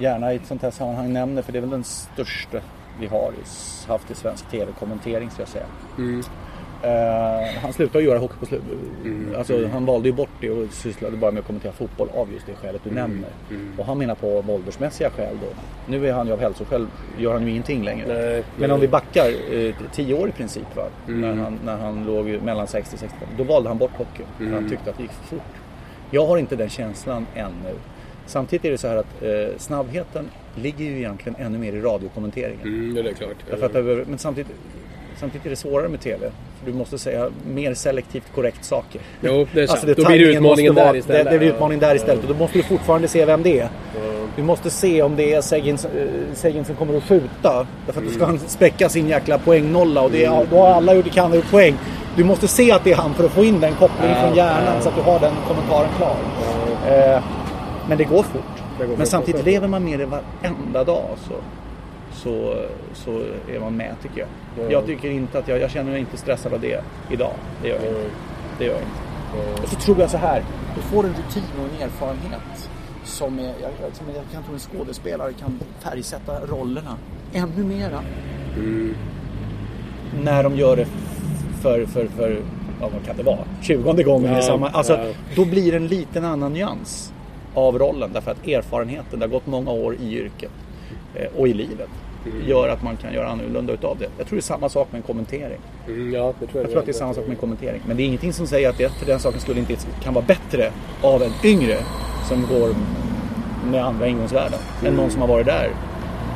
gärna 0.00 0.32
i 0.32 0.36
ett 0.36 0.46
sånt 0.46 0.62
här 0.62 0.70
sammanhang 0.70 1.12
nämner 1.12 1.42
för 1.42 1.52
det 1.52 1.58
är 1.58 1.60
väl 1.60 1.70
den 1.70 1.84
största 1.84 2.58
vi 3.00 3.06
har 3.06 3.32
haft 3.88 4.10
i 4.10 4.14
svensk 4.14 4.50
tv-kommentering 4.50 5.30
ska 5.30 5.42
jag 5.42 5.48
säga. 5.48 5.66
Eh, 6.82 7.60
han 7.62 7.72
slutade 7.72 8.04
göra 8.04 8.18
hockey 8.18 8.36
på 8.40 8.46
slut. 8.46 8.62
Alltså, 9.38 9.66
han 9.72 9.84
valde 9.86 10.08
ju 10.08 10.14
bort 10.14 10.30
det 10.40 10.50
och 10.50 10.72
sysslade 10.72 11.16
bara 11.16 11.30
med 11.30 11.40
att 11.40 11.46
kommentera 11.46 11.72
fotboll 11.72 12.08
av 12.14 12.32
just 12.32 12.46
det 12.46 12.54
skälet 12.54 12.80
du 12.84 12.90
nämner. 12.90 13.30
Och 13.78 13.86
han 13.86 13.98
menar 13.98 14.14
på 14.14 14.44
åldersmässiga 14.48 15.10
skäl 15.10 15.36
då. 15.40 15.46
Nu 15.86 16.08
är 16.08 16.12
han 16.12 16.26
ju 16.26 16.32
av 16.32 16.40
hälsoskäl, 16.40 16.86
gör 17.18 17.32
han 17.32 17.42
ju 17.42 17.50
ingenting 17.50 17.84
längre. 17.84 18.06
Nej. 18.08 18.44
Men 18.56 18.70
om 18.70 18.80
vi 18.80 18.88
backar 18.88 19.54
eh, 19.54 19.74
tio 19.92 20.14
år 20.14 20.28
i 20.28 20.32
princip 20.32 20.76
va? 20.76 20.82
När, 21.06 21.34
han, 21.34 21.58
när 21.64 21.76
han 21.76 22.04
låg 22.04 22.26
mellan 22.42 22.66
60 22.66 22.94
och 22.94 23.00
65. 23.00 23.28
Då 23.38 23.44
valde 23.44 23.68
han 23.68 23.78
bort 23.78 23.96
hockey. 23.96 24.22
För 24.38 24.44
han 24.54 24.70
tyckte 24.70 24.90
att 24.90 24.96
det 24.96 25.02
gick 25.02 25.12
för 25.12 25.24
fort. 25.26 25.52
Jag 26.10 26.26
har 26.26 26.38
inte 26.38 26.56
den 26.56 26.68
känslan 26.68 27.26
ännu. 27.34 27.74
Samtidigt 28.28 28.64
är 28.64 28.70
det 28.70 28.78
så 28.78 28.88
här 28.88 28.96
att 28.96 29.22
eh, 29.22 29.58
snabbheten 29.58 30.30
ligger 30.54 30.84
ju 30.84 30.98
egentligen 30.98 31.36
ännu 31.40 31.58
mer 31.58 31.72
i 31.72 31.80
radiokommenteringen. 31.80 32.62
Mm, 32.62 32.94
det 32.94 33.10
är 33.10 33.14
klart. 33.14 33.30
Därför 33.50 33.66
att, 34.00 34.08
men 34.08 34.18
samtidigt, 34.18 34.52
samtidigt 35.20 35.46
är 35.46 35.50
det 35.50 35.56
svårare 35.56 35.88
med 35.88 36.00
TV. 36.00 36.30
För 36.58 36.70
du 36.70 36.78
måste 36.78 36.98
säga 36.98 37.28
mer 37.50 37.74
selektivt 37.74 38.32
korrekt 38.34 38.64
saker. 38.64 39.00
Jo, 39.20 39.46
det 39.54 39.62
är 39.62 39.66
sant. 39.66 39.84
Alltså 39.84 40.02
Då 40.02 40.08
blir 40.08 40.18
det 40.18 40.24
utmaningen 40.32 40.74
där 40.74 40.84
vara- 40.84 40.96
istället. 40.96 41.24
Det, 41.24 41.30
det 41.30 41.38
blir 41.38 41.48
utmaningen 41.48 41.80
där 41.80 41.94
istället. 41.94 42.22
Och 42.22 42.28
då 42.28 42.34
måste 42.34 42.58
du 42.58 42.62
fortfarande 42.62 43.08
se 43.08 43.24
vem 43.24 43.42
det 43.42 43.60
är. 43.60 43.68
Du 44.36 44.42
måste 44.42 44.70
se 44.70 45.02
om 45.02 45.16
det 45.16 45.34
är 45.34 45.40
Seguin, 45.40 45.78
eh, 46.58 46.64
som 46.64 46.76
kommer 46.76 46.96
att 46.96 47.04
skjuta. 47.04 47.66
Därför 47.86 48.00
att 48.00 48.06
då 48.06 48.12
ska 48.12 48.24
han 48.24 48.38
spräcka 48.38 48.88
sin 48.88 49.08
jäkla 49.08 49.38
poängnolla. 49.38 50.02
Och 50.02 50.10
det 50.10 50.24
är, 50.24 50.46
då 50.50 50.56
har 50.56 50.68
alla 50.68 50.94
gjort 50.94 51.04
det 51.04 51.10
kan 51.10 51.34
gjort 51.34 51.50
poäng. 51.50 51.74
Du 52.16 52.24
måste 52.24 52.48
se 52.48 52.72
att 52.72 52.84
det 52.84 52.92
är 52.92 52.96
han 52.96 53.14
för 53.14 53.24
att 53.24 53.30
få 53.32 53.44
in 53.44 53.60
den 53.60 53.74
kopplingen 53.74 54.16
från 54.22 54.36
hjärnan. 54.36 54.82
Så 54.82 54.88
att 54.88 54.94
du 54.96 55.02
har 55.02 55.20
den 55.20 55.32
kommentaren 55.48 55.88
klar. 55.96 56.16
Eh, 56.88 57.22
men 57.88 57.98
det 57.98 58.04
går 58.04 58.22
fort. 58.22 58.42
Det 58.78 58.86
går 58.86 58.88
men 58.88 58.96
fort, 58.96 59.08
samtidigt 59.08 59.44
lever 59.44 59.68
man 59.68 59.84
med 59.84 59.98
det 59.98 60.06
varenda 60.06 60.84
dag. 60.84 61.16
Så, 61.28 61.34
så, 62.12 62.64
så 62.94 63.10
är 63.52 63.60
man 63.60 63.76
med 63.76 63.94
tycker 64.02 64.26
jag. 64.56 64.72
Jag 64.72 64.86
tycker 64.86 65.10
inte 65.10 65.38
att 65.38 65.48
jag, 65.48 65.60
jag 65.60 65.70
känner 65.70 65.90
mig 65.90 66.00
inte 66.00 66.16
stressad 66.16 66.52
av 66.52 66.60
det 66.60 66.80
idag. 67.10 67.32
Det 67.62 67.68
gör 67.68 67.76
jag 67.76 67.84
inte. 67.86 68.10
Det 68.58 68.64
gör 68.64 68.72
jag 68.72 68.82
inte. 68.82 69.62
Och 69.62 69.68
så 69.68 69.76
tror 69.76 70.00
jag 70.00 70.10
så 70.10 70.16
här. 70.16 70.42
Du 70.76 70.82
får 70.82 71.04
en 71.04 71.10
rutin 71.10 71.42
och 71.58 71.64
en 71.64 71.82
erfarenhet. 71.88 72.70
Som, 73.04 73.38
är, 73.38 73.44
jag, 73.44 73.70
som 73.92 74.06
jag 74.14 74.24
kan 74.32 74.42
tro 74.42 74.54
en 74.54 74.60
skådespelare 74.60 75.32
kan 75.32 75.58
färgsätta 75.80 76.40
rollerna 76.46 76.96
ännu 77.32 77.64
mera. 77.64 78.00
När 80.22 80.42
de 80.42 80.56
gör 80.56 80.76
det 80.76 80.86
för, 81.62 81.86
för, 81.86 82.06
för 82.06 82.42
ja, 82.80 82.88
vad 82.94 83.06
kan 83.06 83.16
det 83.16 83.22
vara? 83.22 83.44
20 83.62 84.02
gången 84.02 84.32
Ja, 84.32 84.38
i 84.38 84.42
samma... 84.42 84.68
Alltså, 84.68 84.92
ja. 84.92 85.12
Då 85.36 85.44
blir 85.44 85.70
det 85.70 85.76
en 85.76 85.86
liten 85.86 86.24
annan 86.24 86.52
nyans 86.52 87.12
av 87.58 87.78
rollen. 87.78 88.10
Därför 88.12 88.30
att 88.30 88.46
erfarenheten, 88.46 89.18
det 89.18 89.26
har 89.26 89.30
gått 89.30 89.46
många 89.46 89.70
år 89.70 89.94
i 89.94 90.16
yrket 90.16 90.50
eh, 91.14 91.26
och 91.36 91.48
i 91.48 91.54
livet. 91.54 91.88
Gör 92.46 92.68
att 92.68 92.82
man 92.82 92.96
kan 92.96 93.14
göra 93.14 93.28
annorlunda 93.28 93.72
utav 93.72 93.98
det. 93.98 94.08
Jag 94.18 94.26
tror 94.26 94.36
det 94.36 94.40
är 94.40 94.42
samma 94.42 94.68
sak 94.68 94.88
med 94.90 94.98
en 94.98 95.02
kommentering. 95.02 95.58
Mm, 95.86 96.14
ja, 96.14 96.34
det 96.40 96.46
tror 96.46 96.50
jag. 96.52 96.62
Jag 96.62 96.70
tror 96.70 96.80
att 96.80 96.86
det 96.86 96.90
är 96.90 96.92
samma 96.92 97.14
sak 97.14 97.24
med 97.24 97.30
en 97.30 97.40
kommentering. 97.40 97.80
Men 97.86 97.96
det 97.96 98.02
är 98.02 98.04
ingenting 98.04 98.32
som 98.32 98.46
säger 98.46 98.68
att 98.68 98.78
det 98.78 98.92
för 98.92 99.06
den 99.06 99.20
saken 99.20 99.40
skulle 99.40 99.60
inte 99.60 99.76
kan 100.02 100.14
vara 100.14 100.24
bättre 100.24 100.72
av 101.02 101.22
en 101.22 101.32
yngre 101.44 101.76
som 102.28 102.46
går 102.46 102.74
med 103.70 103.84
andra 103.84 104.06
ingångsvärden. 104.06 104.58
Än 104.84 104.94
någon 104.94 105.10
som 105.10 105.20
har 105.20 105.28
varit 105.28 105.46
där 105.46 105.70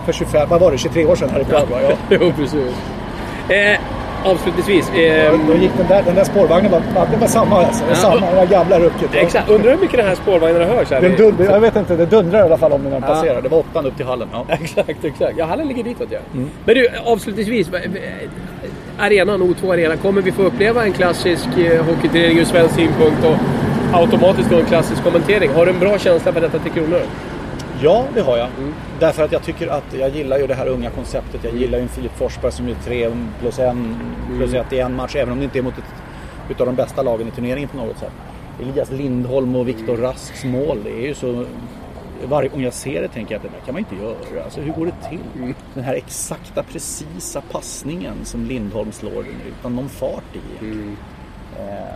för 0.05 0.13
25, 0.13 0.49
vad 0.49 0.61
var 0.61 0.73
det, 0.73 0.79
23 0.79 1.07
år 1.07 1.17
sedan 1.17 1.31
här 1.31 1.41
i 1.41 1.45
Prag? 1.45 1.69
Ja. 1.71 1.97
jo, 2.21 2.33
precis. 2.37 2.75
Eh, 3.49 3.81
avslutningsvis. 4.25 4.91
Eh, 4.91 5.33
Då 5.49 5.55
gick 5.55 5.71
den 5.77 5.87
där, 5.89 6.03
den 6.03 6.15
där 6.15 6.25
spårvagnen, 6.25 6.71
var, 6.73 7.07
det 7.11 7.17
var 7.17 7.27
samma 7.27 7.57
alltså. 7.65 7.83
Det 7.85 7.89
var 7.89 7.95
samma, 7.97 8.41
det 8.41 8.47
gamla 8.47 8.79
rucket. 8.81 9.15
exakt. 9.15 9.51
Undrar 9.51 9.71
hur 9.71 9.79
mycket 9.79 9.97
den 9.97 10.07
här 10.09 10.15
spårvagnen 10.15 10.69
hörs 10.69 10.91
här. 10.91 11.01
Den 11.01 11.17
dundrar, 11.17 11.45
jag 11.53 11.61
vet 11.61 11.77
inte, 11.77 11.97
det 11.97 12.07
dundrar 12.07 12.39
i 12.39 12.43
alla 12.43 12.59
fall 12.59 12.73
om 12.73 12.85
den 12.85 12.93
Ja. 12.93 13.01
passerar. 13.01 13.43
Det 13.43 13.49
var 13.49 13.59
åttan 13.59 13.87
upp 13.87 13.97
till 13.97 14.07
hallen. 14.07 14.29
Ja. 14.33 14.45
Exakt, 14.55 15.05
exakt. 15.05 15.35
Ja, 15.37 15.45
hallen 15.45 15.69
ligger 15.69 15.85
ditåt 15.85 16.09
ja. 16.11 16.19
Mm. 16.35 16.49
Men 16.65 16.75
du, 16.75 16.89
avslutningsvis. 17.05 17.71
Arenan, 18.99 19.43
O2 19.43 19.73
Arena. 19.73 19.97
Kommer 19.97 20.23
vi 20.23 20.33
få 20.33 20.43
uppleva 20.43 20.85
en 20.85 20.93
klassisk 20.93 21.49
eh, 21.59 21.85
hockeyturnering 21.85 22.39
ur 22.39 22.45
svensk 22.45 22.75
synpunkt 22.75 23.25
och 23.25 23.37
automatiskt 24.01 24.51
då 24.51 24.57
en 24.59 24.65
klassisk 24.65 25.03
kommentering? 25.05 25.51
Har 25.55 25.67
du 25.67 25.73
en 25.73 25.79
bra 25.79 25.99
känsla 25.99 26.33
för 26.33 26.41
detta 26.41 26.59
till 26.59 26.73
kronor? 26.73 27.01
Ja, 27.83 28.07
det 28.15 28.21
har 28.21 28.37
jag. 28.37 28.49
Därför 29.01 29.25
att 29.25 29.33
jag 29.33 29.43
tycker 29.43 29.69
att 29.69 29.95
jag 29.99 30.11
gillar 30.11 30.39
ju 30.39 30.47
det 30.47 30.55
här 30.55 30.67
unga 30.67 30.91
konceptet. 30.91 31.45
Jag 31.45 31.55
gillar 31.55 31.79
ju 31.79 31.83
en 31.83 31.89
Filip 31.89 32.13
Forsberg 32.13 32.53
som 32.53 32.69
är 32.69 32.75
3 32.75 33.11
plus 33.41 33.59
1 33.59 33.77
plus 34.37 34.55
1 34.55 34.73
i 34.73 34.79
en 34.79 34.97
match. 34.97 35.17
Även 35.17 35.33
om 35.33 35.39
det 35.39 35.45
inte 35.45 35.59
är 35.59 35.63
mot 35.63 35.79
ett 35.79 35.85
utav 36.51 36.67
de 36.67 36.75
bästa 36.75 37.03
lagen 37.03 37.29
i 37.29 37.31
turneringen 37.31 37.69
på 37.69 37.77
något 37.77 37.99
sätt. 37.99 38.13
Elias 38.61 38.91
Lindholm 38.91 39.57
och 39.57 39.69
Viktor 39.69 39.97
Rasks 39.97 40.45
mål, 40.45 40.79
det 40.85 40.91
är 40.91 41.07
ju 41.07 41.15
så... 41.15 41.45
Varje 42.25 42.49
gång 42.49 42.63
jag 42.63 42.73
ser 42.73 43.03
det 43.03 43.09
tänker 43.09 43.35
jag 43.35 43.39
att 43.39 43.43
det 43.43 43.59
där 43.59 43.65
kan 43.65 43.75
man 43.75 43.79
inte 43.79 44.05
göra. 44.05 44.45
Alltså 44.45 44.61
hur 44.61 44.73
går 44.73 44.87
det 44.87 45.09
till? 45.09 45.55
Den 45.75 45.85
här 45.85 45.95
exakta, 45.95 46.63
precisa 46.63 47.43
passningen 47.53 48.15
som 48.25 48.45
Lindholm 48.45 48.93
slår 48.93 49.23
den 49.23 49.41
utan 49.49 49.77
någon 49.77 49.89
fart 49.89 50.37
i. 50.37 50.65
Eh, 51.59 51.95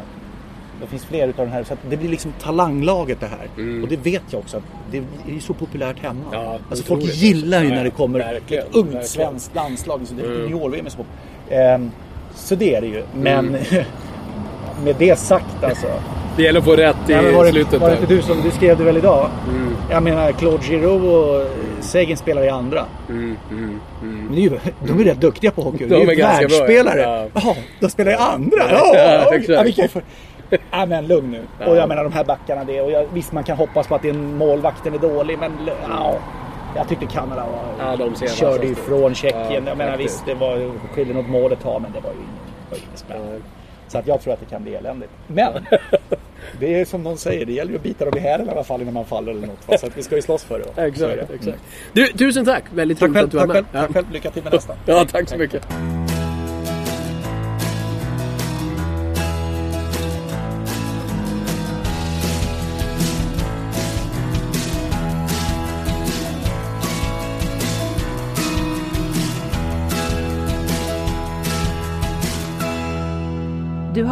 det 0.81 0.87
finns 0.87 1.05
fler 1.05 1.29
utav 1.29 1.45
den 1.45 1.55
här. 1.55 1.65
Så 1.65 1.75
det 1.91 1.97
blir 1.97 2.09
liksom 2.09 2.33
talanglaget 2.43 3.21
det 3.21 3.27
här. 3.27 3.49
Och 3.83 3.89
det 3.89 3.97
vet 3.97 4.23
jag 4.31 4.39
också 4.39 4.57
att 4.57 4.63
det 4.91 4.97
är 4.99 5.05
ju 5.35 5.41
så 5.41 5.55
populärt 5.55 5.99
hemma. 6.03 6.21
Ja, 6.33 6.59
alltså 6.71 6.85
folk 6.85 7.05
gillar 7.05 7.63
ju 7.63 7.69
Ja, 7.69 7.75
när 7.75 7.85
det 7.85 7.91
kommer 7.91 8.19
verkligen, 8.19 8.67
ett 8.67 8.75
ungt 8.75 8.87
verkligen. 8.87 9.05
svenskt 9.05 9.55
landslag. 9.55 10.01
Så 10.05 10.15
det 10.15 10.23
är 10.23 10.27
junior-VM 10.27 10.87
är 10.87 10.91
så 10.91 10.97
populärt. 10.97 11.75
Ehm, 11.75 11.91
Så 12.35 12.55
det 12.55 12.75
är 12.75 12.81
det 12.81 12.87
ju. 12.87 13.03
Men 13.15 13.47
med 14.85 14.97
det 14.99 15.19
sagt 15.19 15.65
alltså. 15.65 15.87
Det 16.37 16.43
gäller 16.43 16.59
att 16.59 16.65
få 16.65 16.77
rätt 16.77 16.97
i 17.09 17.13
Ja, 17.13 17.23
var, 17.23 17.45
det, 17.45 17.51
slutet. 17.51 17.81
var 17.81 17.91
det 17.91 17.97
inte 18.01 18.15
du 18.15 18.23
som 18.23 18.43
du 18.43 18.51
skrev 18.51 18.79
det 18.79 18.85
väl 18.85 18.97
idag? 18.97 19.31
Jag 19.91 20.03
menar 20.03 20.33
Claude 20.33 20.63
Giroux 20.65 21.05
och 21.05 21.47
Seguin 21.85 22.17
spelar 22.17 22.45
i 22.45 22.49
andra. 22.49 22.85
Mm, 23.09 23.37
mm, 23.51 23.81
mm. 24.03 24.25
Men 24.27 24.35
det 24.35 24.41
är 24.41 24.43
ju, 24.43 24.59
de 24.87 25.01
är 25.01 25.05
rätt 25.05 25.21
duktiga 25.21 25.51
på 25.51 25.63
hockey. 25.63 25.87
De 25.87 25.95
är 25.95 26.13
är 26.13 26.17
världsspelare. 26.17 27.01
ja. 27.01 27.27
Jaha, 27.35 27.55
de 27.81 27.91
spelar 27.91 28.13
i 28.13 28.15
andra? 28.15 28.57
Ja, 28.71 28.95
Ja, 29.49 29.65
ja, 29.77 29.89
för... 29.89 30.03
Nej 30.71 30.87
men 30.87 31.07
lugn 31.07 31.31
nu. 31.31 31.43
Ja. 31.61 31.67
Och 31.67 31.77
jag 31.77 31.89
menar 31.89 32.05
de 32.05 32.13
här 32.13 32.25
backarna 32.25 32.65
det. 32.65 32.81
Och 32.81 32.91
jag, 32.91 33.07
visst 33.13 33.33
man 33.33 33.45
kan 33.45 33.57
hoppas 33.57 33.87
på 33.87 33.95
att 33.95 34.05
en 34.05 34.37
målvakten 34.37 34.95
är 34.95 34.99
dålig 34.99 35.39
men 35.39 35.53
ja, 35.67 36.09
mm. 36.11 36.23
jag 36.77 36.89
tyckte 36.89 37.07
Kanada 37.07 37.47
var, 37.47 37.87
ja, 37.87 37.97
de 37.97 38.29
körde 38.29 38.67
ifrån 38.67 39.15
Tjeckien. 39.15 39.65
Ja, 39.65 39.69
jag 39.71 39.79
menar 39.79 39.97
visst 39.97 40.27
det 40.27 40.35
var 40.35 40.73
skillnad 40.95 41.17
åt 41.17 41.29
målet 41.29 41.59
ja, 41.65 41.79
men 41.79 41.93
det 41.93 42.01
var 42.01 42.11
ju 42.11 42.77
inget 42.77 42.99
spännande. 42.99 43.41
Så 43.89 43.99
att 43.99 44.07
jag 44.07 44.21
tror 44.21 44.33
att 44.33 44.41
det 44.41 44.47
kan 44.47 44.63
bli 44.63 44.75
eländigt. 44.75 45.11
Men 45.27 45.53
det 46.61 46.81
är 46.81 46.85
som 46.85 47.03
någon 47.03 47.19
säger, 47.19 47.47
det 47.47 47.53
gäller 47.53 47.71
ju 47.71 47.77
att 47.77 47.83
bita 47.83 48.05
dem 48.05 48.19
i 48.19 48.21
hälen 48.21 48.47
i 48.47 48.51
alla 48.51 48.65
fall 48.65 48.83
innan 48.83 48.95
man 48.95 49.05
faller 49.05 49.33
eller 49.33 49.47
något. 49.47 49.69
Va? 49.69 49.79
Så 49.79 49.87
att 49.87 49.97
vi 49.97 50.03
ska 50.03 50.17
ju 50.17 50.23
slåss 50.23 50.45
för 50.45 50.59
det. 50.59 50.83
Exakt. 50.87 51.13
exakt. 51.13 51.47
Mm. 51.47 51.59
Du, 51.93 52.07
tusen 52.07 52.45
tack! 52.45 52.65
Väldigt 52.75 52.99
tack 52.99 53.09
roligt 53.09 53.25
att 53.25 53.31
du 53.31 53.37
var 53.37 53.47
med. 53.47 53.65
Tack 53.73 53.93
själv, 53.93 54.11
lycka 54.13 54.31
till 54.31 54.43
med 54.43 54.53
nästa. 54.53 54.75
Ja, 54.87 55.05
tack 55.11 55.29
så 55.29 55.37
mycket. 55.37 55.69